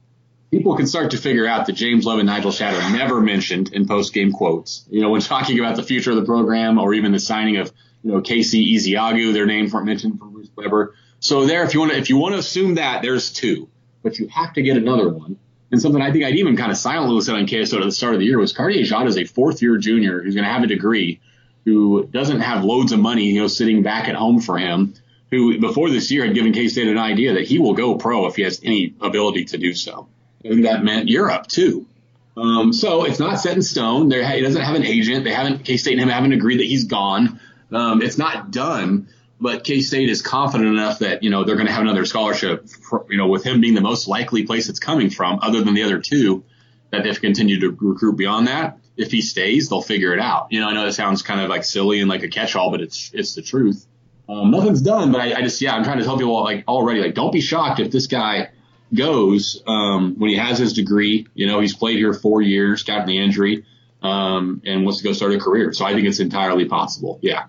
People 0.51 0.75
can 0.75 0.85
start 0.85 1.11
to 1.11 1.17
figure 1.17 1.47
out 1.47 1.65
that 1.67 1.73
James 1.73 2.05
Love 2.05 2.19
and 2.19 2.27
Nigel 2.27 2.51
Shatter 2.51 2.95
never 2.95 3.21
mentioned 3.21 3.73
in 3.73 3.87
post 3.87 4.13
game 4.13 4.33
quotes. 4.33 4.85
You 4.89 5.01
know, 5.01 5.09
when 5.09 5.21
talking 5.21 5.59
about 5.59 5.77
the 5.77 5.83
future 5.83 6.11
of 6.11 6.17
the 6.17 6.25
program 6.25 6.77
or 6.77 6.93
even 6.93 7.11
the 7.11 7.19
signing 7.19 7.57
of 7.57 7.71
you 8.03 8.11
know, 8.11 8.21
Kaosi 8.21 8.75
Ezeagu, 8.75 9.33
their 9.33 9.45
names 9.45 9.73
weren't 9.73 9.85
mentioned 9.85 10.19
from 10.19 10.31
Bruce 10.31 10.49
Weber. 10.55 10.95
So 11.19 11.45
there, 11.45 11.63
if 11.63 11.73
you 11.73 11.79
want 11.79 11.91
to, 11.91 11.97
if 11.97 12.09
you 12.09 12.17
want 12.17 12.33
to 12.33 12.39
assume 12.39 12.75
that, 12.75 13.01
there's 13.01 13.31
two, 13.31 13.69
but 14.03 14.17
you 14.17 14.27
have 14.27 14.53
to 14.53 14.61
get 14.61 14.77
another 14.77 15.09
one. 15.09 15.37
And 15.71 15.81
something 15.81 16.01
I 16.01 16.11
think 16.11 16.25
I'd 16.25 16.35
even 16.35 16.57
kind 16.57 16.71
of 16.71 16.77
silently 16.77 17.21
said 17.21 17.35
on 17.35 17.45
KSO 17.45 17.77
at 17.77 17.83
the 17.83 17.91
start 17.91 18.13
of 18.13 18.19
the 18.19 18.25
year 18.25 18.37
was 18.37 18.51
Cartier 18.51 18.83
Diarra 18.83 19.07
is 19.07 19.17
a 19.17 19.23
fourth 19.23 19.61
year 19.61 19.77
junior 19.77 20.21
who's 20.21 20.35
going 20.35 20.43
to 20.43 20.51
have 20.51 20.63
a 20.63 20.67
degree, 20.67 21.21
who 21.63 22.05
doesn't 22.07 22.41
have 22.41 22.65
loads 22.65 22.91
of 22.91 22.99
money, 22.99 23.25
you 23.25 23.41
know, 23.41 23.47
sitting 23.47 23.83
back 23.83 24.09
at 24.09 24.15
home 24.15 24.41
for 24.41 24.57
him, 24.57 24.95
who 25.29 25.59
before 25.59 25.89
this 25.89 26.11
year 26.11 26.25
had 26.25 26.35
given 26.35 26.51
K 26.51 26.67
State 26.67 26.87
an 26.87 26.97
idea 26.97 27.35
that 27.35 27.47
he 27.47 27.59
will 27.59 27.73
go 27.73 27.95
pro 27.95 28.25
if 28.25 28.35
he 28.35 28.41
has 28.41 28.59
any 28.63 28.93
ability 28.99 29.45
to 29.45 29.57
do 29.57 29.73
so. 29.73 30.07
And 30.43 30.65
that 30.65 30.83
meant 30.83 31.07
Europe 31.07 31.47
too. 31.47 31.85
Um, 32.35 32.73
so 32.73 33.05
it's 33.05 33.19
not 33.19 33.35
set 33.39 33.55
in 33.55 33.61
stone. 33.61 34.09
There, 34.09 34.27
he 34.27 34.41
doesn't 34.41 34.61
have 34.61 34.75
an 34.75 34.85
agent. 34.85 35.23
They 35.23 35.33
haven't, 35.33 35.63
K 35.63 35.77
State 35.77 35.93
and 35.93 36.01
him 36.01 36.09
haven't 36.09 36.33
agreed 36.33 36.59
that 36.59 36.65
he's 36.65 36.85
gone. 36.85 37.39
Um, 37.71 38.01
it's 38.01 38.17
not 38.17 38.51
done, 38.51 39.07
but 39.39 39.63
K 39.63 39.81
State 39.81 40.09
is 40.09 40.21
confident 40.21 40.69
enough 40.69 40.99
that 40.99 41.23
you 41.23 41.29
know 41.29 41.43
they're 41.43 41.55
going 41.55 41.67
to 41.67 41.73
have 41.73 41.81
another 41.81 42.05
scholarship. 42.05 42.67
For, 42.69 43.05
you 43.09 43.17
know, 43.17 43.27
with 43.27 43.43
him 43.43 43.61
being 43.61 43.73
the 43.73 43.81
most 43.81 44.07
likely 44.07 44.43
place 44.43 44.69
it's 44.69 44.79
coming 44.79 45.09
from, 45.09 45.39
other 45.41 45.63
than 45.63 45.73
the 45.73 45.83
other 45.83 45.99
two, 45.99 46.43
that 46.91 47.03
they've 47.03 47.19
continued 47.19 47.61
to 47.61 47.71
recruit 47.71 48.17
beyond 48.17 48.47
that. 48.47 48.77
If 48.97 49.11
he 49.11 49.21
stays, 49.21 49.69
they'll 49.69 49.81
figure 49.81 50.13
it 50.13 50.19
out. 50.19 50.47
You 50.51 50.59
know, 50.59 50.67
I 50.67 50.73
know 50.73 50.85
it 50.85 50.93
sounds 50.93 51.21
kind 51.21 51.41
of 51.41 51.49
like 51.49 51.63
silly 51.63 52.01
and 52.01 52.09
like 52.09 52.23
a 52.23 52.27
catch-all, 52.27 52.71
but 52.71 52.81
it's 52.81 53.11
it's 53.13 53.35
the 53.35 53.41
truth. 53.41 53.85
Um, 54.29 54.51
nothing's 54.51 54.81
done, 54.81 55.11
but 55.11 55.21
I, 55.21 55.33
I, 55.33 55.41
just 55.41 55.61
yeah, 55.61 55.73
I'm 55.73 55.83
trying 55.83 55.97
to 55.97 56.03
tell 56.03 56.17
people 56.17 56.43
like 56.43 56.65
already 56.67 57.01
like 57.01 57.15
don't 57.15 57.33
be 57.33 57.41
shocked 57.41 57.79
if 57.79 57.91
this 57.91 58.07
guy 58.07 58.49
goes 58.93 59.63
um, 59.65 60.15
when 60.17 60.29
he 60.29 60.37
has 60.37 60.57
his 60.57 60.73
degree. 60.73 61.27
You 61.33 61.47
know, 61.47 61.59
he's 61.59 61.75
played 61.75 61.97
here 61.97 62.13
four 62.13 62.41
years, 62.41 62.83
got 62.83 63.07
the 63.07 63.17
injury, 63.17 63.65
um, 64.01 64.61
and 64.65 64.83
wants 64.83 64.99
to 64.99 65.03
go 65.03 65.13
start 65.13 65.33
a 65.33 65.39
career. 65.39 65.73
So 65.73 65.85
I 65.85 65.93
think 65.93 66.07
it's 66.07 66.19
entirely 66.19 66.65
possible. 66.65 67.19
Yeah. 67.21 67.45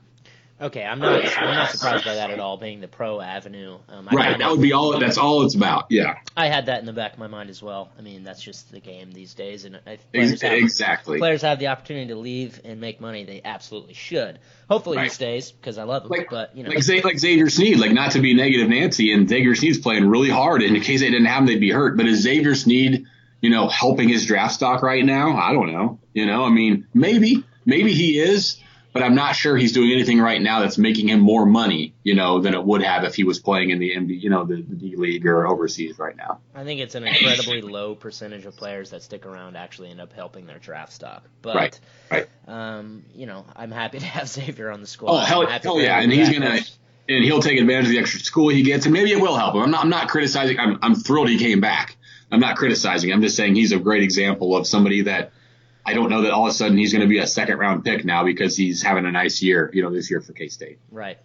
Okay, 0.62 0.84
I'm 0.84 1.00
not 1.00 1.38
I'm 1.38 1.54
not 1.54 1.70
surprised 1.70 2.04
by 2.04 2.14
that 2.14 2.30
at 2.30 2.38
all. 2.38 2.56
Being 2.56 2.80
the 2.80 2.86
pro 2.86 3.20
avenue, 3.20 3.78
um, 3.88 4.08
right? 4.12 4.38
That 4.38 4.48
would 4.48 4.62
be 4.62 4.72
all. 4.72 4.96
That's 4.98 5.18
all 5.18 5.44
it's 5.44 5.56
about. 5.56 5.86
Yeah. 5.90 6.18
I 6.36 6.46
had 6.46 6.66
that 6.66 6.78
in 6.78 6.86
the 6.86 6.92
back 6.92 7.14
of 7.14 7.18
my 7.18 7.26
mind 7.26 7.50
as 7.50 7.60
well. 7.60 7.90
I 7.98 8.02
mean, 8.02 8.22
that's 8.22 8.40
just 8.40 8.70
the 8.70 8.78
game 8.78 9.10
these 9.10 9.34
days, 9.34 9.64
and 9.64 9.80
I, 9.84 9.98
players 10.12 10.40
have, 10.40 10.52
exactly 10.52 11.18
players 11.18 11.42
have 11.42 11.58
the 11.58 11.66
opportunity 11.66 12.08
to 12.08 12.14
leave 12.14 12.60
and 12.64 12.80
make 12.80 13.00
money. 13.00 13.24
They 13.24 13.40
absolutely 13.44 13.94
should. 13.94 14.38
Hopefully 14.70 14.98
right. 14.98 15.04
he 15.04 15.10
stays 15.10 15.50
because 15.50 15.78
I 15.78 15.82
love 15.82 16.04
him. 16.04 16.10
Like, 16.10 16.30
but 16.30 16.56
you 16.56 16.62
know, 16.62 16.70
like, 16.70 17.04
like 17.04 17.18
Xavier 17.18 17.50
Sneed, 17.50 17.80
like 17.80 17.92
not 17.92 18.12
to 18.12 18.20
be 18.20 18.32
negative 18.32 18.68
Nancy, 18.68 19.12
and 19.12 19.28
Xavier 19.28 19.56
Sneed's 19.56 19.78
playing 19.78 20.08
really 20.08 20.30
hard. 20.30 20.62
And 20.62 20.76
in 20.76 20.82
case 20.82 21.00
they 21.00 21.10
didn't 21.10 21.26
have 21.26 21.40
him, 21.40 21.46
they'd 21.46 21.58
be 21.58 21.70
hurt. 21.70 21.96
But 21.96 22.06
is 22.06 22.22
Xavier 22.22 22.54
Sneed, 22.54 23.06
you 23.40 23.50
know, 23.50 23.66
helping 23.66 24.08
his 24.08 24.26
draft 24.26 24.54
stock 24.54 24.82
right 24.82 25.04
now? 25.04 25.36
I 25.36 25.52
don't 25.52 25.72
know. 25.72 25.98
You 26.14 26.26
know, 26.26 26.44
I 26.44 26.50
mean, 26.50 26.86
maybe, 26.94 27.42
maybe 27.64 27.92
he 27.92 28.20
is 28.20 28.58
but 28.92 29.02
I'm 29.02 29.14
not 29.14 29.34
sure 29.34 29.56
he's 29.56 29.72
doing 29.72 29.90
anything 29.92 30.20
right 30.20 30.40
now 30.40 30.60
that's 30.60 30.76
making 30.76 31.08
him 31.08 31.20
more 31.20 31.46
money, 31.46 31.94
you 32.02 32.14
know, 32.14 32.40
than 32.40 32.54
it 32.54 32.62
would 32.62 32.82
have 32.82 33.04
if 33.04 33.14
he 33.14 33.24
was 33.24 33.38
playing 33.38 33.70
in 33.70 33.78
the 33.78 33.94
MD, 33.94 34.20
you 34.20 34.28
know, 34.28 34.44
the, 34.44 34.56
the 34.56 34.74
D 34.74 34.96
League 34.96 35.26
or 35.26 35.46
overseas 35.46 35.98
right 35.98 36.16
now. 36.16 36.40
I 36.54 36.64
think 36.64 36.80
it's 36.80 36.94
an 36.94 37.04
incredibly 37.04 37.62
low 37.62 37.94
percentage 37.94 38.44
of 38.44 38.56
players 38.56 38.90
that 38.90 39.02
stick 39.02 39.24
around 39.24 39.56
actually 39.56 39.90
end 39.90 40.00
up 40.00 40.12
helping 40.12 40.46
their 40.46 40.58
draft 40.58 40.92
stock. 40.92 41.24
But, 41.40 41.56
right, 41.56 41.80
right. 42.10 42.28
Um, 42.46 43.04
you 43.14 43.26
know, 43.26 43.46
I'm 43.56 43.70
happy 43.70 43.98
to 43.98 44.06
have 44.06 44.28
Xavier 44.28 44.70
on 44.70 44.80
the 44.80 44.86
squad. 44.86 45.12
Oh 45.12 45.18
hell, 45.18 45.46
hell 45.46 45.80
yeah, 45.80 46.00
and 46.00 46.12
he's 46.12 46.30
gonna. 46.30 46.58
And 47.08 47.24
he'll 47.24 47.42
take 47.42 47.58
advantage 47.58 47.86
of 47.86 47.90
the 47.90 47.98
extra 47.98 48.20
school 48.20 48.48
he 48.48 48.62
gets, 48.62 48.86
and 48.86 48.92
maybe 48.92 49.10
it 49.10 49.20
will 49.20 49.36
help 49.36 49.56
him. 49.56 49.62
I'm 49.62 49.72
not, 49.72 49.82
I'm 49.82 49.90
not 49.90 50.08
criticizing. 50.08 50.58
I'm, 50.60 50.78
I'm 50.82 50.94
thrilled 50.94 51.28
he 51.28 51.36
came 51.36 51.60
back. 51.60 51.96
I'm 52.30 52.38
not 52.38 52.56
criticizing. 52.56 53.12
I'm 53.12 53.20
just 53.20 53.36
saying 53.36 53.56
he's 53.56 53.72
a 53.72 53.78
great 53.78 54.04
example 54.04 54.56
of 54.56 54.68
somebody 54.68 55.02
that 55.02 55.32
I 55.84 55.94
don't 55.94 56.10
know 56.10 56.22
that 56.22 56.32
all 56.32 56.46
of 56.46 56.50
a 56.50 56.54
sudden 56.54 56.76
he's 56.76 56.92
going 56.92 57.02
to 57.02 57.08
be 57.08 57.18
a 57.18 57.26
second 57.26 57.58
round 57.58 57.84
pick 57.84 58.04
now 58.04 58.24
because 58.24 58.56
he's 58.56 58.82
having 58.82 59.04
a 59.04 59.10
nice 59.10 59.42
year, 59.42 59.70
you 59.72 59.82
know, 59.82 59.90
this 59.90 60.10
year 60.10 60.20
for 60.20 60.32
K 60.32 60.48
State. 60.48 60.78
Right. 60.90 61.18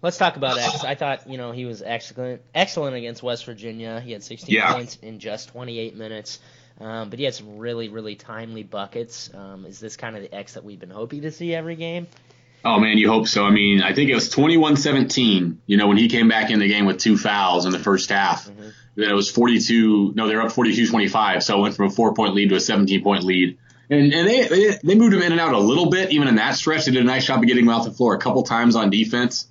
Let's 0.00 0.16
talk 0.16 0.36
about 0.36 0.58
X. 0.58 0.84
I 0.84 0.94
thought, 0.94 1.28
you 1.28 1.36
know, 1.36 1.52
he 1.52 1.64
was 1.64 1.82
excellent, 1.82 2.42
excellent 2.54 2.96
against 2.96 3.22
West 3.22 3.44
Virginia. 3.44 4.00
He 4.00 4.12
had 4.12 4.22
16 4.22 4.54
yeah. 4.54 4.72
points 4.72 4.96
in 5.02 5.18
just 5.18 5.50
28 5.50 5.96
minutes. 5.96 6.38
Um, 6.80 7.10
but 7.10 7.18
he 7.18 7.24
had 7.24 7.34
some 7.34 7.58
really, 7.58 7.88
really 7.88 8.16
timely 8.16 8.62
buckets. 8.62 9.32
Um, 9.32 9.64
is 9.66 9.78
this 9.78 9.96
kind 9.96 10.16
of 10.16 10.22
the 10.22 10.34
X 10.34 10.54
that 10.54 10.64
we've 10.64 10.80
been 10.80 10.90
hoping 10.90 11.22
to 11.22 11.30
see 11.30 11.54
every 11.54 11.76
game? 11.76 12.06
Oh 12.64 12.80
man, 12.80 12.96
you 12.96 13.10
hope 13.10 13.28
so. 13.28 13.44
I 13.44 13.50
mean, 13.50 13.82
I 13.82 13.94
think 13.94 14.08
it 14.08 14.14
was 14.14 14.30
21-17. 14.30 15.58
You 15.66 15.76
know, 15.76 15.86
when 15.86 15.98
he 15.98 16.08
came 16.08 16.28
back 16.28 16.50
in 16.50 16.58
the 16.58 16.66
game 16.66 16.86
with 16.86 16.98
two 16.98 17.18
fouls 17.18 17.66
in 17.66 17.72
the 17.72 17.78
first 17.78 18.10
half. 18.10 18.48
Mm-hmm. 18.48 18.68
Then 18.96 19.10
it 19.10 19.14
was 19.14 19.30
42. 19.30 20.12
No, 20.14 20.28
they 20.28 20.36
were 20.36 20.42
up 20.42 20.52
42-25. 20.52 21.42
So 21.42 21.58
it 21.58 21.62
went 21.62 21.76
from 21.76 21.86
a 21.86 21.90
four 21.90 22.14
point 22.14 22.34
lead 22.34 22.50
to 22.50 22.56
a 22.56 22.60
17 22.60 23.02
point 23.02 23.24
lead. 23.24 23.58
And, 23.90 24.12
and 24.12 24.28
they, 24.28 24.48
they, 24.48 24.78
they 24.82 24.94
moved 24.94 25.14
him 25.14 25.22
in 25.22 25.32
and 25.32 25.40
out 25.40 25.52
a 25.52 25.58
little 25.58 25.90
bit, 25.90 26.10
even 26.10 26.28
in 26.28 26.36
that 26.36 26.56
stretch. 26.56 26.86
They 26.86 26.92
did 26.92 27.02
a 27.02 27.06
nice 27.06 27.26
job 27.26 27.40
of 27.40 27.46
getting 27.46 27.64
him 27.64 27.70
off 27.70 27.84
the 27.84 27.90
floor 27.92 28.14
a 28.14 28.18
couple 28.18 28.42
times 28.42 28.76
on 28.76 28.90
defense. 28.90 29.46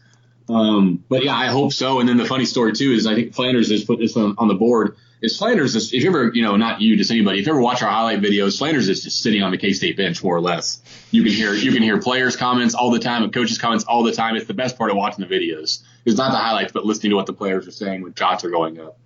Um, 0.50 1.04
but 1.08 1.24
yeah, 1.24 1.36
I 1.36 1.48
hope 1.48 1.72
so. 1.72 2.00
And 2.00 2.10
then 2.10 2.18
the 2.18 2.26
funny 2.26 2.46
story 2.46 2.74
too 2.74 2.92
is 2.92 3.08
I 3.08 3.16
think 3.16 3.34
Flanders 3.34 3.70
has 3.72 3.84
put 3.86 4.00
this 4.00 4.18
on, 4.18 4.36
on 4.38 4.48
the 4.48 4.56
board. 4.56 4.98
Is 5.22 5.38
Flanders 5.38 5.74
is, 5.74 5.94
if 5.94 6.04
you 6.04 6.10
ever, 6.10 6.32
you 6.34 6.42
know, 6.42 6.58
not 6.58 6.82
you, 6.82 6.98
just 6.98 7.10
anybody, 7.10 7.40
if 7.40 7.46
you 7.46 7.54
ever 7.54 7.62
watch 7.62 7.82
our 7.82 7.90
highlight 7.90 8.20
videos, 8.22 8.58
Flanders 8.58 8.90
is 8.90 9.04
just 9.04 9.22
sitting 9.22 9.42
on 9.42 9.52
the 9.52 9.58
K 9.58 9.72
State 9.72 9.96
bench 9.96 10.22
more 10.22 10.36
or 10.36 10.42
less. 10.42 10.82
You 11.12 11.24
can 11.24 11.32
hear, 11.32 11.54
you 11.54 11.72
can 11.72 11.82
hear 11.82 11.98
players' 11.98 12.36
comments 12.36 12.76
all 12.76 12.92
the 12.92 13.00
time 13.00 13.24
and 13.24 13.32
coaches' 13.32 13.58
comments 13.58 13.86
all 13.86 14.04
the 14.04 14.12
time. 14.12 14.36
It's 14.36 14.48
the 14.48 14.54
best 14.54 14.78
part 14.78 14.92
of 14.92 14.98
watching 14.98 15.26
the 15.26 15.34
videos. 15.34 15.82
It's 16.04 16.18
not 16.18 16.32
the 16.32 16.38
highlights, 16.40 16.74
but 16.74 16.86
listening 16.86 17.12
to 17.12 17.16
what 17.16 17.26
the 17.26 17.34
players 17.34 17.66
are 17.70 17.72
saying 17.72 18.02
when 18.02 18.14
shots 18.14 18.44
are 18.44 18.50
going 18.50 18.82
up. 18.82 18.98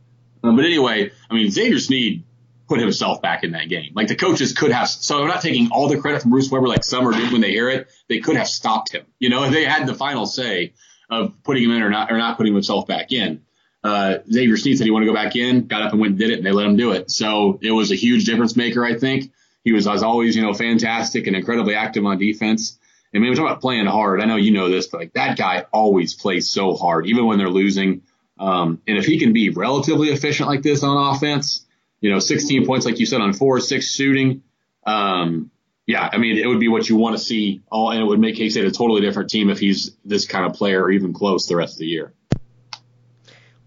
Um, 0.43 0.55
but 0.55 0.65
anyway, 0.65 1.11
I 1.29 1.35
mean, 1.35 1.51
Xavier 1.51 1.77
Sneed 1.77 2.23
put 2.67 2.79
himself 2.79 3.21
back 3.21 3.43
in 3.43 3.51
that 3.51 3.69
game. 3.69 3.91
Like 3.95 4.07
the 4.07 4.15
coaches 4.15 4.53
could 4.53 4.71
have, 4.71 4.89
so 4.89 5.21
I'm 5.21 5.27
not 5.27 5.41
taking 5.41 5.71
all 5.71 5.87
the 5.87 5.99
credit 5.99 6.21
from 6.21 6.31
Bruce 6.31 6.51
Weber 6.51 6.67
like 6.67 6.83
some 6.83 7.07
are 7.07 7.13
doing 7.13 7.31
when 7.31 7.41
they 7.41 7.51
hear 7.51 7.69
it. 7.69 7.87
They 8.09 8.19
could 8.19 8.35
have 8.35 8.47
stopped 8.47 8.91
him. 8.91 9.05
You 9.19 9.29
know, 9.29 9.49
they 9.49 9.65
had 9.65 9.87
the 9.87 9.95
final 9.95 10.25
say 10.25 10.73
of 11.09 11.33
putting 11.43 11.63
him 11.63 11.71
in 11.71 11.81
or 11.81 11.89
not, 11.89 12.11
or 12.11 12.17
not 12.17 12.37
putting 12.37 12.53
himself 12.53 12.87
back 12.87 13.11
in. 13.11 13.41
Uh, 13.83 14.17
Xavier 14.29 14.57
Sneed 14.57 14.77
said 14.77 14.85
he 14.85 14.91
wanted 14.91 15.05
to 15.05 15.11
go 15.11 15.15
back 15.15 15.35
in, 15.35 15.67
got 15.67 15.81
up 15.81 15.91
and 15.91 16.01
went 16.01 16.11
and 16.11 16.19
did 16.19 16.31
it, 16.31 16.37
and 16.37 16.45
they 16.45 16.51
let 16.51 16.65
him 16.65 16.75
do 16.75 16.91
it. 16.91 17.09
So 17.09 17.59
it 17.61 17.71
was 17.71 17.91
a 17.91 17.95
huge 17.95 18.25
difference 18.25 18.55
maker, 18.57 18.83
I 18.83 18.97
think. 18.97 19.31
He 19.63 19.71
was, 19.71 19.87
as 19.87 20.03
always, 20.03 20.35
you 20.35 20.41
know, 20.41 20.53
fantastic 20.53 21.27
and 21.27 21.35
incredibly 21.35 21.75
active 21.75 22.05
on 22.05 22.17
defense. 22.17 22.77
And 23.13 23.21
when 23.21 23.29
we 23.29 23.35
talk 23.35 23.45
about 23.45 23.61
playing 23.61 23.85
hard, 23.85 24.21
I 24.21 24.25
know 24.25 24.35
you 24.35 24.51
know 24.51 24.69
this, 24.69 24.87
but 24.87 24.99
like 24.99 25.13
that 25.13 25.37
guy 25.37 25.65
always 25.71 26.13
plays 26.13 26.49
so 26.49 26.75
hard, 26.75 27.07
even 27.07 27.25
when 27.25 27.37
they're 27.37 27.49
losing. 27.49 28.01
Um, 28.39 28.81
and 28.87 28.97
if 28.97 29.05
he 29.05 29.19
can 29.19 29.33
be 29.33 29.49
relatively 29.49 30.09
efficient 30.09 30.49
like 30.49 30.61
this 30.61 30.83
on 30.83 31.15
offense, 31.15 31.65
you 31.99 32.11
know, 32.11 32.19
16 32.19 32.65
points, 32.65 32.85
like 32.85 32.99
you 32.99 33.05
said, 33.05 33.21
on 33.21 33.33
four, 33.33 33.59
six 33.59 33.91
shooting. 33.91 34.43
Um, 34.85 35.51
yeah, 35.85 36.09
I 36.11 36.17
mean, 36.17 36.37
it 36.37 36.45
would 36.45 36.59
be 36.59 36.67
what 36.67 36.89
you 36.89 36.97
want 36.97 37.17
to 37.17 37.23
see 37.23 37.61
all, 37.71 37.91
and 37.91 38.01
it 38.01 38.05
would 38.05 38.19
make 38.19 38.35
K 38.35 38.49
State 38.49 38.65
a 38.65 38.71
totally 38.71 39.01
different 39.01 39.29
team 39.29 39.49
if 39.49 39.59
he's 39.59 39.95
this 40.03 40.27
kind 40.27 40.45
of 40.45 40.53
player 40.53 40.83
or 40.83 40.91
even 40.91 41.13
close 41.13 41.47
the 41.47 41.55
rest 41.55 41.75
of 41.75 41.79
the 41.79 41.87
year. 41.87 42.13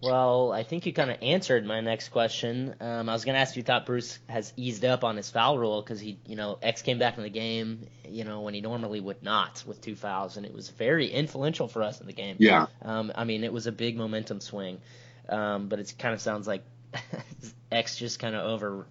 Well, 0.02 0.50
I 0.50 0.62
think 0.62 0.86
you 0.86 0.94
kind 0.94 1.10
of 1.10 1.18
answered 1.20 1.66
my 1.66 1.80
next 1.80 2.08
question. 2.08 2.74
Um, 2.80 3.08
I 3.08 3.12
was 3.12 3.24
going 3.24 3.34
to 3.34 3.40
ask 3.40 3.52
if 3.52 3.58
you 3.58 3.62
thought 3.62 3.84
Bruce 3.84 4.18
has 4.28 4.52
eased 4.56 4.84
up 4.84 5.04
on 5.04 5.16
his 5.16 5.30
foul 5.30 5.58
rule 5.58 5.82
because 5.82 6.00
he, 6.00 6.18
you 6.26 6.36
know, 6.36 6.58
X 6.62 6.80
came 6.80 6.98
back 6.98 7.18
in 7.18 7.22
the 7.22 7.30
game, 7.30 7.86
you 8.08 8.24
know, 8.24 8.40
when 8.40 8.54
he 8.54 8.62
normally 8.62 9.00
would 9.00 9.22
not 9.22 9.62
with 9.66 9.82
two 9.82 9.94
fouls, 9.94 10.38
and 10.38 10.46
it 10.46 10.54
was 10.54 10.70
very 10.70 11.08
influential 11.08 11.68
for 11.68 11.82
us 11.82 12.00
in 12.00 12.06
the 12.06 12.14
game. 12.14 12.36
Yeah. 12.38 12.66
Um, 12.80 13.12
I 13.14 13.24
mean, 13.24 13.44
it 13.44 13.52
was 13.52 13.66
a 13.66 13.72
big 13.72 13.96
momentum 13.96 14.40
swing, 14.40 14.80
um, 15.28 15.68
but 15.68 15.80
it 15.80 15.94
kind 15.98 16.14
of 16.14 16.20
sounds 16.20 16.46
like 16.46 16.64
X 17.72 17.96
just 17.96 18.18
kind 18.18 18.34
of 18.34 18.44
over, 18.46 18.86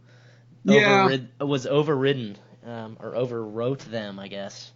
Yeah. 0.64 1.06
overrid, 1.06 1.30
was 1.40 1.68
overridden 1.68 2.38
um, 2.66 2.98
or 3.00 3.14
overwrote 3.14 3.80
them, 3.80 4.20
I 4.20 4.28
guess. 4.28 4.72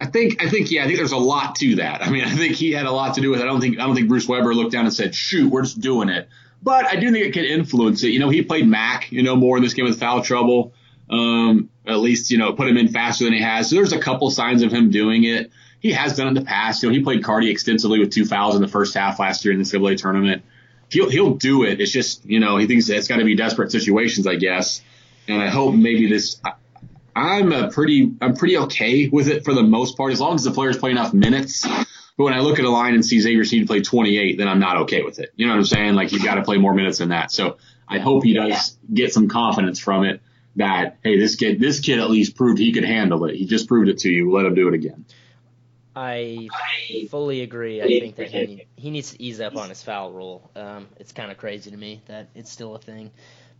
I 0.00 0.06
think 0.06 0.42
I 0.42 0.48
think 0.48 0.70
yeah, 0.70 0.82
I 0.82 0.86
think 0.86 0.98
there's 0.98 1.12
a 1.12 1.16
lot 1.16 1.56
to 1.56 1.76
that. 1.76 2.02
I 2.02 2.10
mean, 2.10 2.24
I 2.24 2.30
think 2.30 2.56
he 2.56 2.72
had 2.72 2.86
a 2.86 2.90
lot 2.90 3.14
to 3.14 3.20
do 3.20 3.30
with 3.30 3.40
it. 3.40 3.44
I 3.44 3.46
don't 3.46 3.60
think 3.60 3.78
I 3.78 3.86
don't 3.86 3.94
think 3.94 4.08
Bruce 4.08 4.28
Weber 4.28 4.52
looked 4.54 4.72
down 4.72 4.84
and 4.84 4.92
said, 4.92 5.14
"Shoot, 5.14 5.50
we're 5.50 5.62
just 5.62 5.80
doing 5.80 6.08
it." 6.08 6.28
But 6.62 6.86
I 6.86 6.96
do 6.96 7.12
think 7.12 7.24
it 7.26 7.32
could 7.32 7.44
influence 7.44 8.02
it. 8.02 8.08
You 8.08 8.18
know, 8.18 8.28
he 8.28 8.42
played 8.42 8.66
Mac, 8.66 9.12
you 9.12 9.22
know, 9.22 9.36
more 9.36 9.56
in 9.56 9.62
this 9.62 9.72
game 9.74 9.84
with 9.84 10.00
foul 10.00 10.22
trouble. 10.22 10.74
Um, 11.08 11.70
at 11.86 11.98
least 11.98 12.30
you 12.30 12.38
know, 12.38 12.54
put 12.54 12.66
him 12.66 12.76
in 12.76 12.88
faster 12.88 13.24
than 13.24 13.34
he 13.34 13.40
has. 13.42 13.70
So 13.70 13.76
there's 13.76 13.92
a 13.92 14.00
couple 14.00 14.30
signs 14.30 14.62
of 14.62 14.72
him 14.72 14.90
doing 14.90 15.24
it. 15.24 15.52
He 15.78 15.92
has 15.92 16.16
done 16.16 16.26
it 16.26 16.30
in 16.30 16.34
the 16.34 16.44
past. 16.44 16.82
You 16.82 16.88
know, 16.88 16.94
he 16.94 17.02
played 17.02 17.22
Cardi 17.22 17.50
extensively 17.50 18.00
with 18.00 18.10
two 18.10 18.24
fouls 18.24 18.56
in 18.56 18.62
the 18.62 18.68
first 18.68 18.94
half 18.94 19.18
last 19.20 19.44
year 19.44 19.52
in 19.52 19.60
the 19.60 19.64
NCAA 19.64 19.96
tournament. 19.98 20.42
He'll 20.90 21.10
he'll 21.10 21.34
do 21.34 21.64
it. 21.64 21.80
It's 21.80 21.92
just 21.92 22.24
you 22.26 22.40
know 22.40 22.56
he 22.56 22.66
thinks 22.66 22.88
it's 22.88 23.08
got 23.08 23.18
to 23.18 23.24
be 23.24 23.34
desperate 23.34 23.72
situations, 23.72 24.26
I 24.26 24.36
guess. 24.36 24.82
And 25.26 25.40
I 25.40 25.48
hope 25.48 25.74
maybe 25.74 26.08
this 26.08 26.40
I'm 27.16 27.52
a 27.52 27.70
pretty 27.70 28.12
I'm 28.20 28.34
pretty 28.34 28.58
okay 28.58 29.08
with 29.08 29.28
it 29.28 29.44
for 29.44 29.54
the 29.54 29.62
most 29.62 29.96
part, 29.96 30.12
as 30.12 30.20
long 30.20 30.34
as 30.34 30.44
the 30.44 30.50
players 30.50 30.76
play 30.76 30.90
enough 30.90 31.14
minutes. 31.14 31.66
But 32.16 32.24
when 32.24 32.34
I 32.34 32.40
look 32.40 32.58
at 32.58 32.64
a 32.64 32.70
line 32.70 32.94
and 32.94 33.04
see 33.04 33.20
Xavier 33.20 33.44
Sneed 33.44 33.66
play 33.66 33.82
28, 33.82 34.38
then 34.38 34.46
I'm 34.46 34.60
not 34.60 34.76
okay 34.82 35.02
with 35.02 35.18
it. 35.18 35.32
You 35.34 35.46
know 35.46 35.52
what 35.52 35.58
I'm 35.58 35.64
saying? 35.64 35.94
Like 35.94 36.12
you've 36.12 36.24
got 36.24 36.36
to 36.36 36.42
play 36.42 36.58
more 36.58 36.74
minutes 36.74 36.98
than 36.98 37.08
that. 37.08 37.32
So 37.32 37.58
I 37.88 37.98
hope 37.98 38.24
he 38.24 38.34
does 38.34 38.76
get 38.92 39.12
some 39.12 39.28
confidence 39.28 39.78
from 39.78 40.04
it 40.04 40.20
that 40.56 40.98
hey, 41.02 41.18
this 41.18 41.36
kid 41.36 41.60
this 41.60 41.80
kid 41.80 41.98
at 41.98 42.10
least 42.10 42.36
proved 42.36 42.58
he 42.58 42.72
could 42.72 42.84
handle 42.84 43.24
it. 43.26 43.36
He 43.36 43.46
just 43.46 43.68
proved 43.68 43.88
it 43.88 43.98
to 43.98 44.10
you. 44.10 44.32
Let 44.32 44.46
him 44.46 44.54
do 44.54 44.68
it 44.68 44.74
again. 44.74 45.04
I 45.96 46.48
fully 47.10 47.42
agree. 47.42 47.82
I 47.82 47.86
think 47.86 48.16
that 48.16 48.30
he, 48.30 48.46
need, 48.46 48.66
he 48.76 48.90
needs 48.90 49.12
to 49.12 49.22
ease 49.22 49.40
up 49.40 49.56
on 49.56 49.68
his 49.68 49.82
foul 49.82 50.12
rule. 50.12 50.50
Um, 50.56 50.88
it's 50.98 51.12
kind 51.12 51.30
of 51.30 51.38
crazy 51.38 51.70
to 51.70 51.76
me 51.76 52.02
that 52.06 52.28
it's 52.34 52.50
still 52.50 52.74
a 52.74 52.78
thing. 52.78 53.10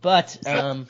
But 0.01 0.45
um, 0.47 0.87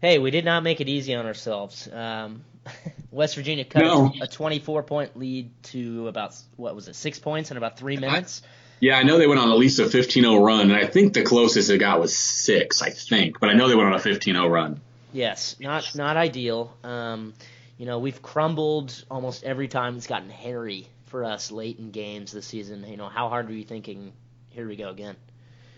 hey, 0.00 0.18
we 0.18 0.30
did 0.30 0.44
not 0.44 0.62
make 0.62 0.80
it 0.80 0.88
easy 0.88 1.14
on 1.14 1.26
ourselves. 1.26 1.88
Um, 1.92 2.44
West 3.10 3.34
Virginia 3.34 3.64
cut 3.64 3.82
No. 3.82 4.12
a 4.20 4.26
24 4.26 4.82
point 4.84 5.18
lead 5.18 5.50
to 5.64 6.08
about 6.08 6.34
what 6.56 6.74
was 6.74 6.88
it, 6.88 6.94
six 6.94 7.18
points 7.18 7.50
in 7.50 7.56
about 7.56 7.78
three 7.78 7.96
minutes. 7.96 8.42
Yeah, 8.78 8.96
I 8.96 9.02
know 9.02 9.18
they 9.18 9.26
went 9.26 9.40
on 9.40 9.50
at 9.50 9.58
least 9.58 9.78
a 9.78 9.82
15-0 9.82 10.42
run, 10.42 10.70
and 10.70 10.72
I 10.72 10.86
think 10.86 11.12
the 11.12 11.22
closest 11.22 11.68
it 11.68 11.78
got 11.78 12.00
was 12.00 12.16
six, 12.16 12.80
I 12.80 12.88
think. 12.88 13.38
But 13.38 13.50
I 13.50 13.52
know 13.52 13.68
they 13.68 13.74
went 13.74 13.88
on 13.88 13.94
a 13.94 14.02
15-0 14.02 14.48
run. 14.50 14.80
Yes, 15.12 15.56
not 15.60 15.94
not 15.96 16.16
ideal. 16.16 16.74
Um, 16.82 17.34
you 17.80 17.86
know, 17.86 17.98
we've 17.98 18.20
crumbled 18.20 19.06
almost 19.10 19.42
every 19.42 19.66
time 19.66 19.96
it's 19.96 20.06
gotten 20.06 20.28
hairy 20.28 20.86
for 21.06 21.24
us 21.24 21.50
late 21.50 21.78
in 21.78 21.92
games 21.92 22.30
this 22.30 22.44
season. 22.44 22.84
You 22.86 22.98
know, 22.98 23.08
how 23.08 23.30
hard 23.30 23.48
were 23.48 23.54
you 23.54 23.64
thinking? 23.64 24.12
Here 24.50 24.68
we 24.68 24.76
go 24.76 24.90
again. 24.90 25.16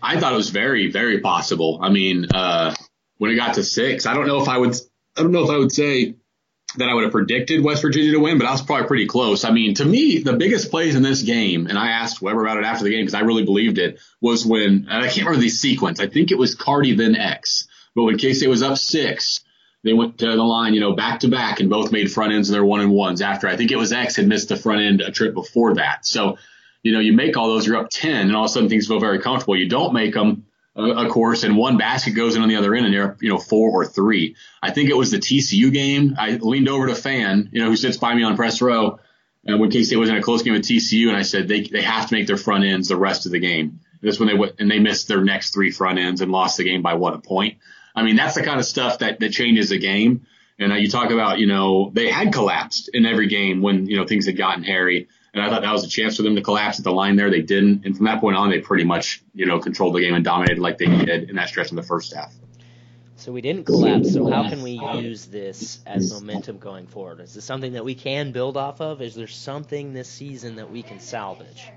I 0.01 0.19
thought 0.19 0.33
it 0.33 0.35
was 0.35 0.49
very, 0.49 0.91
very 0.91 1.21
possible. 1.21 1.79
I 1.81 1.89
mean, 1.91 2.25
uh, 2.35 2.75
when 3.19 3.31
it 3.31 3.35
got 3.35 3.53
to 3.53 3.63
six, 3.63 4.05
I 4.05 4.15
don't 4.15 4.27
know 4.27 4.41
if 4.41 4.49
I 4.49 4.57
would, 4.57 4.75
I 5.15 5.21
don't 5.21 5.31
know 5.31 5.45
if 5.45 5.49
I 5.49 5.55
would 5.55 5.71
say 5.71 6.15
that 6.75 6.89
I 6.89 6.93
would 6.93 7.03
have 7.03 7.13
predicted 7.13 7.63
West 7.63 7.81
Virginia 7.81 8.11
to 8.11 8.19
win, 8.19 8.37
but 8.37 8.47
I 8.47 8.51
was 8.51 8.63
probably 8.63 8.87
pretty 8.87 9.07
close. 9.07 9.45
I 9.45 9.51
mean, 9.51 9.75
to 9.75 9.85
me, 9.85 10.17
the 10.17 10.33
biggest 10.33 10.71
plays 10.71 10.95
in 10.95 11.03
this 11.03 11.21
game, 11.21 11.67
and 11.67 11.79
I 11.79 11.91
asked 11.91 12.21
Weber 12.21 12.43
about 12.43 12.57
it 12.57 12.65
after 12.65 12.83
the 12.83 12.89
game 12.89 13.03
because 13.05 13.13
I 13.13 13.21
really 13.21 13.45
believed 13.45 13.77
it, 13.77 14.01
was 14.19 14.45
when, 14.45 14.87
and 14.89 15.05
I 15.05 15.07
can't 15.07 15.25
remember 15.25 15.39
the 15.39 15.47
sequence. 15.47 16.01
I 16.01 16.07
think 16.07 16.31
it 16.31 16.37
was 16.37 16.53
Cardi 16.53 16.95
then 16.95 17.15
X, 17.15 17.69
but 17.95 18.03
when 18.03 18.17
K-State 18.17 18.49
was 18.49 18.61
up 18.61 18.77
six, 18.77 19.39
they 19.83 19.93
went 19.93 20.17
to 20.19 20.25
the 20.27 20.43
line, 20.43 20.73
you 20.73 20.79
know, 20.79 20.93
back 20.93 21.19
to 21.21 21.27
back 21.27 21.59
and 21.59 21.69
both 21.69 21.91
made 21.91 22.11
front 22.11 22.33
ends 22.33 22.49
of 22.49 22.53
their 22.53 22.63
one 22.65 22.79
and 22.79 22.91
ones 22.91 23.21
after 23.21 23.47
I 23.47 23.57
think 23.57 23.71
it 23.71 23.77
was 23.77 23.91
X 23.91 24.15
had 24.15 24.27
missed 24.27 24.49
the 24.49 24.55
front 24.55 24.81
end 24.81 25.01
a 25.01 25.11
trip 25.11 25.33
before 25.33 25.75
that. 25.75 26.05
So, 26.05 26.37
you 26.81 26.93
know, 26.93 26.99
you 26.99 27.13
make 27.13 27.35
all 27.37 27.49
those, 27.49 27.67
you're 27.67 27.77
up 27.77 27.89
10 27.89 28.27
and 28.27 28.35
all 28.35 28.45
of 28.45 28.49
a 28.49 28.53
sudden 28.53 28.69
things 28.69 28.87
feel 28.87 28.99
very 28.99 29.19
comfortable. 29.19 29.57
You 29.57 29.67
don't 29.67 29.93
make 29.93 30.13
them, 30.13 30.45
uh, 30.75 30.93
of 30.93 31.11
course, 31.11 31.43
and 31.43 31.57
one 31.57 31.77
basket 31.77 32.11
goes 32.11 32.35
in 32.35 32.41
on 32.41 32.49
the 32.49 32.55
other 32.55 32.73
end 32.73 32.85
and 32.85 32.93
you're 32.93 33.17
you 33.19 33.29
know, 33.29 33.37
four 33.37 33.69
or 33.71 33.85
three. 33.85 34.35
I 34.61 34.71
think 34.71 34.89
it 34.89 34.97
was 34.97 35.11
the 35.11 35.17
TCU 35.17 35.71
game. 35.71 36.15
I 36.17 36.31
leaned 36.31 36.69
over 36.69 36.87
to 36.87 36.95
Fan, 36.95 37.49
you 37.51 37.61
know, 37.61 37.69
who 37.69 37.75
sits 37.75 37.97
by 37.97 38.13
me 38.13 38.23
on 38.23 38.37
press 38.37 38.61
row. 38.61 38.99
And 39.45 39.59
when 39.59 39.69
K-State 39.69 39.97
was 39.97 40.09
in 40.09 40.15
a 40.15 40.21
close 40.21 40.43
game 40.43 40.53
with 40.53 40.63
TCU 40.63 41.09
and 41.09 41.17
I 41.17 41.23
said 41.23 41.49
they, 41.49 41.63
they 41.63 41.81
have 41.81 42.07
to 42.07 42.15
make 42.15 42.27
their 42.27 42.37
front 42.37 42.63
ends 42.63 42.87
the 42.87 42.95
rest 42.95 43.25
of 43.25 43.33
the 43.33 43.39
game. 43.39 43.81
That's 44.01 44.17
when 44.17 44.27
they 44.27 44.35
went 44.35 44.55
and 44.59 44.71
they 44.71 44.79
missed 44.79 45.09
their 45.09 45.21
next 45.21 45.53
three 45.53 45.71
front 45.71 45.99
ends 45.99 46.21
and 46.21 46.31
lost 46.31 46.57
the 46.57 46.63
game 46.63 46.81
by 46.81 46.93
what 46.93 47.13
a 47.13 47.19
point. 47.19 47.57
I 47.95 48.03
mean, 48.03 48.15
that's 48.15 48.35
the 48.35 48.43
kind 48.43 48.59
of 48.59 48.65
stuff 48.65 48.99
that, 48.99 49.19
that 49.19 49.31
changes 49.31 49.71
a 49.71 49.77
game. 49.77 50.25
And 50.59 50.71
uh, 50.71 50.75
you 50.75 50.89
talk 50.89 51.11
about, 51.11 51.39
you 51.39 51.47
know, 51.47 51.91
they 51.93 52.09
had 52.09 52.31
collapsed 52.31 52.89
in 52.93 53.05
every 53.05 53.27
game 53.27 53.61
when, 53.61 53.87
you 53.87 53.97
know, 53.97 54.05
things 54.05 54.25
had 54.25 54.37
gotten 54.37 54.63
hairy. 54.63 55.07
And 55.33 55.43
I 55.43 55.49
thought 55.49 55.63
that 55.63 55.71
was 55.71 55.83
a 55.83 55.89
chance 55.89 56.17
for 56.17 56.23
them 56.23 56.35
to 56.35 56.41
collapse 56.41 56.77
at 56.77 56.83
the 56.83 56.91
line 56.91 57.15
there. 57.15 57.31
They 57.31 57.41
didn't. 57.41 57.85
And 57.85 57.97
from 57.97 58.05
that 58.05 58.21
point 58.21 58.37
on, 58.37 58.51
they 58.51 58.59
pretty 58.59 58.83
much, 58.83 59.23
you 59.33 59.47
know, 59.47 59.59
controlled 59.59 59.95
the 59.95 60.01
game 60.01 60.13
and 60.13 60.23
dominated 60.23 60.59
like 60.59 60.77
they 60.77 60.85
did 60.85 61.29
in 61.29 61.37
that 61.37 61.49
stretch 61.49 61.71
in 61.71 61.75
the 61.75 61.83
first 61.83 62.13
half. 62.13 62.33
So 63.15 63.31
we 63.31 63.41
didn't 63.41 63.65
collapse. 63.65 64.13
So 64.13 64.29
how 64.29 64.47
can 64.49 64.61
we 64.61 64.71
use 64.95 65.25
this 65.25 65.79
as 65.85 66.11
momentum 66.11 66.57
going 66.57 66.87
forward? 66.87 67.19
Is 67.19 67.33
this 67.33 67.45
something 67.45 67.73
that 67.73 67.85
we 67.85 67.95
can 67.95 68.31
build 68.31 68.57
off 68.57 68.81
of? 68.81 69.01
Is 69.01 69.15
there 69.15 69.27
something 69.27 69.93
this 69.93 70.09
season 70.09 70.57
that 70.57 70.69
we 70.69 70.83
can 70.83 70.99
salvage? 70.99 71.71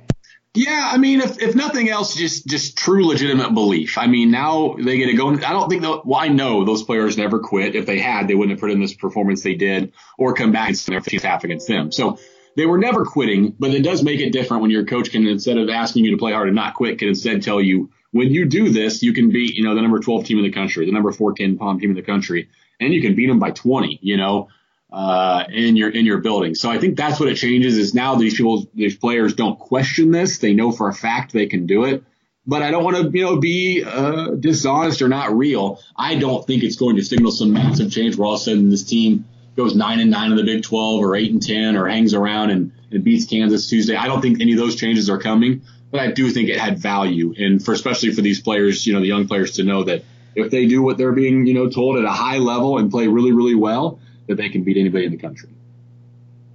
Yeah, 0.57 0.91
I 0.93 0.97
mean, 0.97 1.21
if, 1.21 1.41
if 1.43 1.55
nothing 1.55 1.89
else, 1.89 2.15
just 2.15 2.47
just 2.47 2.77
true 2.79 3.07
legitimate 3.07 3.53
belief. 3.55 3.99
I 3.99 4.07
mean, 4.07 4.31
now 4.31 4.75
they 4.79 4.97
get 4.97 5.07
to 5.07 5.15
go. 5.15 5.31
I 5.33 5.37
don't 5.53 5.69
think. 5.69 5.83
tho- 5.83 6.03
Well, 6.05 6.19
I 6.21 6.29
know 6.29 6.65
those 6.65 6.83
players 6.83 7.17
never 7.17 7.39
quit. 7.41 7.75
If 7.77 7.87
they 7.87 7.99
had, 7.99 8.27
they 8.27 8.35
wouldn't 8.35 8.53
have 8.53 8.61
put 8.61 8.71
in 8.71 8.81
this 8.81 8.95
performance 8.95 9.43
they 9.43 9.55
did, 9.55 9.93
or 10.19 10.35
come 10.35 10.53
back 10.53 10.69
and 10.71 10.77
their 10.79 11.01
15th 11.01 11.23
half 11.23 11.45
against 11.45 11.69
them. 11.69 11.93
So 11.93 12.19
they 12.57 12.65
were 12.67 12.79
never 12.79 13.05
quitting. 13.05 13.55
But 13.59 13.73
it 13.75 13.83
does 13.83 14.03
make 14.03 14.21
it 14.21 14.31
different 14.33 14.63
when 14.63 14.71
your 14.71 14.85
coach 14.87 15.11
can, 15.11 15.27
instead 15.27 15.59
of 15.59 15.69
asking 15.69 16.05
you 16.07 16.13
to 16.13 16.17
play 16.17 16.33
hard 16.33 16.49
and 16.49 16.57
not 16.57 16.75
quit, 16.75 16.99
can 16.99 17.09
instead 17.09 17.43
tell 17.43 17.61
you 17.61 17.91
when 18.13 18.31
you 18.33 18.47
do 18.47 18.71
this, 18.71 19.03
you 19.03 19.13
can 19.13 19.31
beat 19.31 19.55
you 19.55 19.65
know 19.65 19.75
the 19.75 19.83
number 19.83 19.99
12 20.01 20.25
team 20.25 20.39
in 20.39 20.45
the 20.45 20.53
country, 20.53 20.87
the 20.87 20.93
number 20.93 21.13
14 21.13 21.59
palm 21.59 21.79
team 21.79 21.91
in 21.91 21.97
the 21.97 22.03
country, 22.03 22.49
and 22.81 22.95
you 22.95 23.03
can 23.03 23.15
beat 23.15 23.27
them 23.27 23.39
by 23.39 23.51
20. 23.51 23.99
You 24.03 24.17
know 24.17 24.49
uh, 24.93 25.45
in 25.49 25.77
your 25.77 25.91
in 25.91 26.07
your 26.07 26.19
building. 26.19 26.55
So 26.55 26.71
I 26.71 26.79
think 26.79 26.97
that's 26.97 27.19
what 27.19 27.29
it 27.29 27.37
changes. 27.37 27.77
Is 27.77 27.95
now 27.95 28.15
these 28.15 28.37
people, 28.37 28.67
these 28.75 28.97
players 28.97 29.35
don't 29.35 29.59
question 29.59 30.11
this. 30.11 30.39
They 30.39 30.55
know 30.55 30.73
for 30.73 30.89
a 30.89 30.95
fact 30.95 31.33
they 31.33 31.47
can 31.47 31.67
do 31.67 31.85
it. 31.85 32.05
But 32.49 32.63
I 32.63 32.71
don't 32.71 32.85
want 32.85 32.97
to, 32.97 33.11
you 33.11 33.25
know, 33.25 33.41
be 33.41 33.83
uh, 33.85 34.31
dishonest 34.39 35.03
or 35.03 35.09
not 35.09 35.37
real. 35.37 35.81
I 35.97 36.15
don't 36.15 36.47
think 36.47 36.63
it's 36.63 36.77
going 36.77 36.95
to 36.97 37.05
signal 37.05 37.33
some 37.33 37.53
massive 37.53 37.91
change 37.91 38.17
where 38.17 38.27
all 38.27 38.35
of 38.35 38.41
a 38.41 38.45
sudden 38.45 38.71
this 38.71 38.85
team 38.85 39.25
goes 39.57 39.75
nine 39.75 39.99
and 39.99 40.13
nine 40.13 40.31
in 40.31 40.37
the 40.37 40.45
Big 40.45 40.63
12 40.63 41.03
or 41.03 41.17
eight 41.17 41.33
and 41.33 41.43
ten 41.43 41.77
or 41.77 41.89
hangs 41.89 42.15
around 42.15 42.51
and, 42.51 42.71
and 42.93 43.03
beats 43.03 43.27
Kansas 43.27 43.69
Tuesday. 43.69 43.97
I 43.97 44.07
don't 44.07 44.23
think 44.23 44.41
any 44.41 44.53
of 44.53 44.59
those 44.59 44.77
changes 44.77 45.11
are 45.11 45.19
coming. 45.19 45.63
But 45.91 46.01
I 46.01 46.11
do 46.11 46.31
think 46.31 46.49
it 46.49 46.59
had 46.59 46.79
value, 46.79 47.33
and 47.39 47.65
for 47.65 47.73
especially 47.73 48.13
for 48.13 48.21
these 48.21 48.41
players, 48.41 48.87
you 48.87 48.93
know, 48.93 49.01
the 49.01 49.07
young 49.07 49.29
players 49.29 49.53
to 49.53 49.63
know 49.63 49.85
that 49.85 50.05
if 50.35 50.51
they 50.51 50.67
do 50.67 50.83
what 50.83 50.99
they're 50.99 51.13
being, 51.13 51.47
you 51.47 51.55
know, 51.55 51.71
told 51.71 51.97
at 51.97 52.05
a 52.05 52.11
high 52.11 52.39
level 52.39 52.79
and 52.79 52.91
play 52.91 53.07
really, 53.07 53.33
really 53.33 53.55
well, 53.55 54.01
that 54.27 54.37
they 54.37 54.49
can 54.49 54.65
beat 54.65 54.77
anybody 54.77 55.07
in 55.07 55.13
the 55.13 55.19
country. 55.19 55.51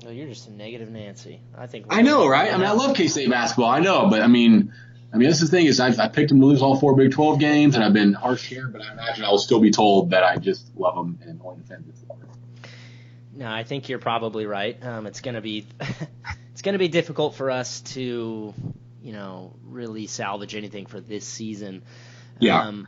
No, 0.03 0.09
you're 0.09 0.27
just 0.27 0.47
a 0.47 0.51
negative 0.51 0.89
Nancy. 0.89 1.39
I 1.57 1.67
think. 1.67 1.85
I 1.89 2.01
know, 2.01 2.27
right? 2.27 2.51
I 2.51 2.57
mean, 2.57 2.67
I 2.67 2.71
love 2.71 2.95
K 2.95 3.07
State 3.07 3.29
basketball. 3.29 3.69
I 3.69 3.79
know, 3.79 4.09
but 4.09 4.21
I 4.21 4.27
mean, 4.27 4.73
I 5.13 5.17
mean, 5.17 5.29
that's 5.29 5.41
the 5.41 5.47
thing 5.47 5.65
is 5.65 5.79
I've, 5.79 5.99
I 5.99 6.07
picked 6.07 6.29
them 6.29 6.39
to 6.39 6.45
lose 6.45 6.61
all 6.61 6.79
four 6.79 6.95
Big 6.95 7.11
12 7.11 7.39
games, 7.39 7.75
and 7.75 7.83
I've 7.83 7.93
been 7.93 8.13
harsh 8.13 8.47
here, 8.47 8.67
but 8.67 8.81
I 8.81 8.91
imagine 8.91 9.25
I 9.25 9.29
will 9.29 9.37
still 9.37 9.59
be 9.59 9.71
told 9.71 10.11
that 10.11 10.23
I 10.23 10.37
just 10.37 10.65
love 10.75 10.95
them 10.95 11.19
and 11.23 11.41
only 11.43 11.61
defend 11.61 11.85
them. 11.85 11.91
No, 13.33 13.51
I 13.51 13.63
think 13.63 13.89
you're 13.89 13.99
probably 13.99 14.45
right. 14.45 14.77
Um, 14.85 15.07
it's 15.07 15.21
gonna 15.21 15.41
be 15.41 15.65
it's 16.51 16.61
gonna 16.61 16.77
be 16.77 16.89
difficult 16.89 17.35
for 17.35 17.49
us 17.49 17.81
to, 17.81 18.53
you 19.01 19.13
know, 19.13 19.53
really 19.65 20.07
salvage 20.07 20.53
anything 20.53 20.85
for 20.85 20.99
this 20.99 21.25
season. 21.25 21.81
Yeah. 22.39 22.61
Um, 22.61 22.87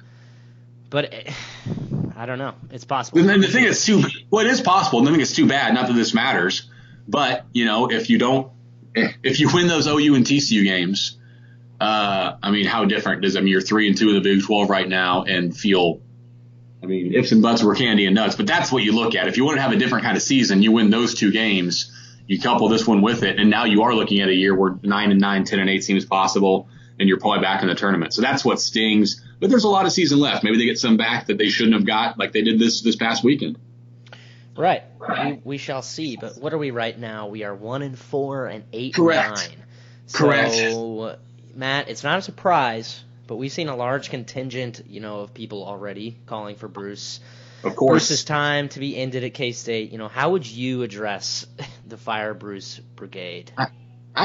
but 0.93 1.11
eh, 1.11 1.33
I 2.15 2.25
don't 2.25 2.37
know. 2.37 2.53
It's 2.71 2.85
possible. 2.85 3.19
And 3.19 3.43
the 3.43 3.47
thing 3.47 3.65
is 3.65 3.83
too, 3.83 4.03
well, 4.29 4.45
it 4.45 4.49
is 4.49 4.61
possible. 4.61 4.99
And 4.99 5.09
I 5.09 5.11
think 5.11 5.27
too 5.27 5.47
bad. 5.47 5.73
Not 5.73 5.87
that 5.87 5.93
this 5.93 6.13
matters, 6.13 6.69
but 7.05 7.45
you 7.51 7.65
know, 7.65 7.91
if 7.91 8.09
you 8.09 8.17
don't, 8.17 8.51
if 8.95 9.41
you 9.41 9.49
win 9.51 9.67
those 9.67 9.87
OU 9.87 10.15
and 10.15 10.25
TCU 10.25 10.63
games, 10.63 11.17
uh, 11.81 12.37
I 12.41 12.51
mean, 12.51 12.65
how 12.65 12.85
different 12.85 13.23
does 13.23 13.35
I 13.35 13.39
mean? 13.39 13.49
You're 13.49 13.61
three 13.61 13.89
and 13.89 13.97
two 13.97 14.09
in 14.09 14.15
the 14.15 14.21
Big 14.21 14.43
12 14.43 14.69
right 14.69 14.87
now, 14.87 15.23
and 15.23 15.57
feel. 15.57 16.01
I 16.81 16.85
mean, 16.85 17.13
ifs 17.13 17.31
and 17.31 17.41
buts 17.41 17.63
were 17.63 17.75
candy 17.75 18.05
and 18.05 18.13
nuts, 18.13 18.35
but 18.35 18.45
that's 18.45 18.71
what 18.71 18.83
you 18.83 18.91
look 18.91 19.15
at. 19.15 19.27
If 19.27 19.37
you 19.37 19.45
want 19.45 19.57
to 19.57 19.61
have 19.61 19.71
a 19.71 19.77
different 19.77 20.03
kind 20.03 20.17
of 20.17 20.21
season, 20.21 20.61
you 20.61 20.73
win 20.73 20.89
those 20.89 21.15
two 21.15 21.31
games. 21.31 21.91
You 22.27 22.39
couple 22.39 22.67
this 22.67 22.85
one 22.85 23.01
with 23.01 23.23
it, 23.23 23.39
and 23.39 23.49
now 23.49 23.65
you 23.65 23.83
are 23.83 23.95
looking 23.95 24.19
at 24.21 24.29
a 24.29 24.33
year 24.33 24.53
where 24.53 24.77
nine 24.83 25.11
and 25.11 25.19
nine, 25.19 25.45
ten 25.45 25.59
and 25.59 25.69
eight 25.69 25.83
seems 25.83 26.05
possible, 26.05 26.67
and 27.03 27.09
you're 27.09 27.19
probably 27.19 27.41
back 27.41 27.61
in 27.61 27.67
the 27.67 27.75
tournament. 27.75 28.13
So 28.13 28.21
that's 28.21 28.45
what 28.45 28.61
stings. 28.61 29.21
But 29.41 29.49
there's 29.49 29.65
a 29.65 29.69
lot 29.69 29.85
of 29.85 29.91
season 29.91 30.19
left. 30.19 30.41
Maybe 30.41 30.57
they 30.57 30.63
get 30.63 30.79
some 30.79 30.95
back 30.95 31.27
that 31.27 31.37
they 31.37 31.49
shouldn't 31.49 31.73
have 31.73 31.85
got, 31.85 32.17
like 32.17 32.31
they 32.31 32.43
did 32.43 32.59
this 32.59 32.81
this 32.81 32.95
past 32.95 33.25
weekend. 33.25 33.59
Right. 34.55 34.83
We, 34.99 35.41
we 35.43 35.57
shall 35.57 35.81
see. 35.81 36.15
But 36.15 36.37
what 36.37 36.53
are 36.53 36.57
we 36.57 36.71
right 36.71 36.97
now? 36.97 37.27
We 37.27 37.43
are 37.43 37.53
one 37.53 37.81
and 37.81 37.99
four 37.99 38.47
and 38.47 38.63
eight 38.71 38.93
Correct. 38.93 39.49
and 39.49 39.57
nine. 39.57 39.65
Correct. 40.13 40.53
So, 40.53 41.17
Matt, 41.53 41.89
it's 41.89 42.05
not 42.05 42.19
a 42.19 42.21
surprise, 42.21 43.03
but 43.27 43.35
we've 43.35 43.51
seen 43.51 43.67
a 43.67 43.75
large 43.75 44.09
contingent, 44.09 44.83
you 44.87 45.01
know, 45.01 45.19
of 45.19 45.33
people 45.33 45.65
already 45.65 46.17
calling 46.25 46.55
for 46.55 46.69
Bruce. 46.69 47.19
Of 47.65 47.75
course. 47.75 48.07
Bruce's 48.07 48.23
time 48.23 48.69
to 48.69 48.79
be 48.79 48.95
ended 48.95 49.25
at 49.25 49.33
K 49.33 49.51
State. 49.51 49.91
You 49.91 49.97
know, 49.97 50.07
how 50.07 50.31
would 50.31 50.47
you 50.47 50.83
address 50.83 51.45
the 51.85 51.97
Fire 51.97 52.33
Bruce 52.33 52.79
Brigade? 52.95 53.51
I 53.57 53.67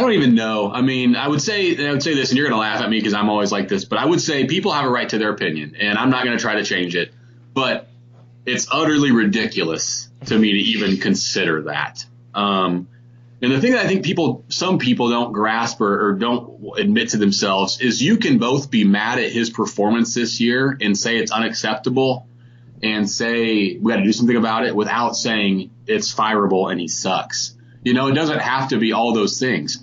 don't 0.01 0.13
even 0.13 0.35
know. 0.35 0.71
I 0.71 0.83
mean, 0.83 1.17
I 1.17 1.27
would 1.27 1.41
say 1.41 1.87
I 1.87 1.91
would 1.93 2.03
say 2.03 2.15
this, 2.15 2.31
and 2.31 2.39
you're 2.39 2.49
going 2.49 2.59
to 2.59 2.61
laugh 2.61 2.83
at 2.83 2.91
me 2.91 2.99
because 2.99 3.15
I'm 3.15 3.31
always 3.31 3.51
like 3.51 3.69
this, 3.69 3.85
but 3.85 3.99
I 3.99 4.05
would 4.05 4.21
say 4.21 4.47
people 4.47 4.73
have 4.73 4.85
a 4.85 4.91
right 4.91 5.09
to 5.09 5.19
their 5.19 5.31
opinion, 5.31 5.77
and 5.81 5.97
I'm 5.97 6.11
not 6.11 6.25
going 6.25 6.37
to 6.37 6.43
try 6.43 6.57
to 6.57 6.65
change 6.65 6.95
it. 6.95 7.13
But 7.55 7.89
it's 8.45 8.69
utterly 8.71 9.11
ridiculous 9.11 10.09
to 10.27 10.39
me 10.39 10.53
to 10.53 10.59
even 10.59 10.99
consider 10.99 11.63
that. 11.63 12.05
Um, 12.35 12.89
and 13.41 13.53
the 13.53 13.61
thing 13.61 13.73
that 13.73 13.85
I 13.85 13.89
think 13.89 14.05
people, 14.05 14.45
some 14.49 14.79
people 14.79 15.11
don't 15.11 15.33
grasp 15.33 15.81
or, 15.81 16.09
or 16.09 16.13
don't 16.15 16.77
admit 16.77 17.11
to 17.11 17.19
themselves 17.19 17.81
is 17.81 18.03
you 18.03 18.17
can 18.17 18.39
both 18.39 18.71
be 18.71 18.85
mad 18.85 19.19
at 19.19 19.31
his 19.31 19.49
performance 19.49 20.15
this 20.15 20.41
year 20.41 20.77
and 20.81 20.99
say 20.99 21.19
it's 21.19 21.31
unacceptable 21.31 22.27
and 22.83 23.09
say 23.09 23.77
we 23.77 23.93
got 23.93 23.99
to 23.99 24.05
do 24.05 24.13
something 24.13 24.37
about 24.37 24.67
it 24.67 24.75
without 24.75 25.15
saying 25.15 25.71
it's 25.87 26.13
fireable 26.13 26.71
and 26.71 26.81
he 26.81 26.89
sucks. 26.89 27.55
You 27.89 27.95
know, 27.95 28.09
it 28.09 28.13
doesn't 28.13 28.41
have 28.41 28.69
to 28.69 28.79
be 28.79 28.93
all 28.93 29.15
those 29.15 29.41
things. 29.41 29.83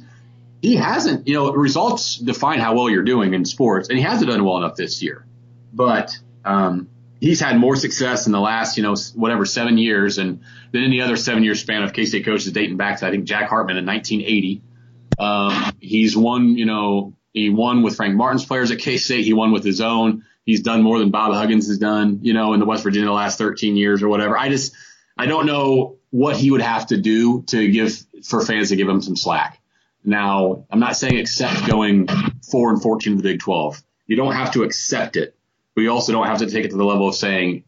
He 0.61 0.75
hasn't, 0.75 1.27
you 1.27 1.33
know, 1.33 1.51
results 1.51 2.17
define 2.17 2.59
how 2.59 2.75
well 2.75 2.87
you're 2.87 3.03
doing 3.03 3.33
in 3.33 3.45
sports, 3.45 3.89
and 3.89 3.97
he 3.97 4.03
hasn't 4.03 4.29
done 4.29 4.45
well 4.45 4.57
enough 4.57 4.75
this 4.75 5.01
year. 5.01 5.25
But 5.73 6.15
um, 6.45 6.87
he's 7.19 7.39
had 7.39 7.57
more 7.57 7.75
success 7.75 8.27
in 8.27 8.31
the 8.31 8.39
last, 8.39 8.77
you 8.77 8.83
know, 8.83 8.93
whatever 9.15 9.43
seven 9.43 9.79
years, 9.79 10.19
and 10.19 10.41
than 10.71 10.83
any 10.83 11.01
other 11.01 11.15
seven-year 11.15 11.55
span 11.55 11.81
of 11.81 11.93
K-State 11.93 12.25
coaches 12.25 12.51
dating 12.51 12.77
back 12.77 12.99
to 12.99 13.07
I 13.07 13.09
think 13.09 13.25
Jack 13.25 13.49
Hartman 13.49 13.77
in 13.77 13.87
1980. 13.87 14.61
Um, 15.17 15.73
he's 15.79 16.15
won, 16.15 16.59
you 16.59 16.67
know, 16.67 17.15
he 17.33 17.49
won 17.49 17.81
with 17.81 17.95
Frank 17.95 18.13
Martin's 18.13 18.45
players 18.45 18.69
at 18.69 18.77
K-State. 18.77 19.25
He 19.25 19.33
won 19.33 19.51
with 19.51 19.63
his 19.63 19.81
own. 19.81 20.25
He's 20.45 20.61
done 20.61 20.83
more 20.83 20.99
than 20.99 21.09
Bob 21.09 21.33
Huggins 21.33 21.69
has 21.69 21.79
done, 21.79 22.19
you 22.21 22.35
know, 22.35 22.53
in 22.53 22.59
the 22.59 22.67
West 22.67 22.83
Virginia 22.83 23.07
the 23.07 23.13
last 23.13 23.39
13 23.39 23.75
years 23.75 24.03
or 24.03 24.09
whatever. 24.09 24.37
I 24.37 24.49
just, 24.49 24.75
I 25.17 25.25
don't 25.25 25.47
know 25.47 25.97
what 26.09 26.35
he 26.35 26.51
would 26.51 26.61
have 26.61 26.87
to 26.87 26.97
do 26.97 27.43
to 27.43 27.69
give 27.69 27.97
for 28.23 28.43
fans 28.45 28.69
to 28.69 28.75
give 28.75 28.87
him 28.87 29.01
some 29.01 29.15
slack. 29.15 29.61
Now, 30.03 30.65
I'm 30.69 30.79
not 30.79 30.95
saying 30.95 31.17
accept 31.17 31.67
going 31.67 32.07
four 32.49 32.69
and 32.69 32.81
14 32.81 33.13
in 33.13 33.17
the 33.17 33.23
Big 33.23 33.39
12. 33.39 33.81
You 34.07 34.15
don't 34.15 34.33
have 34.33 34.51
to 34.53 34.63
accept 34.63 35.15
it, 35.15 35.35
but 35.73 35.81
you 35.81 35.89
also 35.89 36.11
don't 36.11 36.27
have 36.27 36.39
to 36.39 36.49
take 36.49 36.65
it 36.65 36.71
to 36.71 36.77
the 36.77 36.85
level 36.85 37.07
of 37.07 37.15
saying 37.15 37.63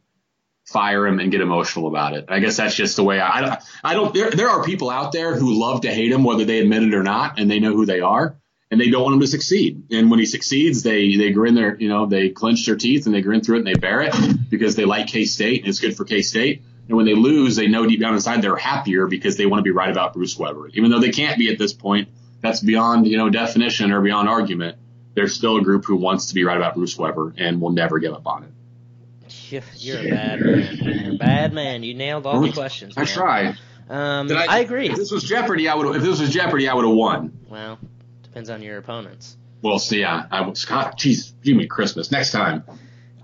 fire 0.65 1.07
him 1.07 1.19
and 1.19 1.31
get 1.31 1.41
emotional 1.41 1.87
about 1.87 2.13
it. 2.13 2.25
I 2.27 2.39
guess 2.39 2.57
that's 2.57 2.75
just 2.75 2.95
the 2.95 3.03
way 3.03 3.19
I, 3.19 3.37
I 3.37 3.41
don't, 3.41 3.59
I 3.83 3.93
don't, 3.93 4.13
there, 4.13 4.31
there 4.31 4.49
are 4.49 4.63
people 4.63 4.89
out 4.89 5.13
there 5.13 5.35
who 5.35 5.59
love 5.59 5.81
to 5.81 5.91
hate 5.91 6.11
him, 6.11 6.23
whether 6.23 6.45
they 6.45 6.59
admit 6.59 6.83
it 6.83 6.93
or 6.93 7.03
not, 7.03 7.39
and 7.39 7.49
they 7.49 7.59
know 7.59 7.73
who 7.73 7.85
they 7.85 8.01
are 8.01 8.37
and 8.69 8.79
they 8.79 8.89
don't 8.89 9.03
want 9.03 9.15
him 9.15 9.21
to 9.21 9.27
succeed. 9.27 9.83
And 9.91 10.11
when 10.11 10.19
he 10.19 10.25
succeeds, 10.25 10.83
they, 10.83 11.15
they 11.15 11.31
grin 11.31 11.55
their, 11.55 11.77
you 11.77 11.87
know, 11.87 12.05
they 12.05 12.29
clench 12.29 12.65
their 12.65 12.75
teeth 12.75 13.05
and 13.05 13.15
they 13.15 13.21
grin 13.21 13.41
through 13.41 13.57
it 13.57 13.59
and 13.59 13.67
they 13.67 13.75
bear 13.75 14.01
it 14.01 14.13
because 14.49 14.75
they 14.75 14.85
like 14.85 15.07
K-State 15.07 15.61
and 15.61 15.69
it's 15.69 15.79
good 15.79 15.95
for 15.95 16.03
K-State. 16.03 16.63
And 16.87 16.95
when 16.95 17.05
they 17.05 17.15
lose, 17.15 17.55
they 17.55 17.67
know 17.67 17.85
deep 17.85 17.99
down 17.99 18.13
inside 18.13 18.41
they're 18.41 18.55
happier 18.55 19.07
because 19.07 19.35
they 19.37 19.45
want 19.45 19.59
to 19.59 19.63
be 19.63 19.71
right 19.71 19.89
about 19.89 20.13
Bruce 20.13 20.37
Weber. 20.37 20.69
Even 20.69 20.89
though 20.89 20.99
they 20.99 21.11
can't 21.11 21.37
be 21.37 21.51
at 21.51 21.59
this 21.59 21.73
point, 21.73 22.09
that's 22.41 22.61
beyond, 22.61 23.07
you 23.07 23.17
know, 23.17 23.29
definition 23.29 23.91
or 23.91 24.01
beyond 24.01 24.29
argument. 24.29 24.77
There's 25.13 25.33
still 25.33 25.57
a 25.57 25.61
group 25.61 25.85
who 25.85 25.95
wants 25.95 26.27
to 26.27 26.35
be 26.35 26.43
right 26.43 26.57
about 26.57 26.75
Bruce 26.75 26.97
Weber 26.97 27.33
and 27.37 27.59
will 27.59 27.71
never 27.71 27.99
give 27.99 28.13
up 28.13 28.27
on 28.27 28.43
it. 28.43 29.63
You're 29.77 29.99
a 29.99 30.09
bad 30.09 30.41
man. 30.41 30.77
You're 30.77 31.13
a 31.13 31.17
bad 31.17 31.53
man. 31.53 31.83
You 31.83 31.93
nailed 31.93 32.25
all 32.25 32.41
the 32.41 32.51
questions. 32.51 32.95
I 32.97 33.05
tried. 33.05 33.57
Um, 33.89 34.27
Did 34.27 34.37
I, 34.37 34.59
agree. 34.59 34.89
If 34.89 34.97
this 34.97 35.11
was 35.11 35.23
Jeopardy, 35.23 35.69
I 35.69 35.75
would. 35.75 35.95
If 35.95 36.03
this 36.03 36.19
was 36.19 36.29
Jeopardy, 36.29 36.67
I 36.67 36.73
would 36.73 36.85
have 36.85 36.93
won. 36.93 37.37
Well, 37.49 37.79
depends 38.23 38.49
on 38.49 38.61
your 38.61 38.77
opponents. 38.77 39.37
Well, 39.61 39.79
see, 39.79 40.03
I 40.03 40.41
was. 40.41 40.65
God, 40.65 40.93
jeez, 40.97 41.31
give 41.41 41.55
me 41.55 41.67
Christmas 41.67 42.11
next 42.11 42.31
time. 42.31 42.63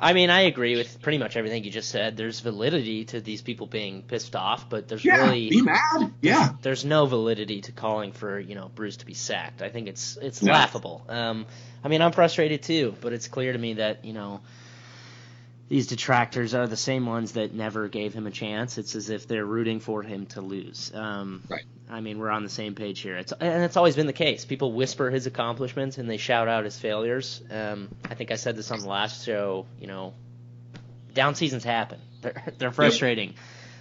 I 0.03 0.13
mean, 0.13 0.29
I 0.29 0.41
agree 0.41 0.75
with 0.75 1.01
pretty 1.01 1.17
much 1.17 1.37
everything 1.37 1.63
you 1.63 1.71
just 1.71 1.89
said. 1.89 2.17
There's 2.17 2.41
validity 2.41 3.05
to 3.05 3.21
these 3.21 3.41
people 3.41 3.67
being 3.67 4.03
pissed 4.03 4.35
off, 4.35 4.69
but 4.69 4.87
there's 4.87 5.05
Yeah, 5.05 5.17
really 5.17 5.49
be 5.49 5.61
mad. 5.61 6.13
Yeah, 6.21 6.49
there's 6.61 6.83
no 6.85 7.05
validity 7.05 7.61
to 7.61 7.71
calling 7.71 8.11
for 8.11 8.39
you 8.39 8.55
know 8.55 8.69
Bruce 8.75 8.97
to 8.97 9.05
be 9.05 9.13
sacked. 9.13 9.61
I 9.61 9.69
think 9.69 9.87
it's 9.87 10.17
it's 10.21 10.41
No. 10.43 10.51
laughable. 10.51 11.05
Um, 11.09 11.45
I 11.83 11.87
mean, 11.87 12.01
I'm 12.01 12.11
frustrated 12.11 12.63
too, 12.63 12.95
but 13.01 13.13
it's 13.13 13.27
clear 13.27 13.53
to 13.53 13.57
me 13.59 13.75
that 13.75 14.03
you 14.05 14.13
know 14.13 14.41
these 15.69 15.87
detractors 15.87 16.53
are 16.53 16.67
the 16.67 16.77
same 16.77 17.05
ones 17.05 17.33
that 17.33 17.53
never 17.53 17.87
gave 17.87 18.13
him 18.13 18.27
a 18.27 18.31
chance. 18.31 18.77
It's 18.77 18.95
as 18.95 19.09
if 19.09 19.27
they're 19.27 19.45
rooting 19.45 19.79
for 19.79 20.03
him 20.03 20.25
to 20.27 20.41
lose. 20.41 20.91
Um, 20.93 21.43
Right. 21.49 21.63
I 21.93 22.01
mean, 22.01 22.17
we're 22.17 22.31
on 22.31 22.41
the 22.41 22.49
same 22.49 22.73
page 22.73 23.01
here. 23.01 23.15
It's 23.17 23.31
and 23.33 23.63
it's 23.63 23.77
always 23.77 23.95
been 23.95 24.07
the 24.07 24.13
case. 24.13 24.45
People 24.45 24.73
whisper 24.73 25.11
his 25.11 25.27
accomplishments 25.27 25.99
and 25.99 26.09
they 26.09 26.17
shout 26.17 26.47
out 26.47 26.63
his 26.63 26.77
failures. 26.79 27.39
Um, 27.51 27.89
I 28.09 28.15
think 28.15 28.31
I 28.31 28.35
said 28.35 28.55
this 28.55 28.71
on 28.71 28.79
the 28.79 28.87
last 28.89 29.23
show. 29.25 29.67
You 29.79 29.85
know, 29.87 30.13
down 31.13 31.35
seasons 31.35 31.63
happen. 31.63 31.99
They're 32.21 32.43
they're 32.57 32.71
frustrating, 32.71 33.35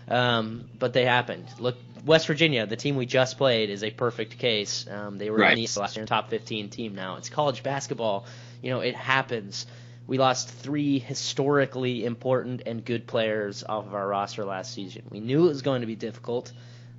um, 0.09 0.69
but 0.79 0.93
they 0.93 1.05
happened. 1.07 1.47
Look, 1.59 1.77
West 2.05 2.27
Virginia, 2.27 2.67
the 2.67 2.77
team 2.77 2.97
we 2.97 3.07
just 3.07 3.39
played, 3.39 3.71
is 3.71 3.83
a 3.85 3.91
perfect 3.91 4.37
case. 4.39 4.85
Um, 4.91 5.17
they 5.17 5.31
were 5.31 5.39
Right. 5.39 5.53
in 5.53 5.57
the 5.57 5.63
East 5.63 5.77
last 5.77 5.97
year, 5.97 6.05
top 6.05 6.29
15 6.29 6.69
team 6.69 6.95
now. 6.95 7.17
It's 7.17 7.31
college 7.31 7.63
basketball. 7.63 8.27
You 8.61 8.71
know, 8.71 8.81
it 8.81 8.97
happens. 8.97 9.65
We 10.09 10.19
lost 10.19 10.49
three 10.51 10.99
historically 10.99 12.05
important 12.05 12.63
and 12.67 12.85
good 12.85 13.07
players 13.07 13.63
off 13.63 13.87
of 13.87 13.95
our 13.95 14.07
roster 14.07 14.45
last 14.45 14.75
season. 14.75 15.03
We 15.09 15.21
knew 15.21 15.47
it 15.47 15.49
was 15.51 15.63
going 15.63 15.81
to 15.83 15.87
be 15.87 15.95
difficult. 15.97 16.53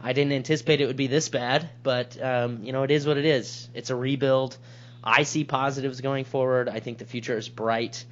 I 0.03 0.11
didn't 0.13 0.33
anticipate 0.33 0.81
it 0.81 0.87
would 0.87 0.97
be 0.97 1.07
this 1.07 1.29
bad, 1.29 1.69
but 1.81 2.21
um, 2.21 2.63
you 2.63 2.73
know, 2.73 2.83
it 2.83 2.91
is 2.91 3.07
what 3.07 3.17
it 3.17 3.25
is. 3.25 3.69
It's 3.73 3.89
a 3.89 3.95
rebuild. 3.95 4.57
I 5.03 5.23
see 5.23 5.43
positives 5.45 6.01
going 6.01 6.25
forward. 6.25 6.67
I 6.69 6.79
think 6.81 6.97
the 6.97 7.05
future 7.05 7.37
is 7.37 7.47
bright. 7.47 8.03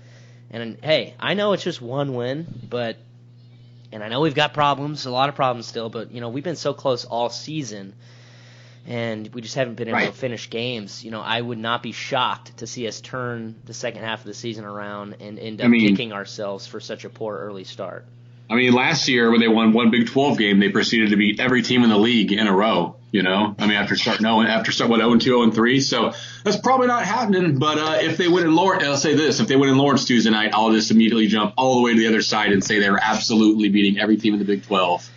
And 0.49 0.77
hey, 0.81 1.13
I 1.19 1.33
know 1.33 1.53
it's 1.53 1.63
just 1.63 1.81
one 1.81 2.13
win, 2.15 2.45
but 2.69 2.97
and 3.91 4.03
I 4.03 4.07
know 4.07 4.21
we've 4.21 4.35
got 4.35 4.53
problems, 4.53 5.05
a 5.05 5.11
lot 5.11 5.27
of 5.29 5.35
problems 5.35 5.67
still, 5.67 5.89
but 5.89 6.11
you 6.11 6.21
know, 6.21 6.29
we've 6.29 6.43
been 6.43 6.55
so 6.55 6.73
close 6.73 7.03
all 7.03 7.29
season 7.29 7.93
and 8.87 9.27
we 9.33 9.41
just 9.41 9.55
haven't 9.55 9.75
been 9.75 9.89
able 9.89 9.99
to 9.99 10.11
finish 10.13 10.49
games. 10.49 11.03
You 11.03 11.11
know, 11.11 11.21
I 11.21 11.39
would 11.39 11.57
not 11.59 11.83
be 11.83 11.91
shocked 11.91 12.57
to 12.57 12.67
see 12.67 12.87
us 12.87 12.99
turn 13.01 13.55
the 13.65 13.73
second 13.73 14.03
half 14.03 14.21
of 14.21 14.25
the 14.25 14.33
season 14.33 14.65
around 14.65 15.17
and 15.19 15.37
end 15.37 15.61
I 15.61 15.65
up 15.65 15.71
mean- 15.71 15.87
kicking 15.89 16.13
ourselves 16.13 16.67
for 16.67 16.79
such 16.79 17.03
a 17.05 17.09
poor 17.09 17.37
early 17.37 17.63
start. 17.65 18.05
I 18.51 18.55
mean, 18.55 18.73
last 18.73 19.07
year 19.07 19.31
when 19.31 19.39
they 19.39 19.47
won 19.47 19.71
one 19.71 19.91
Big 19.91 20.07
12 20.07 20.37
game, 20.37 20.59
they 20.59 20.67
proceeded 20.67 21.11
to 21.11 21.15
beat 21.15 21.39
every 21.39 21.61
team 21.61 21.83
in 21.83 21.89
the 21.89 21.97
league 21.97 22.33
in 22.33 22.47
a 22.47 22.53
row. 22.53 22.97
You 23.09 23.23
know, 23.23 23.55
I 23.57 23.65
mean, 23.65 23.77
after 23.77 23.95
starting 23.95 24.23
no, 24.23 24.41
after 24.41 24.73
start 24.73 24.89
what 24.89 24.99
0 24.99 25.17
2, 25.17 25.19
0 25.19 25.51
3. 25.51 25.79
So 25.79 26.13
that's 26.43 26.57
probably 26.57 26.87
not 26.87 27.05
happening. 27.05 27.59
But 27.59 27.77
uh, 27.77 27.97
if 28.01 28.17
they 28.17 28.27
win 28.27 28.43
in 28.43 28.53
Lawrence, 28.53 28.83
I'll 28.83 28.97
say 28.97 29.15
this: 29.15 29.39
if 29.39 29.47
they 29.47 29.55
win 29.55 29.69
in 29.69 29.77
Lawrence 29.77 30.03
Tuesday 30.03 30.31
night, 30.31 30.51
I'll 30.53 30.71
just 30.71 30.91
immediately 30.91 31.27
jump 31.27 31.53
all 31.57 31.75
the 31.75 31.81
way 31.81 31.93
to 31.93 31.99
the 31.99 32.07
other 32.07 32.21
side 32.21 32.51
and 32.51 32.61
say 32.63 32.79
they're 32.79 32.99
absolutely 33.01 33.69
beating 33.69 34.01
every 34.01 34.17
team 34.17 34.33
in 34.33 34.39
the 34.39 34.45
Big 34.45 34.63
12 34.65 35.09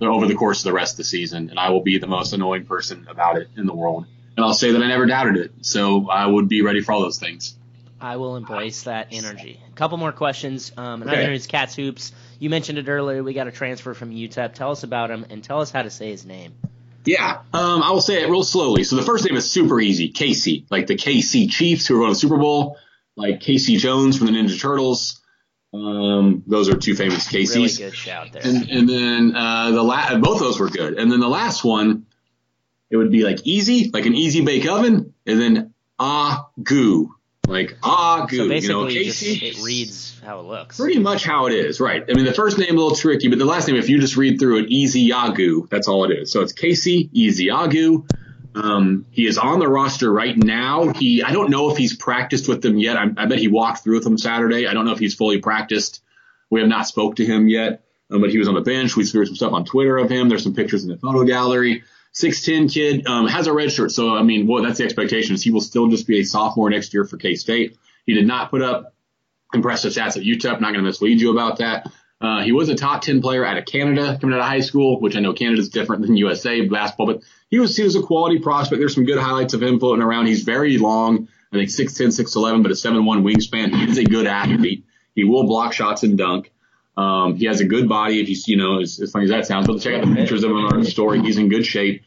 over 0.00 0.26
the 0.26 0.34
course 0.34 0.60
of 0.60 0.64
the 0.64 0.72
rest 0.72 0.94
of 0.94 0.98
the 0.98 1.04
season, 1.04 1.50
and 1.50 1.58
I 1.58 1.70
will 1.70 1.82
be 1.82 1.98
the 1.98 2.06
most 2.06 2.32
annoying 2.32 2.66
person 2.66 3.06
about 3.08 3.36
it 3.36 3.48
in 3.56 3.66
the 3.66 3.74
world. 3.74 4.06
And 4.36 4.44
I'll 4.44 4.54
say 4.54 4.72
that 4.72 4.82
I 4.82 4.88
never 4.88 5.06
doubted 5.06 5.36
it. 5.36 5.52
So 5.62 6.08
I 6.08 6.26
would 6.26 6.48
be 6.48 6.62
ready 6.62 6.80
for 6.80 6.92
all 6.92 7.02
those 7.02 7.18
things. 7.18 7.56
I 8.00 8.16
will 8.16 8.36
embrace 8.36 8.84
that 8.84 9.08
energy. 9.12 9.60
A 9.70 9.74
couple 9.74 9.98
more 9.98 10.12
questions. 10.12 10.72
Um, 10.76 11.02
another 11.02 11.18
Okay. 11.18 11.26
one 11.26 11.34
is 11.34 11.46
Cats 11.46 11.74
Hoops. 11.76 12.12
You 12.38 12.48
mentioned 12.50 12.78
it 12.78 12.88
earlier. 12.88 13.22
We 13.22 13.32
got 13.34 13.46
a 13.46 13.52
transfer 13.52 13.92
from 13.94 14.10
UTEP. 14.10 14.54
Tell 14.54 14.70
us 14.70 14.82
about 14.82 15.10
him 15.10 15.26
and 15.30 15.44
tell 15.44 15.60
us 15.60 15.70
how 15.70 15.82
to 15.82 15.90
say 15.90 16.10
his 16.10 16.24
name. 16.24 16.54
Yeah, 17.04 17.40
um, 17.54 17.82
I 17.82 17.90
will 17.92 18.00
say 18.02 18.22
it 18.22 18.28
real 18.28 18.42
slowly. 18.42 18.84
So 18.84 18.96
the 18.96 19.02
first 19.02 19.24
name 19.24 19.36
is 19.36 19.50
super 19.50 19.80
easy, 19.80 20.08
Casey, 20.08 20.66
like 20.70 20.86
the 20.86 20.96
KC 20.96 21.50
Chiefs 21.50 21.86
who 21.86 22.00
won 22.00 22.10
the 22.10 22.14
Super 22.14 22.36
Bowl, 22.36 22.76
like 23.16 23.40
Casey 23.40 23.76
Jones 23.76 24.18
from 24.18 24.26
the 24.26 24.32
Ninja 24.34 24.60
Turtles. 24.60 25.20
Um, 25.72 26.42
those 26.46 26.68
are 26.68 26.76
two 26.76 26.94
famous 26.94 27.32
Really 27.32 27.46
Caseys. 27.46 27.78
good 27.78 27.94
shout 27.94 28.32
there. 28.32 28.42
And, 28.44 28.68
and 28.70 28.88
then 28.88 29.34
uh, 29.36 29.70
the 29.70 29.82
la- 29.82 30.18
both 30.18 30.36
of 30.36 30.40
those 30.40 30.60
were 30.60 30.68
good. 30.68 30.98
And 30.98 31.10
then 31.10 31.20
the 31.20 31.28
last 31.28 31.64
one, 31.64 32.06
it 32.90 32.96
would 32.96 33.10
be 33.12 33.22
like 33.24 33.38
easy, 33.44 33.88
like 33.92 34.04
an 34.06 34.14
easy 34.14 34.44
bake 34.44 34.66
oven, 34.68 35.14
and 35.26 35.40
then 35.40 35.74
ah 35.98 36.48
goo, 36.62 37.14
like 37.50 37.76
ah 37.82 38.26
goo. 38.28 38.36
so 38.36 38.42
you 38.44 38.48
basically, 38.48 38.74
know, 38.74 38.88
just, 38.88 39.22
Casey. 39.22 39.46
it 39.46 39.62
reads 39.62 40.20
how 40.24 40.40
it 40.40 40.44
looks. 40.44 40.78
Pretty 40.78 40.98
much 40.98 41.24
how 41.24 41.46
it 41.46 41.52
is, 41.52 41.80
right? 41.80 42.02
I 42.08 42.14
mean, 42.14 42.24
the 42.24 42.32
first 42.32 42.58
name 42.58 42.70
a 42.70 42.80
little 42.80 42.96
tricky, 42.96 43.28
but 43.28 43.38
the 43.38 43.44
last 43.44 43.66
name, 43.66 43.76
if 43.76 43.88
you 43.88 44.00
just 44.00 44.16
read 44.16 44.38
through 44.38 44.60
it, 44.60 44.70
Ezeagu, 44.70 45.68
that's 45.68 45.88
all 45.88 46.04
it 46.04 46.16
is. 46.16 46.32
So 46.32 46.42
it's 46.42 46.52
Kaosi 46.52 47.10
Ezeagu. 47.12 48.08
Um, 48.54 49.06
he 49.10 49.26
is 49.26 49.38
on 49.38 49.58
the 49.60 49.68
roster 49.68 50.12
right 50.12 50.36
now. 50.36 50.92
He, 50.92 51.22
I 51.22 51.32
don't 51.32 51.50
know 51.50 51.70
if 51.70 51.76
he's 51.76 51.96
practiced 51.96 52.48
with 52.48 52.62
them 52.62 52.78
yet. 52.78 52.96
I, 52.96 53.04
I 53.16 53.26
bet 53.26 53.38
he 53.38 53.48
walked 53.48 53.84
through 53.84 53.94
with 53.94 54.04
them 54.04 54.18
Saturday. 54.18 54.66
I 54.66 54.74
don't 54.74 54.84
know 54.84 54.92
if 54.92 54.98
he's 54.98 55.14
fully 55.14 55.38
practiced. 55.38 56.02
We 56.50 56.60
have 56.60 56.68
not 56.68 56.86
spoke 56.86 57.16
to 57.16 57.24
him 57.24 57.48
yet, 57.48 57.84
um, 58.10 58.20
but 58.20 58.30
he 58.30 58.38
was 58.38 58.48
on 58.48 58.54
the 58.54 58.60
bench. 58.60 58.96
We 58.96 59.04
threw 59.04 59.24
some 59.24 59.36
stuff 59.36 59.52
on 59.52 59.64
Twitter 59.64 59.98
of 59.98 60.10
him. 60.10 60.28
There's 60.28 60.42
some 60.42 60.54
pictures 60.54 60.82
in 60.82 60.90
the 60.90 60.96
photo 60.96 61.24
gallery. 61.24 61.84
6'10 62.14 62.72
kid, 62.72 63.06
um, 63.06 63.26
has 63.26 63.46
a 63.46 63.52
red 63.52 63.70
shirt. 63.70 63.92
So, 63.92 64.14
I 64.14 64.22
mean, 64.22 64.46
well, 64.46 64.62
that's 64.62 64.78
the 64.78 64.84
expectation 64.84 65.34
is 65.34 65.42
he 65.42 65.50
will 65.50 65.60
still 65.60 65.88
just 65.88 66.06
be 66.06 66.20
a 66.20 66.24
sophomore 66.24 66.70
next 66.70 66.92
year 66.92 67.04
for 67.04 67.16
K-State. 67.16 67.76
He 68.06 68.14
did 68.14 68.26
not 68.26 68.50
put 68.50 68.62
up 68.62 68.94
impressive 69.54 69.92
stats 69.92 70.16
at 70.16 70.24
UTEP. 70.24 70.60
Not 70.60 70.72
going 70.72 70.74
to 70.74 70.82
mislead 70.82 71.20
you 71.20 71.30
about 71.30 71.58
that. 71.58 71.90
Uh, 72.20 72.42
he 72.42 72.52
was 72.52 72.68
a 72.68 72.74
top 72.74 73.00
10 73.00 73.22
player 73.22 73.46
out 73.46 73.56
of 73.56 73.64
Canada 73.64 74.18
coming 74.20 74.34
out 74.34 74.40
of 74.40 74.46
high 74.46 74.60
school, 74.60 75.00
which 75.00 75.16
I 75.16 75.20
know 75.20 75.32
Canada 75.32 75.60
is 75.60 75.70
different 75.70 76.02
than 76.02 76.16
USA 76.16 76.60
basketball, 76.66 77.06
but 77.06 77.22
he 77.48 77.58
was, 77.58 77.74
he 77.76 77.82
was 77.82 77.96
a 77.96 78.02
quality 78.02 78.38
prospect. 78.38 78.78
There's 78.78 78.94
some 78.94 79.06
good 79.06 79.18
highlights 79.18 79.54
of 79.54 79.62
him 79.62 79.78
floating 79.78 80.02
around. 80.02 80.26
He's 80.26 80.42
very 80.42 80.76
long. 80.76 81.28
I 81.52 81.56
think 81.56 81.70
6'10, 81.70 82.08
6'11, 82.08 82.62
but 82.62 82.72
a 82.72 82.74
7'1 82.74 83.22
wingspan. 83.22 83.74
He 83.74 83.90
is 83.90 83.98
a 83.98 84.04
good 84.04 84.26
athlete. 84.26 84.84
He 85.14 85.24
will 85.24 85.44
block 85.44 85.72
shots 85.72 86.02
and 86.02 86.16
dunk. 86.16 86.52
Um, 86.96 87.36
he 87.36 87.46
has 87.46 87.60
a 87.60 87.64
good 87.64 87.88
body. 87.88 88.20
If 88.20 88.28
you, 88.28 88.36
you 88.46 88.56
know, 88.56 88.80
as, 88.80 89.00
as 89.00 89.12
funny 89.12 89.24
as 89.24 89.30
that 89.30 89.46
sounds, 89.46 89.66
but 89.66 89.80
check 89.80 89.94
out 89.94 90.06
the 90.06 90.14
pictures 90.14 90.44
of 90.44 90.50
him 90.50 90.56
on 90.56 90.76
our 90.76 90.84
story. 90.84 91.20
He's 91.20 91.38
in 91.38 91.48
good 91.48 91.64
shape. 91.64 92.02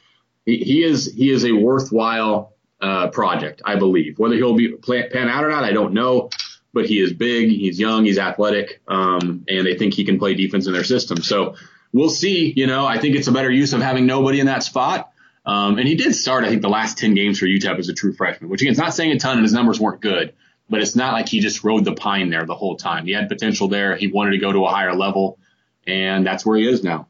He, 0.45 0.57
he 0.57 0.83
is, 0.83 1.11
he 1.11 1.31
is 1.31 1.45
a 1.45 1.51
worthwhile, 1.51 2.53
uh, 2.81 3.07
project, 3.07 3.61
I 3.65 3.77
believe. 3.77 4.19
Whether 4.19 4.35
he'll 4.35 4.55
be 4.55 4.69
plan, 4.69 5.09
pan 5.11 5.29
out 5.29 5.43
or 5.43 5.49
not, 5.49 5.63
I 5.63 5.71
don't 5.71 5.93
know 5.93 6.29
but 6.73 6.87
he 6.87 6.99
is 6.99 7.13
big, 7.13 7.49
he's 7.49 7.79
young, 7.79 8.05
he's 8.05 8.17
athletic, 8.17 8.81
um, 8.87 9.45
and 9.47 9.65
they 9.65 9.77
think 9.77 9.93
he 9.93 10.03
can 10.03 10.17
play 10.17 10.33
defense 10.33 10.65
in 10.65 10.73
their 10.73 10.83
system. 10.83 11.21
So 11.21 11.55
we'll 11.93 12.09
see. 12.09 12.51
You 12.55 12.67
know, 12.67 12.85
I 12.85 12.97
think 12.97 13.15
it's 13.15 13.27
a 13.27 13.31
better 13.31 13.51
use 13.51 13.73
of 13.73 13.81
having 13.81 14.07
nobody 14.07 14.39
in 14.39 14.47
that 14.47 14.63
spot. 14.63 15.11
Um, 15.45 15.77
and 15.77 15.87
he 15.87 15.95
did 15.95 16.15
start, 16.15 16.45
I 16.45 16.49
think, 16.49 16.61
the 16.61 16.69
last 16.69 16.97
10 16.97 17.13
games 17.13 17.37
for 17.37 17.45
UTEP 17.45 17.77
as 17.77 17.89
a 17.89 17.93
true 17.93 18.13
freshman, 18.13 18.49
which 18.49 18.61
again, 18.61 18.71
it's 18.71 18.79
not 18.79 18.93
saying 18.93 19.11
a 19.11 19.19
ton 19.19 19.37
and 19.37 19.43
his 19.43 19.53
numbers 19.53 19.79
weren't 19.79 20.01
good, 20.01 20.33
but 20.69 20.81
it's 20.81 20.95
not 20.95 21.13
like 21.13 21.27
he 21.27 21.39
just 21.39 21.63
rode 21.63 21.85
the 21.85 21.93
pine 21.93 22.29
there 22.29 22.45
the 22.45 22.55
whole 22.55 22.75
time. 22.75 23.05
He 23.05 23.13
had 23.13 23.29
potential 23.29 23.67
there. 23.67 23.95
He 23.95 24.07
wanted 24.07 24.31
to 24.31 24.37
go 24.37 24.51
to 24.51 24.65
a 24.65 24.69
higher 24.69 24.95
level, 24.95 25.37
and 25.85 26.25
that's 26.25 26.45
where 26.45 26.57
he 26.57 26.67
is 26.67 26.83
now. 26.83 27.07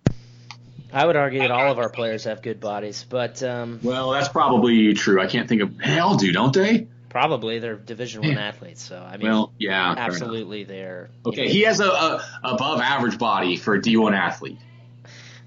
I 0.92 1.06
would 1.06 1.16
argue 1.16 1.40
that 1.40 1.50
all 1.50 1.72
of 1.72 1.80
our 1.80 1.90
players 1.90 2.26
have 2.26 2.44
good 2.44 2.60
bodies, 2.60 3.06
but 3.10 3.42
um, 3.42 3.80
well, 3.82 4.12
that's 4.12 4.30
probably 4.30 4.94
true. 4.94 5.20
I 5.20 5.28
can't 5.28 5.50
think 5.50 5.62
of. 5.62 5.78
They 5.78 5.98
all 5.98 6.18
do, 6.18 6.32
don't 6.32 6.54
they? 6.54 6.88
Probably 7.10 7.60
they're 7.60 7.76
Division 7.76 8.22
One 8.22 8.38
athletes, 8.38 8.82
so 8.82 8.98
I 8.98 9.18
mean, 9.18 9.28
well, 9.28 9.54
yeah, 9.58 9.94
absolutely 9.98 10.64
they're 10.64 11.10
okay. 11.26 11.48
He 11.48 11.62
has 11.62 11.80
a, 11.80 11.88
a 11.88 12.26
above 12.44 12.80
average 12.80 13.18
body 13.18 13.56
for 13.56 13.76
a 13.76 13.82
D1 13.82 14.16
athlete. 14.16 14.58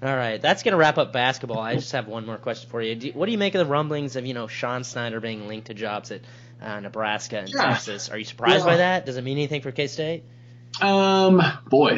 All 0.01 0.15
right, 0.15 0.41
that's 0.41 0.63
gonna 0.63 0.77
wrap 0.77 0.97
up 0.97 1.11
basketball. 1.11 1.59
I 1.59 1.75
just 1.75 1.91
have 1.93 2.07
one 2.07 2.25
more 2.25 2.37
question 2.37 2.69
for 2.69 2.81
you. 2.81 2.95
Do, 2.95 3.11
what 3.11 3.25
do 3.25 3.31
you 3.31 3.37
make 3.37 3.55
of 3.55 3.59
the 3.59 3.71
rumblings 3.71 4.15
of 4.15 4.25
you 4.25 4.33
know 4.33 4.47
Sean 4.47 4.83
Snyder 4.83 5.19
being 5.19 5.47
linked 5.47 5.67
to 5.67 5.73
jobs 5.73 6.11
at 6.11 6.21
uh, 6.61 6.79
Nebraska 6.79 7.39
and 7.39 7.49
yeah. 7.49 7.63
Texas? 7.63 8.09
Are 8.09 8.17
you 8.17 8.25
surprised 8.25 8.59
yeah. 8.59 8.71
by 8.71 8.77
that? 8.77 9.05
Does 9.05 9.17
it 9.17 9.23
mean 9.23 9.37
anything 9.37 9.61
for 9.61 9.71
K 9.71 9.87
State? 9.87 10.23
Um, 10.81 11.41
boy, 11.67 11.97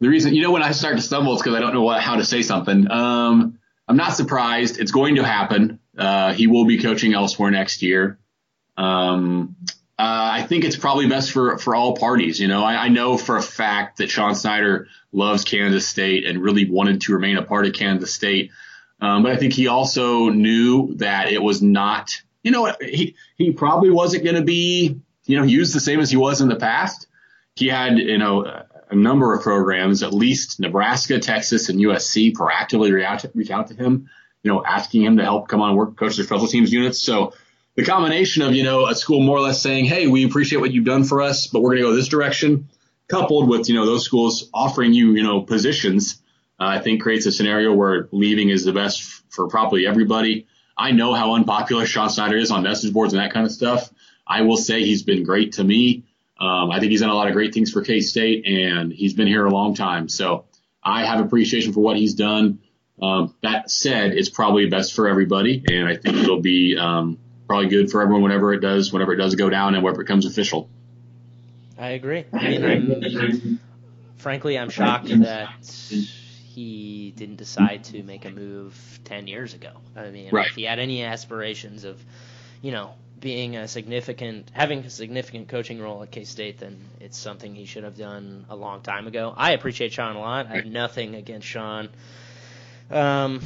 the 0.00 0.08
reason 0.08 0.34
you 0.34 0.42
know 0.42 0.52
when 0.52 0.62
I 0.62 0.72
start 0.72 0.96
to 0.96 1.02
stumble 1.02 1.34
is 1.34 1.42
because 1.42 1.54
I 1.54 1.60
don't 1.60 1.74
know 1.74 1.82
what, 1.82 2.00
how 2.00 2.16
to 2.16 2.24
say 2.24 2.42
something. 2.42 2.90
Um, 2.90 3.58
I'm 3.88 3.96
not 3.96 4.14
surprised. 4.14 4.78
It's 4.78 4.90
going 4.90 5.16
to 5.16 5.24
happen. 5.24 5.80
Uh, 5.96 6.32
he 6.32 6.46
will 6.46 6.66
be 6.66 6.78
coaching 6.78 7.14
elsewhere 7.14 7.50
next 7.50 7.82
year. 7.82 8.18
Um, 8.76 9.56
uh, 9.98 10.30
I 10.32 10.42
think 10.42 10.64
it's 10.64 10.76
probably 10.76 11.08
best 11.08 11.32
for, 11.32 11.56
for 11.56 11.74
all 11.74 11.96
parties. 11.96 12.38
You 12.38 12.48
know, 12.48 12.62
I, 12.62 12.84
I 12.84 12.88
know 12.88 13.16
for 13.16 13.36
a 13.36 13.42
fact 13.42 13.98
that 13.98 14.10
Sean 14.10 14.34
Snyder 14.34 14.88
loves 15.12 15.44
Kansas 15.44 15.88
State 15.88 16.26
and 16.26 16.42
really 16.42 16.70
wanted 16.70 17.00
to 17.02 17.14
remain 17.14 17.38
a 17.38 17.42
part 17.42 17.66
of 17.66 17.72
Kansas 17.72 18.12
State. 18.12 18.50
Um, 19.00 19.22
but 19.22 19.32
I 19.32 19.36
think 19.36 19.54
he 19.54 19.68
also 19.68 20.28
knew 20.28 20.94
that 20.96 21.32
it 21.32 21.42
was 21.42 21.62
not, 21.62 22.20
you 22.46 22.52
know, 22.52 22.72
he, 22.80 23.16
he 23.36 23.50
probably 23.50 23.90
wasn't 23.90 24.22
going 24.22 24.36
to 24.36 24.44
be, 24.44 25.00
you 25.24 25.36
know, 25.36 25.42
used 25.42 25.74
the 25.74 25.80
same 25.80 25.98
as 25.98 26.12
he 26.12 26.16
was 26.16 26.40
in 26.40 26.48
the 26.48 26.54
past. 26.54 27.08
He 27.56 27.66
had, 27.66 27.98
you 27.98 28.18
know, 28.18 28.62
a 28.88 28.94
number 28.94 29.34
of 29.34 29.42
programs, 29.42 30.04
at 30.04 30.14
least 30.14 30.60
Nebraska, 30.60 31.18
Texas, 31.18 31.70
and 31.70 31.80
USC 31.80 32.34
proactively 32.34 32.92
reach 33.34 33.50
out 33.50 33.66
to, 33.66 33.74
him, 33.74 34.08
you 34.44 34.52
know, 34.52 34.64
asking 34.64 35.02
him 35.02 35.16
to 35.16 35.24
help 35.24 35.48
come 35.48 35.60
on 35.60 35.74
work 35.74 35.96
coach 35.96 36.14
their 36.14 36.24
special 36.24 36.46
teams 36.46 36.72
units. 36.72 37.02
So 37.02 37.32
the 37.74 37.84
combination 37.84 38.42
of, 38.42 38.54
you 38.54 38.62
know, 38.62 38.86
a 38.86 38.94
school 38.94 39.20
more 39.24 39.38
or 39.38 39.40
less 39.40 39.60
saying, 39.60 39.86
Hey, 39.86 40.06
we 40.06 40.24
appreciate 40.24 40.60
what 40.60 40.70
you've 40.70 40.84
done 40.84 41.02
for 41.02 41.22
us, 41.22 41.48
but 41.48 41.62
we're 41.62 41.70
going 41.70 41.82
to 41.82 41.88
go 41.88 41.96
this 41.96 42.06
direction 42.06 42.68
coupled 43.08 43.48
with, 43.48 43.68
you 43.68 43.74
know, 43.74 43.86
those 43.86 44.04
schools 44.04 44.48
offering 44.54 44.92
you, 44.92 45.14
you 45.14 45.24
know, 45.24 45.40
positions, 45.42 46.22
uh, 46.60 46.66
I 46.66 46.78
think 46.78 47.02
creates 47.02 47.26
a 47.26 47.32
scenario 47.32 47.74
where 47.74 48.08
leaving 48.12 48.50
is 48.50 48.64
the 48.64 48.72
best 48.72 49.02
for 49.30 49.48
probably 49.48 49.84
everybody. 49.84 50.46
I 50.76 50.92
know 50.92 51.14
how 51.14 51.34
unpopular 51.34 51.86
Sean 51.86 52.10
Snyder 52.10 52.36
is 52.36 52.50
on 52.50 52.62
message 52.62 52.92
boards 52.92 53.12
and 53.12 53.22
that 53.22 53.32
kind 53.32 53.46
of 53.46 53.52
stuff. 53.52 53.90
I 54.26 54.42
will 54.42 54.56
say 54.56 54.84
he's 54.84 55.02
been 55.02 55.22
great 55.24 55.52
to 55.52 55.64
me. 55.64 56.04
Um, 56.38 56.70
I 56.70 56.80
think 56.80 56.90
he's 56.90 57.00
done 57.00 57.10
a 57.10 57.14
lot 57.14 57.28
of 57.28 57.32
great 57.32 57.54
things 57.54 57.70
for 57.70 57.82
K 57.82 58.00
State 58.00 58.46
and 58.46 58.92
he's 58.92 59.14
been 59.14 59.26
here 59.26 59.46
a 59.46 59.50
long 59.50 59.74
time. 59.74 60.08
So 60.08 60.44
I 60.82 61.06
have 61.06 61.24
appreciation 61.24 61.72
for 61.72 61.80
what 61.80 61.96
he's 61.96 62.14
done. 62.14 62.60
Um, 63.00 63.34
that 63.42 63.70
said, 63.70 64.12
it's 64.12 64.30
probably 64.30 64.66
best 64.70 64.94
for 64.94 65.08
everybody, 65.08 65.62
and 65.68 65.86
I 65.86 65.96
think 65.96 66.16
it'll 66.16 66.40
be 66.40 66.78
um, 66.78 67.18
probably 67.46 67.68
good 67.68 67.90
for 67.90 68.00
everyone 68.00 68.22
whenever 68.22 68.54
it 68.54 68.60
does, 68.60 68.90
whenever 68.92 69.12
it 69.12 69.16
does 69.16 69.34
go 69.34 69.50
down 69.50 69.74
and 69.74 69.82
whenever 69.82 70.00
it 70.00 70.04
becomes 70.06 70.24
official. 70.24 70.70
I 71.78 71.88
agree. 71.88 72.24
I 72.32 72.48
mean, 72.48 73.18
I'm, 73.18 73.60
frankly, 74.16 74.58
I'm 74.58 74.70
shocked 74.70 75.08
that 75.08 75.50
he 76.56 77.12
didn't 77.14 77.36
decide 77.36 77.84
to 77.84 78.02
make 78.02 78.24
a 78.24 78.30
move 78.30 78.74
10 79.04 79.26
years 79.26 79.52
ago. 79.52 79.72
I 79.94 80.08
mean, 80.08 80.30
right. 80.32 80.46
if 80.46 80.54
he 80.54 80.62
had 80.62 80.78
any 80.78 81.04
aspirations 81.04 81.84
of, 81.84 82.02
you 82.62 82.72
know, 82.72 82.94
being 83.20 83.58
a 83.58 83.68
significant, 83.68 84.50
having 84.54 84.78
a 84.78 84.88
significant 84.88 85.48
coaching 85.48 85.82
role 85.82 86.02
at 86.02 86.10
K 86.10 86.24
State, 86.24 86.58
then 86.58 86.78
it's 86.98 87.18
something 87.18 87.54
he 87.54 87.66
should 87.66 87.84
have 87.84 87.98
done 87.98 88.46
a 88.48 88.56
long 88.56 88.80
time 88.80 89.06
ago. 89.06 89.34
I 89.36 89.52
appreciate 89.52 89.92
Sean 89.92 90.16
a 90.16 90.18
lot. 90.18 90.46
I 90.46 90.56
have 90.56 90.64
nothing 90.64 91.14
against 91.14 91.46
Sean. 91.46 91.90
Um, 92.90 93.42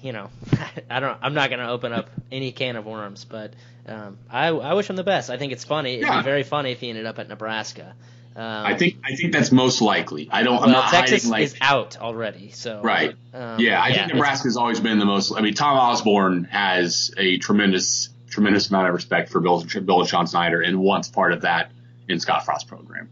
you 0.00 0.12
know, 0.12 0.30
I 0.90 1.00
don't. 1.00 1.18
I'm 1.20 1.34
not 1.34 1.50
going 1.50 1.60
to 1.60 1.68
open 1.68 1.92
up 1.92 2.08
any 2.32 2.50
can 2.50 2.76
of 2.76 2.86
worms, 2.86 3.26
but 3.26 3.52
um, 3.86 4.16
I, 4.30 4.48
I 4.48 4.72
wish 4.72 4.88
him 4.88 4.96
the 4.96 5.04
best. 5.04 5.28
I 5.28 5.36
think 5.36 5.52
it's 5.52 5.64
funny. 5.64 5.96
It'd 5.96 6.10
be 6.10 6.22
very 6.22 6.44
funny 6.44 6.72
if 6.72 6.80
he 6.80 6.88
ended 6.88 7.04
up 7.04 7.18
at 7.18 7.28
Nebraska. 7.28 7.94
Um, 8.36 8.66
I 8.66 8.76
think 8.76 8.98
I 9.02 9.14
think 9.14 9.32
that's 9.32 9.50
most 9.50 9.80
likely. 9.80 10.28
I 10.30 10.42
don't. 10.42 10.56
Well, 10.56 10.64
I'm 10.64 10.70
not 10.70 10.90
Texas 10.90 11.22
hiding, 11.22 11.30
like, 11.30 11.42
is 11.44 11.56
out 11.62 11.98
already. 11.98 12.50
So 12.50 12.82
right. 12.82 13.14
Um, 13.32 13.58
yeah, 13.58 13.80
I 13.80 13.88
yeah, 13.88 13.94
think 13.94 14.12
Nebraska's 14.12 14.58
always 14.58 14.78
been 14.78 14.98
the 14.98 15.06
most. 15.06 15.32
I 15.34 15.40
mean, 15.40 15.54
Tom 15.54 15.78
Osborne 15.78 16.44
has 16.44 17.10
a 17.16 17.38
tremendous 17.38 18.10
tremendous 18.28 18.68
amount 18.68 18.88
of 18.88 18.94
respect 18.94 19.30
for 19.30 19.40
Bill, 19.40 19.64
Bill 19.64 20.00
and 20.00 20.08
Sean 20.08 20.26
Snyder, 20.26 20.60
and 20.60 20.78
wants 20.78 21.08
part 21.08 21.32
of 21.32 21.40
that 21.42 21.72
in 22.08 22.20
Scott 22.20 22.44
Frost's 22.44 22.64
program. 22.64 23.08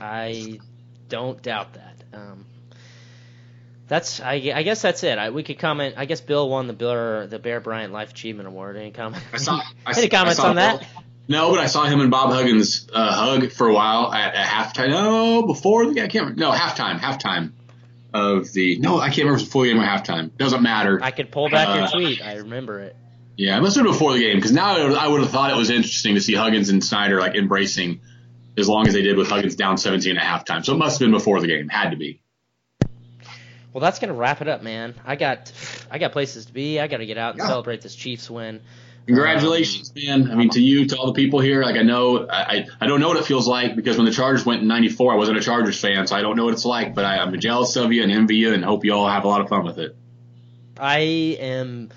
I 0.00 0.58
don't 1.10 1.42
doubt 1.42 1.74
that. 1.74 2.02
Um, 2.14 2.46
that's 3.88 4.20
I, 4.20 4.52
I 4.54 4.62
guess 4.62 4.80
that's 4.80 5.04
it. 5.04 5.18
I, 5.18 5.28
we 5.28 5.42
could 5.42 5.58
comment. 5.58 5.96
I 5.98 6.06
guess 6.06 6.22
Bill 6.22 6.48
won 6.48 6.66
the 6.66 6.72
Bear 6.72 7.26
the 7.26 7.38
Bear 7.38 7.60
Bryant 7.60 7.92
Life 7.92 8.12
Achievement 8.12 8.48
Award. 8.48 8.78
Any 8.78 8.90
comment? 8.90 9.22
I 9.34 9.36
saw, 9.36 9.60
I, 9.84 9.92
Any 9.98 10.08
comments 10.08 10.40
on 10.40 10.56
Bill. 10.56 10.78
that? 10.78 10.88
No, 11.28 11.50
but 11.50 11.60
I 11.60 11.66
saw 11.66 11.84
him 11.84 12.00
and 12.00 12.10
Bob 12.10 12.30
Huggins 12.30 12.88
uh, 12.92 13.12
hug 13.12 13.52
for 13.52 13.68
a 13.68 13.74
while 13.74 14.12
at, 14.12 14.34
at 14.34 14.46
halftime. 14.46 14.90
No, 14.90 15.46
before 15.46 15.86
the 15.86 15.94
game 15.94 16.04
I 16.04 16.08
can't 16.08 16.24
remember. 16.24 16.40
No, 16.40 16.50
halftime. 16.52 16.98
Halftime 16.98 17.52
of 18.12 18.52
the 18.52 18.78
no, 18.78 18.98
I 18.98 19.06
can't 19.06 19.18
remember 19.18 19.36
if 19.36 19.40
it 19.40 19.44
was 19.44 19.52
full 19.52 19.64
game 19.64 19.78
or 19.78 19.84
halftime. 19.84 20.36
Doesn't 20.36 20.62
matter. 20.62 21.00
I 21.02 21.10
could 21.10 21.30
pull 21.30 21.48
back 21.48 21.68
uh, 21.68 21.78
your 21.78 21.88
tweet. 21.88 22.22
I 22.22 22.36
remember 22.36 22.80
it. 22.80 22.96
Yeah, 23.36 23.56
it 23.56 23.60
must 23.62 23.76
have 23.76 23.84
been 23.84 23.92
before 23.92 24.12
the 24.12 24.20
game 24.20 24.36
because 24.36 24.52
now 24.52 24.76
I 24.76 25.08
would 25.08 25.22
have 25.22 25.30
thought 25.30 25.50
it 25.50 25.56
was 25.56 25.70
interesting 25.70 26.16
to 26.16 26.20
see 26.20 26.34
Huggins 26.34 26.68
and 26.68 26.84
Snyder 26.84 27.18
like 27.18 27.34
embracing 27.34 28.00
as 28.58 28.68
long 28.68 28.86
as 28.86 28.92
they 28.92 29.02
did 29.02 29.16
with 29.16 29.28
Huggins 29.28 29.56
down 29.56 29.78
17 29.78 30.16
at 30.16 30.22
halftime. 30.22 30.64
So 30.64 30.74
it 30.74 30.76
must 30.76 30.98
have 30.98 31.06
been 31.06 31.12
before 31.12 31.40
the 31.40 31.46
game. 31.46 31.68
Had 31.68 31.90
to 31.90 31.96
be. 31.96 32.20
Well, 33.72 33.80
that's 33.80 33.98
gonna 33.98 34.12
wrap 34.12 34.42
it 34.42 34.48
up, 34.48 34.62
man. 34.62 34.94
I 35.06 35.16
got 35.16 35.50
I 35.90 35.98
got 35.98 36.12
places 36.12 36.46
to 36.46 36.52
be. 36.52 36.78
I 36.78 36.88
got 36.88 36.98
to 36.98 37.06
get 37.06 37.16
out 37.16 37.34
and 37.34 37.40
yeah. 37.40 37.46
celebrate 37.46 37.80
this 37.80 37.94
Chiefs 37.94 38.28
win. 38.28 38.60
Congratulations, 39.06 39.90
um, 39.90 40.02
man. 40.04 40.30
I 40.30 40.34
mean, 40.34 40.50
to 40.50 40.60
you, 40.60 40.86
to 40.86 40.96
all 40.96 41.06
the 41.06 41.12
people 41.12 41.40
here. 41.40 41.62
Like, 41.62 41.76
I 41.76 41.82
know, 41.82 42.28
I, 42.28 42.66
I 42.80 42.86
don't 42.86 43.00
know 43.00 43.08
what 43.08 43.16
it 43.18 43.24
feels 43.24 43.48
like 43.48 43.74
because 43.74 43.96
when 43.96 44.06
the 44.06 44.12
Chargers 44.12 44.46
went 44.46 44.62
in 44.62 44.68
'94, 44.68 45.12
I 45.12 45.16
wasn't 45.16 45.38
a 45.38 45.40
Chargers 45.40 45.80
fan, 45.80 46.06
so 46.06 46.16
I 46.16 46.22
don't 46.22 46.36
know 46.36 46.44
what 46.44 46.54
it's 46.54 46.64
like. 46.64 46.94
But 46.94 47.04
I, 47.04 47.18
I'm 47.18 47.38
jealous 47.40 47.76
of 47.76 47.92
you 47.92 48.02
and 48.02 48.12
envy 48.12 48.36
you, 48.36 48.52
and 48.52 48.64
hope 48.64 48.84
you 48.84 48.92
all 48.92 49.08
have 49.08 49.24
a 49.24 49.28
lot 49.28 49.40
of 49.40 49.48
fun 49.48 49.64
with 49.64 49.78
it. 49.78 49.96
I 50.78 50.98
am 50.98 51.90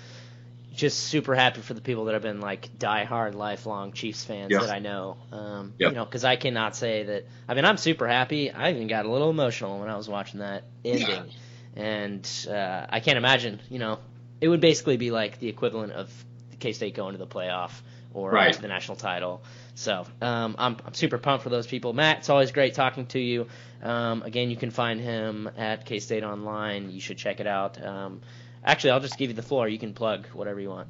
just 0.74 0.98
super 0.98 1.34
happy 1.34 1.62
for 1.62 1.74
the 1.74 1.80
people 1.80 2.04
that 2.06 2.12
have 2.12 2.22
been 2.22 2.40
like 2.40 2.78
die-hard, 2.78 3.34
lifelong 3.34 3.92
Chiefs 3.92 4.24
fans 4.24 4.52
that 4.52 4.68
I 4.68 4.78
know. 4.78 5.16
Um, 5.32 5.74
yep. 5.78 5.90
You 5.90 5.96
know, 5.96 6.04
because 6.04 6.24
I 6.24 6.36
cannot 6.36 6.76
say 6.76 7.04
that. 7.04 7.26
I 7.48 7.54
mean, 7.54 7.64
I'm 7.64 7.78
super 7.78 8.06
happy. 8.06 8.50
I 8.50 8.70
even 8.70 8.88
got 8.88 9.06
a 9.06 9.10
little 9.10 9.30
emotional 9.30 9.80
when 9.80 9.88
I 9.88 9.96
was 9.96 10.08
watching 10.08 10.40
that 10.40 10.64
ending. 10.84 11.08
Yeah 11.08 11.22
and 11.76 12.46
uh, 12.48 12.86
I 12.88 13.00
can't 13.00 13.18
imagine. 13.18 13.60
You 13.68 13.78
know, 13.78 13.98
it 14.40 14.48
would 14.48 14.60
basically 14.60 14.96
be 14.96 15.10
like 15.10 15.38
the 15.38 15.48
equivalent 15.48 15.92
of 15.92 16.10
K 16.58 16.72
State 16.72 16.94
going 16.94 17.12
to 17.12 17.18
the 17.18 17.26
playoff 17.26 17.72
or 18.14 18.30
right. 18.30 18.52
to 18.52 18.62
the 18.62 18.68
national 18.68 18.96
title. 18.96 19.42
So 19.74 20.06
um, 20.22 20.56
I'm, 20.58 20.76
I'm 20.86 20.94
super 20.94 21.18
pumped 21.18 21.44
for 21.44 21.50
those 21.50 21.66
people. 21.66 21.92
Matt, 21.92 22.18
it's 22.18 22.30
always 22.30 22.50
great 22.50 22.74
talking 22.74 23.06
to 23.06 23.18
you. 23.18 23.46
Um, 23.82 24.22
again, 24.22 24.50
you 24.50 24.56
can 24.56 24.70
find 24.70 25.00
him 25.00 25.50
at 25.56 25.84
K 25.84 26.00
State 26.00 26.24
Online. 26.24 26.90
You 26.90 27.00
should 27.00 27.18
check 27.18 27.40
it 27.40 27.46
out. 27.46 27.84
Um, 27.84 28.22
actually, 28.64 28.92
I'll 28.92 29.00
just 29.00 29.18
give 29.18 29.30
you 29.30 29.36
the 29.36 29.42
floor. 29.42 29.68
You 29.68 29.78
can 29.78 29.92
plug 29.92 30.26
whatever 30.28 30.60
you 30.60 30.70
want. 30.70 30.88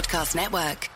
Podcast 0.00 0.34
Network. 0.34 0.89